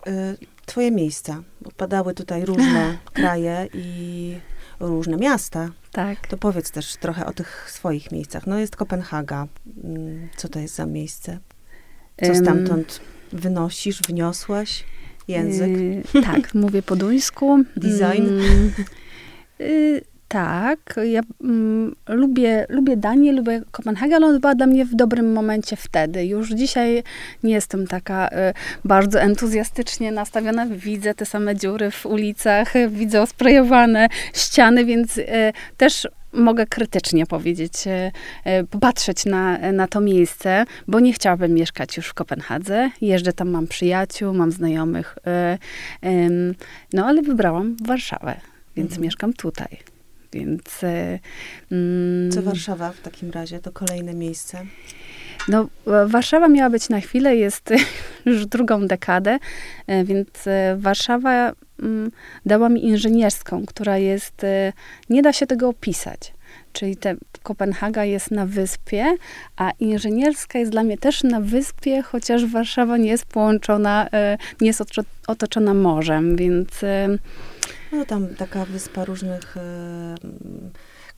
Y, 0.06 0.36
Twoje 0.66 0.90
miejsca, 0.90 1.42
bo 1.60 1.70
padały 1.70 2.14
tutaj 2.14 2.44
różne 2.44 2.98
kraje 3.12 3.68
i 3.74 4.36
różne 4.80 5.16
miasta. 5.16 5.70
Tak. 5.92 6.26
To 6.26 6.36
powiedz 6.36 6.70
też 6.70 6.96
trochę 6.96 7.26
o 7.26 7.32
tych 7.32 7.70
swoich 7.70 8.12
miejscach. 8.12 8.46
No 8.46 8.58
jest 8.58 8.76
Kopenhaga. 8.76 9.46
Mm, 9.84 10.28
Co 10.36 10.48
to 10.48 10.58
jest 10.58 10.74
za 10.74 10.86
miejsce? 10.86 11.38
Co 12.26 12.34
stamtąd 12.34 13.00
wynosisz, 13.32 14.02
wniosłaś? 14.02 14.84
Język? 15.28 15.68
Y, 15.68 16.02
tak, 16.22 16.54
mówię 16.64 16.82
po 16.82 16.96
duńsku. 16.96 17.64
Design? 17.76 18.28
Mm, 18.28 18.72
y, 19.60 20.02
tak, 20.30 21.00
ja 21.04 21.20
mm, 21.44 21.94
lubię, 22.08 22.66
lubię 22.68 22.96
Danię, 22.96 23.32
lubię 23.32 23.62
Kopenhagę, 23.70 24.16
ale 24.16 24.38
była 24.38 24.54
dla 24.54 24.66
mnie 24.66 24.84
w 24.84 24.94
dobrym 24.94 25.32
momencie 25.32 25.76
wtedy. 25.76 26.26
Już 26.26 26.50
dzisiaj 26.50 27.02
nie 27.42 27.52
jestem 27.54 27.86
taka 27.86 28.28
y, 28.28 28.32
bardzo 28.84 29.20
entuzjastycznie 29.20 30.12
nastawiona. 30.12 30.66
Widzę 30.66 31.14
te 31.14 31.26
same 31.26 31.56
dziury 31.56 31.90
w 31.90 32.06
ulicach, 32.06 32.72
widzę 32.88 33.22
osprejowane 33.22 34.08
ściany, 34.34 34.84
więc 34.84 35.18
y, 35.18 35.24
też 35.76 36.08
mogę 36.32 36.66
krytycznie 36.66 37.26
powiedzieć, 37.26 37.86
y, 37.86 37.90
y, 38.50 38.66
popatrzeć 38.66 39.24
na, 39.24 39.72
na 39.72 39.88
to 39.88 40.00
miejsce, 40.00 40.64
bo 40.88 41.00
nie 41.00 41.12
chciałabym 41.12 41.54
mieszkać 41.54 41.96
już 41.96 42.06
w 42.06 42.14
Kopenhadze. 42.14 42.90
Jeżdżę 43.00 43.32
tam, 43.32 43.50
mam 43.50 43.66
przyjaciół, 43.66 44.34
mam 44.34 44.52
znajomych, 44.52 45.18
y, 46.04 46.54
no 46.92 47.06
ale 47.06 47.22
wybrałam 47.22 47.76
Warszawę, 47.86 48.40
więc 48.76 48.90
Mhm. 48.90 49.02
mieszkam 49.02 49.32
tutaj. 49.32 49.89
Więc. 50.32 50.82
y, 50.82 51.18
mm, 51.72 52.32
Co 52.32 52.42
Warszawa 52.42 52.92
w 52.92 53.00
takim 53.00 53.30
razie? 53.30 53.58
To 53.58 53.72
kolejne 53.72 54.14
miejsce. 54.14 54.66
no, 55.48 55.68
Warszawa 56.06 56.48
miała 56.48 56.70
być 56.70 56.88
na 56.88 57.00
chwilę, 57.00 57.36
jest 57.36 57.70
już 58.26 58.46
drugą 58.46 58.86
dekadę, 58.86 59.38
e, 59.86 60.04
więc 60.04 60.46
e, 60.46 60.76
Warszawa 60.78 61.52
mm, 61.82 62.10
dała 62.46 62.68
mi 62.68 62.84
inżynierską, 62.84 63.66
która 63.66 63.98
jest, 63.98 64.46
nie 65.10 65.22
da 65.22 65.32
się 65.32 65.46
tego 65.46 65.68
opisać. 65.68 66.32
Czyli 66.72 66.96
te, 66.96 67.14
Kopenhaga 67.42 68.04
jest 68.04 68.30
na 68.30 68.46
wyspie, 68.46 69.16
a 69.56 69.70
inżynierska 69.70 70.58
jest 70.58 70.70
dla 70.72 70.82
mnie 70.82 70.98
też 70.98 71.22
na 71.22 71.40
wyspie, 71.40 72.02
chociaż 72.02 72.46
Warszawa 72.46 72.96
nie 72.96 73.08
jest 73.10 73.24
połączona, 73.24 74.08
e, 74.12 74.38
nie 74.60 74.66
jest 74.66 74.80
otoczo- 74.80 75.04
otoczona 75.26 75.74
morzem, 75.74 76.36
więc 76.36 76.84
e, 76.84 77.08
No 77.92 78.04
tam 78.04 78.28
taka 78.34 78.64
wyspa 78.64 79.04
różnych 79.04 79.56
e, 79.56 79.60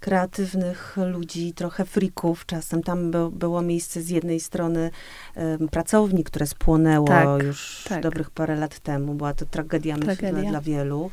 kreatywnych 0.00 0.96
ludzi, 1.12 1.52
trochę 1.52 1.84
frików 1.84 2.46
czasem. 2.46 2.82
Tam 2.82 3.10
by, 3.10 3.30
było 3.30 3.62
miejsce 3.62 4.02
z 4.02 4.08
jednej 4.08 4.40
strony 4.40 4.90
em, 5.34 5.68
pracowni, 5.68 6.24
które 6.24 6.46
spłonęło 6.46 7.06
Tak, 7.06 7.42
już 7.42 7.84
tak. 7.88 8.02
dobrych 8.02 8.30
parę 8.30 8.56
lat 8.56 8.78
temu. 8.78 9.14
Była 9.14 9.34
to 9.34 9.46
tragedia, 9.46 9.96
myślę, 9.96 10.16
Tragedia. 10.16 10.50
dla 10.50 10.60
wielu. 10.60 11.10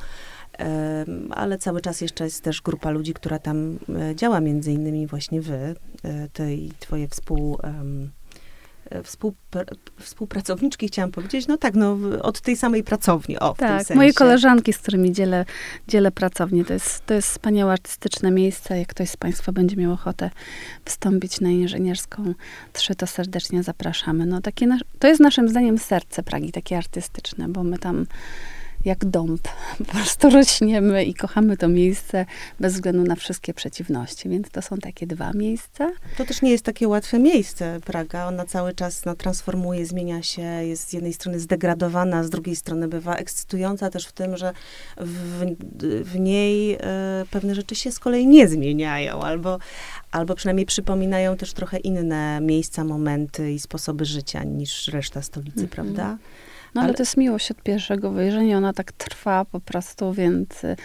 Ale 1.29 1.57
cały 1.57 1.81
czas 1.81 2.01
jeszcze 2.01 2.23
jest 2.23 2.43
też 2.43 2.61
grupa 2.61 2.89
ludzi, 2.89 3.13
która 3.13 3.39
tam 3.39 3.79
e, 4.11 4.15
działa, 4.15 4.39
między 4.39 4.71
innymi 4.71 5.07
właśnie 5.07 5.41
wy, 5.41 5.75
e, 6.03 6.27
ty 6.33 6.55
i 6.55 6.71
twoje 6.79 7.07
współ... 7.07 7.59
e, 7.63 7.83
Współpr- 9.03 9.75
współpracowniczki, 9.99 10.87
chciałam 10.87 11.11
powiedzieć, 11.11 11.47
no 11.47 11.57
tak, 11.57 11.75
no, 11.75 11.97
od 12.21 12.41
tej 12.41 12.57
samej 12.57 12.83
pracowni, 12.83 13.39
o, 13.39 13.53
w 13.53 13.57
tym 13.57 13.67
Tak, 13.67 13.89
moje 13.95 14.13
koleżanki, 14.13 14.73
z 14.73 14.77
którymi 14.77 15.11
dzielę, 15.11 15.45
dzielę 15.87 16.11
pracownię, 16.11 16.65
to 16.65 16.73
jest, 16.73 17.05
to 17.05 17.13
jest 17.13 17.27
wspaniałe 17.27 17.71
artystyczne 17.71 18.31
miejsce. 18.31 18.79
Jak 18.79 18.87
ktoś 18.87 19.09
z 19.09 19.17
Państwa 19.17 19.51
będzie 19.51 19.75
miał 19.75 19.91
ochotę 19.91 20.29
wstąpić 20.85 21.41
na 21.41 21.49
inżynierską 21.49 22.33
trzy, 22.73 22.95
to 22.95 23.07
serdecznie 23.07 23.63
zapraszamy. 23.63 24.25
No, 24.25 24.41
takie 24.41 24.67
to 24.99 25.07
jest 25.07 25.21
naszym 25.21 25.49
zdaniem 25.49 25.77
serce 25.77 26.23
Pragi, 26.23 26.51
takie 26.51 26.77
artystyczne, 26.77 27.47
bo 27.49 27.63
my 27.63 27.77
tam 27.77 28.05
jak 28.85 29.05
dąb. 29.05 29.41
Po 29.77 29.83
prostu 29.83 30.29
rośniemy 30.29 31.03
i 31.03 31.13
kochamy 31.13 31.57
to 31.57 31.67
miejsce 31.67 32.25
bez 32.59 32.73
względu 32.73 33.03
na 33.03 33.15
wszystkie 33.15 33.53
przeciwności. 33.53 34.29
Więc 34.29 34.49
to 34.49 34.61
są 34.61 34.77
takie 34.77 35.07
dwa 35.07 35.33
miejsca. 35.33 35.91
To 36.17 36.25
też 36.25 36.41
nie 36.41 36.51
jest 36.51 36.65
takie 36.65 36.87
łatwe 36.87 37.19
miejsce, 37.19 37.79
Praga. 37.85 38.27
Ona 38.27 38.45
cały 38.45 38.73
czas 38.73 39.05
no, 39.05 39.15
transformuje, 39.15 39.85
zmienia 39.85 40.23
się, 40.23 40.41
jest 40.41 40.89
z 40.89 40.93
jednej 40.93 41.13
strony 41.13 41.39
zdegradowana, 41.39 42.23
z 42.23 42.29
drugiej 42.29 42.55
strony 42.55 42.87
bywa 42.87 43.15
ekscytująca 43.15 43.89
też 43.89 44.07
w 44.07 44.11
tym, 44.11 44.37
że 44.37 44.53
w, 44.97 45.45
w 46.03 46.19
niej 46.19 46.73
e, 46.73 46.79
pewne 47.31 47.55
rzeczy 47.55 47.75
się 47.75 47.91
z 47.91 47.99
kolei 47.99 48.27
nie 48.27 48.47
zmieniają, 48.47 49.21
albo, 49.21 49.59
albo 50.11 50.35
przynajmniej 50.35 50.65
przypominają 50.65 51.37
też 51.37 51.53
trochę 51.53 51.77
inne 51.77 52.41
miejsca, 52.41 52.83
momenty 52.83 53.51
i 53.51 53.59
sposoby 53.59 54.05
życia 54.05 54.43
niż 54.43 54.87
reszta 54.87 55.21
stolicy, 55.21 55.61
mhm. 55.61 55.69
prawda? 55.69 56.17
No 56.75 56.81
ale, 56.81 56.87
ale, 56.87 56.93
to 56.93 57.03
jest 57.03 57.17
miłość 57.17 57.51
od 57.51 57.63
pierwszego 57.63 58.11
wejrzenia, 58.11 58.57
ona 58.57 58.73
tak 58.73 58.91
trwa 58.91 59.45
po 59.45 59.59
prostu, 59.59 60.13
więc 60.13 60.63
y, 60.63 60.75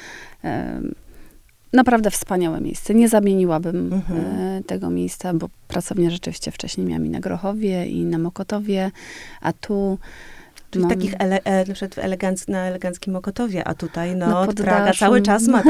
naprawdę 1.73 2.11
wspaniałe 2.11 2.61
miejsce. 2.61 2.95
Nie 2.95 3.09
zamieniłabym 3.09 3.93
mhm. 3.93 4.41
y, 4.59 4.63
tego 4.65 4.91
miejsca, 4.91 5.35
bo 5.35 5.49
pracownię 5.69 6.11
rzeczywiście 6.11 6.51
wcześniej 6.51 6.87
miałam 6.87 7.07
i 7.07 7.11
na 7.11 7.21
Grochowie, 7.21 7.87
i 7.87 8.05
na 8.05 8.19
Mokotowie, 8.19 8.91
a 9.41 9.53
tu 9.53 9.99
Czyli 10.75 10.83
mam... 10.83 10.91
takich 10.91 11.15
ele, 11.19 11.41
e, 11.45 11.65
eleganc, 11.97 12.49
na 12.49 12.59
eleganckim 12.59 13.13
Mokotowie, 13.13 13.69
a 13.69 13.75
tutaj 13.75 14.17
no, 14.17 14.47
Praga 14.47 14.93
cały 14.93 15.23
czas 15.23 15.49
ma 15.49 15.63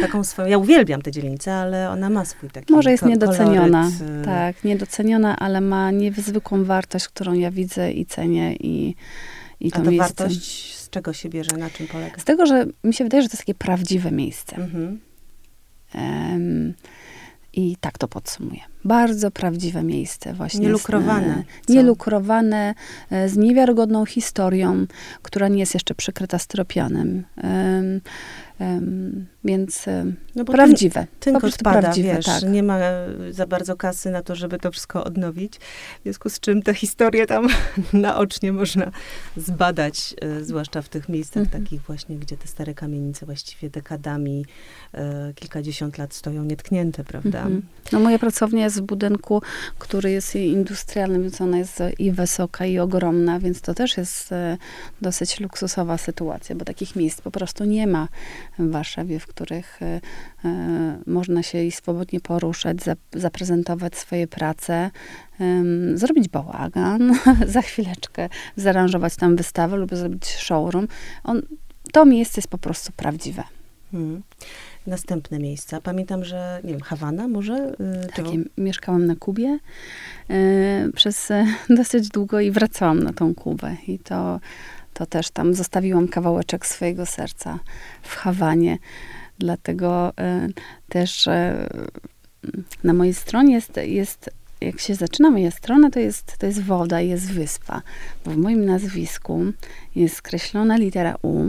taką 0.00 0.24
swoją, 0.30 0.48
ja 0.48 0.58
uwielbiam 0.58 1.02
tę 1.02 1.10
dzielnicę, 1.10 1.54
ale 1.54 1.90
ona 1.90 2.10
ma 2.10 2.24
swój 2.24 2.50
taki 2.50 2.72
Może 2.72 2.90
jest 2.90 3.04
niedoceniona, 3.04 3.82
koloryt. 3.82 4.22
Y- 4.22 4.24
tak, 4.24 4.64
niedoceniona, 4.64 5.36
ale 5.38 5.60
ma 5.60 5.90
niezwykłą 5.90 6.64
wartość, 6.64 7.08
którą 7.08 7.32
ja 7.32 7.50
widzę 7.50 7.92
i 7.92 8.06
cenię 8.06 8.54
i 8.54 8.94
i 9.60 9.70
to 9.70 9.78
A 9.78 9.82
ta 9.82 9.90
miejsce... 9.90 10.14
wartość 10.14 10.74
z 10.76 10.90
czego 10.90 11.12
się 11.12 11.28
bierze, 11.28 11.56
na 11.56 11.70
czym 11.70 11.86
polega? 11.86 12.18
Z 12.18 12.24
tego, 12.24 12.46
że 12.46 12.66
mi 12.84 12.94
się 12.94 13.04
wydaje, 13.04 13.22
że 13.22 13.28
to 13.28 13.32
jest 13.32 13.42
takie 13.42 13.54
prawdziwe 13.54 14.10
miejsce. 14.10 14.56
Mhm. 14.56 15.00
Um, 15.94 16.74
I 17.52 17.76
tak 17.80 17.98
to 17.98 18.08
podsumuję. 18.08 18.60
Bardzo 18.84 19.30
prawdziwe 19.30 19.82
miejsce 19.82 20.34
właśnie. 20.34 20.60
Nielukrowane. 20.60 21.44
Z, 21.66 21.70
e, 21.70 21.74
nielukrowane, 21.74 22.74
e, 23.10 23.28
z 23.28 23.36
niewiarygodną 23.36 24.06
historią, 24.06 24.86
która 25.22 25.48
nie 25.48 25.58
jest 25.58 25.74
jeszcze 25.74 25.94
przykryta 25.94 26.38
styropianem. 26.38 27.24
Um, 28.60 29.26
więc 29.44 29.86
no 30.34 30.44
prawdziwe. 30.44 31.06
Tyn, 31.20 31.34
tynk 31.34 31.44
odpada, 31.44 31.80
prawdziwe, 31.80 32.14
wiesz, 32.14 32.26
tak. 32.26 32.42
nie 32.42 32.62
ma 32.62 32.78
za 33.30 33.46
bardzo 33.46 33.76
kasy 33.76 34.10
na 34.10 34.22
to, 34.22 34.34
żeby 34.34 34.58
to 34.58 34.70
wszystko 34.70 35.04
odnowić. 35.04 35.56
W 36.00 36.02
związku 36.02 36.30
z 36.30 36.40
czym 36.40 36.62
te 36.62 36.74
historie 36.74 37.26
tam 37.26 37.48
naocznie 37.92 38.52
można 38.52 38.90
zbadać, 39.36 40.14
e, 40.20 40.44
zwłaszcza 40.44 40.82
w 40.82 40.88
tych 40.88 41.08
miejscach 41.08 41.42
mhm. 41.42 41.62
takich 41.62 41.82
właśnie, 41.82 42.16
gdzie 42.16 42.36
te 42.36 42.46
stare 42.48 42.74
kamienice 42.74 43.26
właściwie 43.26 43.70
dekadami, 43.70 44.46
e, 44.94 45.32
kilkadziesiąt 45.34 45.98
lat 45.98 46.14
stoją 46.14 46.44
nietknięte, 46.44 47.04
prawda? 47.04 47.38
Mhm. 47.38 47.62
No 47.92 48.00
moja 48.00 48.18
pracownia 48.18 48.64
jest 48.64 48.80
w 48.80 48.82
budynku, 48.82 49.42
który 49.78 50.10
jest 50.10 50.34
industrialny, 50.34 51.20
więc 51.20 51.40
ona 51.40 51.58
jest 51.58 51.82
i 51.98 52.12
wysoka, 52.12 52.66
i 52.66 52.78
ogromna, 52.78 53.38
więc 53.38 53.60
to 53.60 53.74
też 53.74 53.96
jest 53.96 54.32
e, 54.32 54.58
dosyć 55.00 55.40
luksusowa 55.40 55.98
sytuacja, 55.98 56.56
bo 56.56 56.64
takich 56.64 56.96
miejsc 56.96 57.20
po 57.20 57.30
prostu 57.30 57.64
nie 57.64 57.86
ma 57.86 58.08
w 58.68 58.72
Warszawie, 58.72 59.20
w 59.20 59.26
których 59.26 59.82
e, 59.82 60.00
e, 60.44 60.98
można 61.06 61.42
się 61.42 61.64
i 61.64 61.72
swobodnie 61.72 62.20
poruszać, 62.20 62.76
zaprezentować 63.12 63.96
swoje 63.96 64.26
prace, 64.26 64.90
zrobić 65.94 66.28
bałagan, 66.28 67.14
za 67.46 67.62
chwileczkę 67.62 68.28
zaaranżować 68.56 69.16
tam 69.16 69.36
wystawę 69.36 69.76
lub 69.76 69.94
zrobić 69.94 70.26
showroom. 70.26 70.88
On, 71.24 71.42
to 71.92 72.04
miejsce 72.04 72.38
jest 72.40 72.48
po 72.48 72.58
prostu 72.58 72.92
prawdziwe. 72.92 73.42
Hmm. 73.92 74.22
Następne 74.86 75.38
miejsca. 75.38 75.80
Pamiętam, 75.80 76.24
że, 76.24 76.60
nie 76.64 76.70
wiem, 76.72 76.80
Hawana 76.80 77.28
może? 77.28 77.72
Tak, 78.14 78.24
mieszkałam 78.58 79.06
na 79.06 79.16
Kubie 79.16 79.58
y, 80.30 80.92
przez 80.94 81.28
dosyć 81.78 82.08
długo 82.08 82.40
i 82.40 82.50
wracałam 82.50 83.02
na 83.02 83.12
tą 83.12 83.34
Kubę. 83.34 83.76
I 83.86 83.98
to 83.98 84.40
to 84.94 85.06
też 85.06 85.30
tam 85.30 85.54
zostawiłam 85.54 86.08
kawałeczek 86.08 86.66
swojego 86.66 87.06
serca 87.06 87.58
w 88.02 88.16
Hawanie. 88.16 88.78
Dlatego 89.38 90.10
y, 90.10 90.52
też 90.88 91.26
y, 91.26 91.30
na 92.84 92.92
mojej 92.92 93.14
stronie 93.14 93.54
jest, 93.54 93.76
jest 93.76 94.30
jak 94.60 94.80
się 94.80 94.94
zaczyna 94.94 95.30
moja 95.30 95.50
strona, 95.50 95.90
to 95.90 96.00
jest, 96.00 96.38
to 96.38 96.46
jest 96.46 96.62
woda, 96.62 97.00
jest 97.00 97.32
wyspa. 97.32 97.82
Bo 98.24 98.30
w 98.30 98.36
moim 98.36 98.64
nazwisku 98.64 99.44
jest 99.94 100.16
skreślona 100.16 100.76
litera 100.76 101.16
U. 101.22 101.44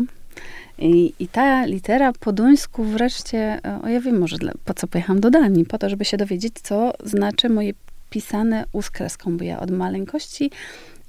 I, 0.78 1.14
I 1.20 1.28
ta 1.28 1.66
litera 1.66 2.14
po 2.14 2.32
duńsku 2.32 2.84
wreszcie, 2.84 3.60
o 3.84 3.88
ja 3.88 4.02
wiem 4.02 4.20
może 4.20 4.38
dla, 4.38 4.52
po 4.66 4.74
co 4.74 4.88
pojechałam 4.88 5.20
do 5.20 5.30
Danii, 5.30 5.66
po 5.66 5.78
to, 5.78 5.90
żeby 5.90 6.06
się 6.06 6.18
dowiedzieć, 6.18 6.54
co 6.64 6.94
znaczy 7.04 7.50
moje 7.50 7.74
pisane 8.10 8.66
U 8.72 8.82
z 8.82 8.90
kreską, 8.90 9.38
bo 9.38 9.44
ja 9.44 9.60
od 9.60 9.72
maleńkości 9.72 10.52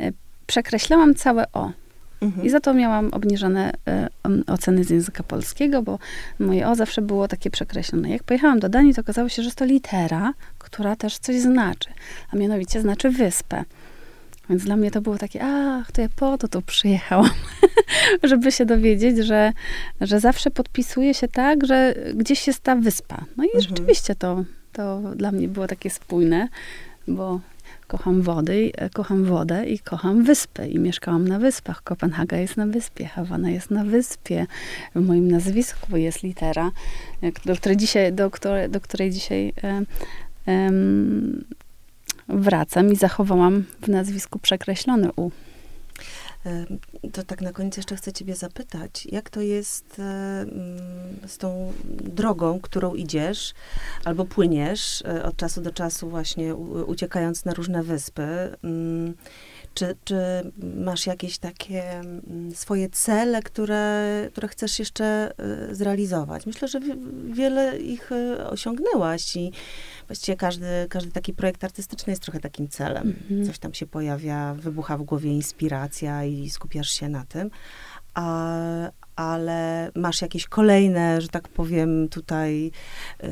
y, 0.01 0.13
przekreślałam 0.47 1.15
całe 1.15 1.53
O. 1.53 1.73
Mhm. 2.23 2.47
I 2.47 2.51
za 2.51 2.61
to 2.61 2.75
miałam 2.75 3.09
obniżone 3.13 3.73
y, 4.29 4.53
oceny 4.53 4.85
z 4.85 4.91
języka 4.91 5.23
polskiego, 5.23 5.83
bo 5.83 5.99
moje 6.39 6.69
O 6.69 6.75
zawsze 6.75 7.03
było 7.03 7.29
takie 7.29 7.51
przekreślone. 7.51 8.11
Jak 8.11 8.23
pojechałam 8.23 8.61
do 8.61 8.69
Danii, 8.69 8.95
to 8.95 9.01
okazało 9.01 9.29
się, 9.29 9.43
że 9.43 9.47
jest 9.47 9.59
to 9.59 9.65
litera, 9.65 10.35
która 10.59 10.97
też 10.97 11.19
coś 11.19 11.41
znaczy, 11.41 11.89
a 12.33 12.37
mianowicie 12.37 12.81
znaczy 12.81 13.11
wyspę. 13.11 13.65
Więc 14.51 14.65
dla 14.65 14.77
mnie 14.77 14.91
to 14.91 15.01
było 15.01 15.19
takie, 15.19 15.41
ach, 15.43 15.93
to 15.93 16.01
ja 16.01 16.09
po 16.17 16.39
to 16.39 16.49
tu 16.49 16.63
przyjechałam, 16.63 17.31
żeby 18.23 18.53
się 18.53 18.67
dowiedzieć, 18.67 19.19
że, 19.19 19.53
że 20.01 20.21
zawsze 20.21 20.51
podpisuje 20.51 21.15
się 21.15 21.29
tak, 21.29 21.67
że 21.67 21.95
gdzieś 22.15 22.47
jest 22.47 22.61
ta 22.61 22.77
wyspa. 22.77 23.25
No 23.37 23.45
i 23.45 23.47
mhm. 23.47 23.63
rzeczywiście 23.63 24.15
to, 24.15 24.45
to 24.73 25.01
dla 25.17 25.33
mnie 25.33 25.49
było 25.49 25.67
takie 25.67 25.91
spójne, 25.91 26.49
bo 27.09 27.41
kocham 27.87 28.23
wody, 28.23 28.71
e, 28.77 28.91
kocham 28.91 29.25
wodę 29.25 29.67
i 29.67 29.79
kocham 29.79 30.25
wyspy. 30.25 30.69
I 30.69 30.79
mieszkałam 30.79 31.29
na 31.29 31.39
wyspach. 31.39 31.83
Kopenhaga 31.83 32.37
jest 32.37 32.57
na 32.57 32.67
wyspie, 32.67 33.07
Hawana 33.07 33.51
jest 33.51 33.71
na 33.71 33.85
wyspie. 33.85 34.47
W 34.95 35.01
moim 35.01 35.31
nazwisku 35.31 35.97
jest 35.97 36.23
litera, 36.23 36.71
e, 37.23 37.33
do 37.45 37.57
której 37.57 37.77
dzisiaj, 37.77 38.13
do 38.13 38.31
której, 38.31 38.71
do 38.71 38.81
której 38.81 39.11
dzisiaj 39.11 39.53
e, 39.63 39.83
wracam 42.29 42.93
i 42.93 42.97
zachowałam 42.97 43.65
w 43.83 43.89
nazwisku 43.89 44.39
przekreślony 44.39 45.11
U. 45.17 45.31
To 47.13 47.23
tak 47.23 47.41
na 47.41 47.53
koniec 47.53 47.77
jeszcze 47.77 47.97
chcę 47.97 48.13
ciebie 48.13 48.35
zapytać, 48.35 49.07
jak 49.07 49.31
to 49.31 49.41
jest 49.41 50.01
z 51.27 51.39
tą 51.39 51.73
drogą, 52.05 52.61
którą 52.61 52.95
idziesz 52.95 53.55
albo 54.05 54.25
płyniesz 54.25 55.03
e, 55.03 55.25
od 55.25 55.37
czasu 55.37 55.61
do 55.61 55.73
czasu 55.73 56.11
właśnie 56.11 56.55
uciekając 56.87 57.45
na 57.45 57.55
różne 57.55 57.83
wyspy. 57.83 58.57
Mm, 58.65 59.15
czy, 59.75 59.97
czy 60.05 60.17
masz 60.77 61.07
jakieś 61.07 61.39
takie 61.39 62.01
swoje 62.55 62.91
cele, 62.91 63.43
które, 63.43 64.29
które 64.33 64.49
chcesz 64.49 64.79
jeszcze 64.79 65.33
e, 65.39 65.75
zrealizować? 65.75 66.47
Myślę, 66.47 66.69
że 66.69 66.81
wiele 67.25 67.79
ich 67.79 68.13
e, 68.13 68.51
osiągnęłaś 68.51 69.37
i 69.37 69.53
właściwie 70.13 70.37
każdy, 70.37 70.67
każdy 70.89 71.13
taki 71.13 71.33
projekt 71.33 71.65
artystyczny 71.65 72.11
jest 72.11 72.23
trochę 72.23 72.41
takim 72.41 72.69
celem. 72.69 73.09
Mhm. 73.09 73.47
Coś 73.47 73.59
tam 73.59 73.75
się 73.75 73.87
pojawia, 73.87 74.55
wybucha 74.55 74.99
w 74.99 75.03
głowie 75.03 75.31
inspiracja 75.31 76.25
i 76.25 76.51
skupiasz 76.51 76.91
się 76.91 77.09
na 77.09 77.25
tym. 77.25 77.51
A, 78.15 78.57
ale 79.17 79.91
masz 79.95 80.23
jakieś 80.23 80.47
kolejne, 80.47 81.21
że 81.21 81.29
tak 81.29 81.49
powiem, 81.49 82.09
tutaj 82.09 82.71
y, 83.25 83.29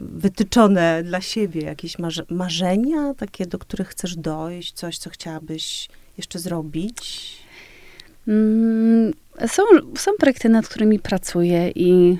wytyczone 0.00 1.02
dla 1.02 1.20
siebie 1.20 1.62
jakieś 1.62 1.98
marze 1.98 2.24
marzenia, 2.30 3.14
takie, 3.14 3.46
do 3.46 3.58
których 3.58 3.88
chcesz 3.88 4.16
dojść, 4.16 4.72
coś, 4.72 4.98
co 4.98 5.10
chciałabyś 5.10 5.88
jeszcze 6.16 6.38
zrobić? 6.38 7.32
Mm, 8.28 9.12
są, 9.46 9.62
są 9.96 10.10
projekty, 10.18 10.48
nad 10.48 10.68
którymi 10.68 10.98
pracuję 10.98 11.70
i 11.74 12.18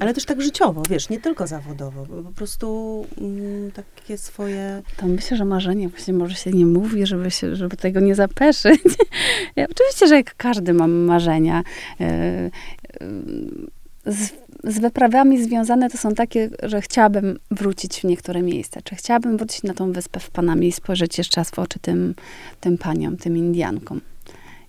ale 0.00 0.14
też 0.14 0.24
tak 0.24 0.42
życiowo, 0.42 0.82
wiesz, 0.90 1.08
nie 1.08 1.20
tylko 1.20 1.46
zawodowo, 1.46 2.06
po 2.06 2.32
prostu 2.32 3.06
mm, 3.20 3.70
takie 3.72 4.18
swoje... 4.18 4.82
To 4.96 5.06
myślę, 5.06 5.36
że 5.36 5.44
marzenie 5.44 5.88
właśnie 5.88 6.14
może 6.14 6.34
się 6.34 6.50
nie 6.50 6.66
mówi, 6.66 7.06
żeby, 7.06 7.30
się, 7.30 7.56
żeby 7.56 7.76
tego 7.76 8.00
nie 8.00 8.14
zapeszyć. 8.14 8.80
ja, 9.56 9.66
oczywiście, 9.70 10.06
że 10.06 10.16
jak 10.16 10.34
każdy 10.36 10.74
mam 10.74 10.92
marzenia. 10.92 11.62
E, 12.00 12.04
e, 12.04 12.50
z, 14.06 14.32
z 14.64 14.78
wyprawami 14.78 15.44
związane 15.44 15.90
to 15.90 15.98
są 15.98 16.14
takie, 16.14 16.50
że 16.62 16.80
chciałabym 16.80 17.38
wrócić 17.50 18.00
w 18.00 18.04
niektóre 18.04 18.42
miejsca. 18.42 18.80
Czy 18.82 18.94
chciałabym 18.94 19.36
wrócić 19.36 19.62
na 19.62 19.74
tą 19.74 19.92
wyspę 19.92 20.20
w 20.20 20.30
Panamie 20.30 20.68
i 20.68 20.72
spojrzeć 20.72 21.18
jeszcze 21.18 21.40
raz 21.40 21.50
w 21.50 21.58
oczy 21.58 21.78
tym, 21.78 22.14
tym 22.60 22.78
paniom, 22.78 23.16
tym 23.16 23.36
Indiankom 23.36 24.00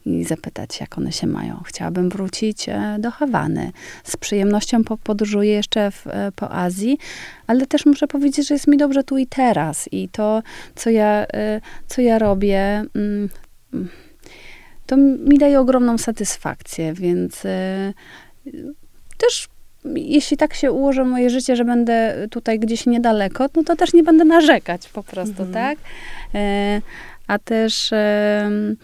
i 0.06 0.24
zapytać, 0.24 0.80
jak 0.80 0.98
one 0.98 1.12
się 1.12 1.28
mają. 1.28 1.62
Chciałabym 1.66 2.10
wrócić 2.10 2.70
e, 2.70 2.98
do 3.00 3.12
Hawany. 3.12 3.72
Z 4.04 4.18
przyjemnością 4.18 4.84
podróżuję 4.84 5.52
jeszcze 5.52 5.92
w, 5.92 6.08
e, 6.08 6.32
po 6.36 6.52
Azji, 6.52 6.98
ale 7.48 7.66
też 7.66 7.86
muszę 7.86 8.08
powiedzieć, 8.08 8.48
że 8.48 8.56
jest 8.56 8.68
mi 8.68 8.78
dobrze 8.78 9.04
tu 9.04 9.18
i 9.18 9.28
teraz. 9.28 9.90
I 9.92 10.10
to, 10.10 10.42
co 10.76 10.90
ja, 10.90 11.26
e, 11.34 11.62
co 11.88 12.02
ja 12.02 12.20
robię, 12.20 12.84
mm, 12.96 13.30
to 14.86 14.98
mi 14.98 15.38
daje 15.38 15.60
ogromną 15.60 15.98
satysfakcję, 15.98 16.94
więc 16.94 17.44
też 19.18 19.48
jeśli 19.96 20.38
tak 20.38 20.54
się 20.54 20.72
ułoży 20.72 21.04
moje 21.04 21.30
życie, 21.30 21.56
że 21.56 21.66
będę 21.66 22.28
tutaj 22.32 22.60
gdzieś 22.60 22.86
niedaleko, 22.86 23.48
no 23.56 23.64
to 23.64 23.76
też 23.76 23.94
nie 23.94 24.04
będę 24.04 24.26
narzekać 24.26 24.90
po 24.90 25.04
prostu, 25.04 25.44
Mhm. 25.44 25.54
tak? 25.54 25.78
A 27.28 27.40
też 27.40 27.90
mm, 27.94 28.76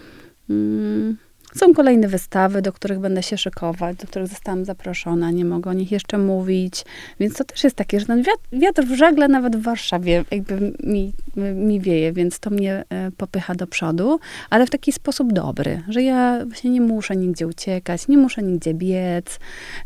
są 1.56 1.74
kolejne 1.74 2.08
wystawy, 2.08 2.62
do 2.62 2.74
których 2.74 3.00
będę 3.00 3.24
się 3.24 3.38
szykować, 3.38 3.98
do 3.98 4.08
których 4.08 4.28
zostałam 4.28 4.66
zaproszona, 4.66 5.32
nie 5.32 5.46
mogę 5.46 5.72
o 5.72 5.74
nich 5.74 5.92
jeszcze 5.92 6.18
mówić, 6.18 6.86
więc 7.20 7.38
to 7.38 7.44
też 7.44 7.64
jest 7.64 7.76
takie, 7.76 8.00
że 8.00 8.06
ten 8.06 8.24
wiatr, 8.24 8.44
wiatr 8.54 8.84
w 8.84 8.96
żagle 8.96 9.28
nawet 9.28 9.56
w 9.56 9.62
Warszawie 9.62 10.26
jakby 10.32 10.74
mi, 10.84 11.14
mi 11.56 11.80
wieje, 11.80 12.14
więc 12.14 12.40
to 12.40 12.50
mnie 12.50 12.84
e, 12.90 13.12
popycha 13.12 13.56
do 13.56 13.68
przodu, 13.68 14.20
ale 14.50 14.66
w 14.66 14.70
taki 14.70 14.92
sposób 14.92 15.34
dobry, 15.34 15.84
że 15.88 16.04
ja 16.04 16.46
właśnie 16.46 16.70
nie 16.70 16.82
muszę 16.82 17.16
nigdzie 17.16 17.48
uciekać, 17.48 18.08
nie 18.08 18.18
muszę 18.18 18.44
nigdzie 18.44 18.74
biec. 18.74 19.40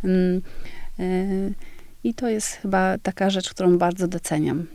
Mm, 0.03 0.41
e, 0.99 1.03
I 2.03 2.13
to 2.13 2.29
jest 2.29 2.47
chyba 2.47 2.97
taka 2.97 3.29
rzecz, 3.29 3.49
którą 3.49 3.77
bardzo 3.77 4.07
doceniam. 4.07 4.65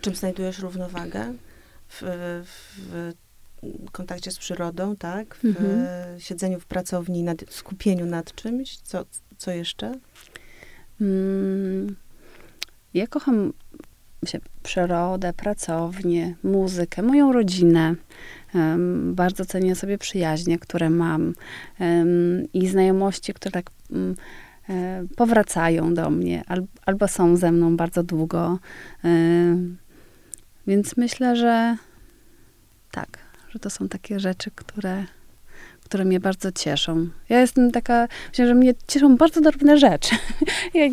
Czym 0.00 0.14
znajdujesz 0.14 0.58
równowagę? 0.58 1.32
W, 1.88 2.02
w 2.76 3.12
kontakcie 3.92 4.30
z 4.30 4.38
przyrodą, 4.38 4.96
tak? 4.96 5.34
W 5.34 5.44
Mhm. 5.44 5.86
siedzeniu 6.20 6.60
w 6.60 6.66
pracowni, 6.66 7.22
nad, 7.22 7.44
skupieniu 7.50 8.06
nad 8.06 8.34
czymś? 8.34 8.76
Co, 8.76 9.04
co 9.38 9.50
jeszcze? 9.50 9.94
Mm, 11.00 11.96
Ja 12.94 13.06
kocham 13.06 13.52
się, 14.26 14.38
przyrodę, 14.62 15.32
pracownię, 15.32 16.34
muzykę, 16.42 17.02
moją 17.02 17.32
rodzinę. 17.32 17.94
Bardzo 19.12 19.44
cenię 19.44 19.74
sobie 19.74 19.98
przyjaźnie, 19.98 20.58
które 20.58 20.90
mam 20.90 21.34
i 22.52 22.68
znajomości, 22.68 23.34
które 23.34 23.52
tak 23.52 23.70
mm, 23.90 24.14
e, 24.68 25.04
powracają 25.16 25.94
do 25.94 26.10
mnie 26.10 26.42
al, 26.46 26.62
albo 26.86 27.08
są 27.08 27.36
ze 27.36 27.52
mną 27.52 27.76
bardzo 27.76 28.02
długo. 28.02 28.58
Em, 29.04 29.78
Więc 30.66 30.96
myślę, 30.96 31.36
że 31.36 31.76
tak, 32.90 33.18
że 33.50 33.58
to 33.58 33.70
są 33.70 33.88
takie 33.88 34.20
rzeczy, 34.20 34.50
które, 34.54 35.04
które 35.84 36.04
mnie 36.04 36.20
bardzo 36.20 36.52
cieszą. 36.52 37.08
Ja 37.28 37.40
jestem 37.40 37.70
taka, 37.70 38.08
myślę, 38.28 38.46
że 38.46 38.54
mnie 38.54 38.72
cieszą 38.86 39.16
bardzo 39.16 39.40
drobne 39.40 39.78
rzeczy. 39.78 40.16
Ja, 40.74 40.84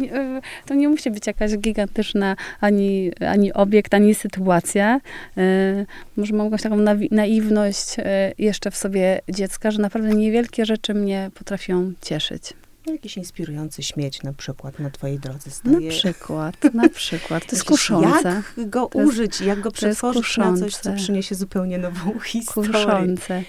to 0.66 0.74
nie 0.74 0.90
musi 0.90 1.12
być 1.12 1.28
jakaś 1.28 1.58
gigantyczna 1.58 2.36
ani, 2.60 3.12
ani 3.20 3.54
obiekt, 3.54 3.94
ani 3.94 4.16
sytuacja. 4.16 5.00
E, 5.38 5.86
Może 6.18 6.34
mam 6.34 6.46
jakąś 6.46 6.62
taką 6.62 6.78
naiwność 7.12 7.96
e, 7.98 8.34
jeszcze 8.38 8.72
w 8.72 8.76
sobie 8.76 9.22
dziecka, 9.30 9.72
że 9.72 9.82
naprawdę 9.82 10.10
niewielkie 10.10 10.66
rzeczy 10.66 10.94
mnie 10.94 11.32
potrafią 11.34 11.94
cieszyć. 12.02 12.54
No, 12.88 12.94
jakiś 12.94 13.18
inspirujący 13.18 13.84
śmieć 13.84 14.24
na 14.24 14.34
przykład 14.34 14.80
na 14.80 14.90
twojej 14.90 15.20
drodze 15.20 15.50
Na 15.50 15.52
staje. 15.56 15.90
przykład, 15.90 16.56
na 16.74 16.90
przykład. 17.00 17.46
To 17.46 17.56
jest 17.56 17.66
kuszące. 17.68 18.42
Jak 18.58 18.70
go 18.70 18.86
To 18.86 19.00
jest- 19.02 19.12
użyć, 19.14 19.42
jak 19.42 19.60
go 19.62 19.72
przetworzyć 19.72 20.38
na 20.38 20.58
coś, 20.58 20.76
co 20.76 20.94
przyniesie 20.94 21.36
zupełnie 21.36 21.78
nową 21.78 22.20
historię. 22.20 22.72
Kuszące. 22.72 23.44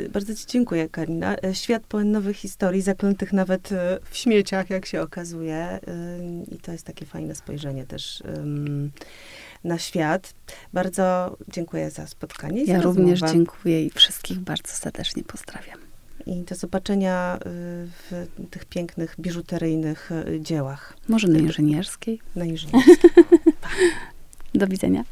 Y, 0.00 0.08
Bardzo 0.08 0.34
ci 0.34 0.44
dziękuję, 0.46 0.88
Karina. 0.88 1.36
Y, 1.36 1.54
Świat 1.54 1.82
pełen 1.86 2.10
nowych 2.12 2.36
historii, 2.36 2.82
zaklętych 2.82 3.32
nawet 3.32 3.72
y, 3.72 3.76
w 4.10 4.16
śmieciach, 4.16 4.70
jak 4.70 4.86
się 4.86 5.00
okazuje. 5.02 5.80
I 6.52 6.58
to 6.58 6.72
jest 6.72 6.84
takie 6.86 7.06
fajne 7.06 7.34
spojrzenie 7.34 7.86
też 7.86 8.22
na 9.64 9.78
świat. 9.78 10.34
Bardzo 10.72 11.36
dziękuję 11.48 11.90
za 11.90 12.06
spotkanie. 12.06 12.62
i 12.62 12.66
za 12.66 12.72
Ja 12.72 12.80
również 12.82 13.20
dziękuję 13.20 13.86
i 13.86 13.90
wszystkich 13.90 14.38
bardzo 14.38 14.72
serdecznie 14.72 15.22
pozdrawiam. 15.22 15.78
I 16.26 16.42
do 16.42 16.54
zobaczenia 16.54 17.36
y, 17.36 17.40
w 18.10 18.26
tych 18.50 18.64
pięknych, 18.64 19.14
biżuteryjnych 19.18 20.10
y, 20.12 20.40
dziełach 20.40 20.96
Może 21.08 21.28
na 21.28 21.38
inżynierskiej. 21.38 22.20
na 22.36 22.44
inżynierstwie. 22.44 23.08
Do 24.54 24.66
widzenia. 24.66 25.04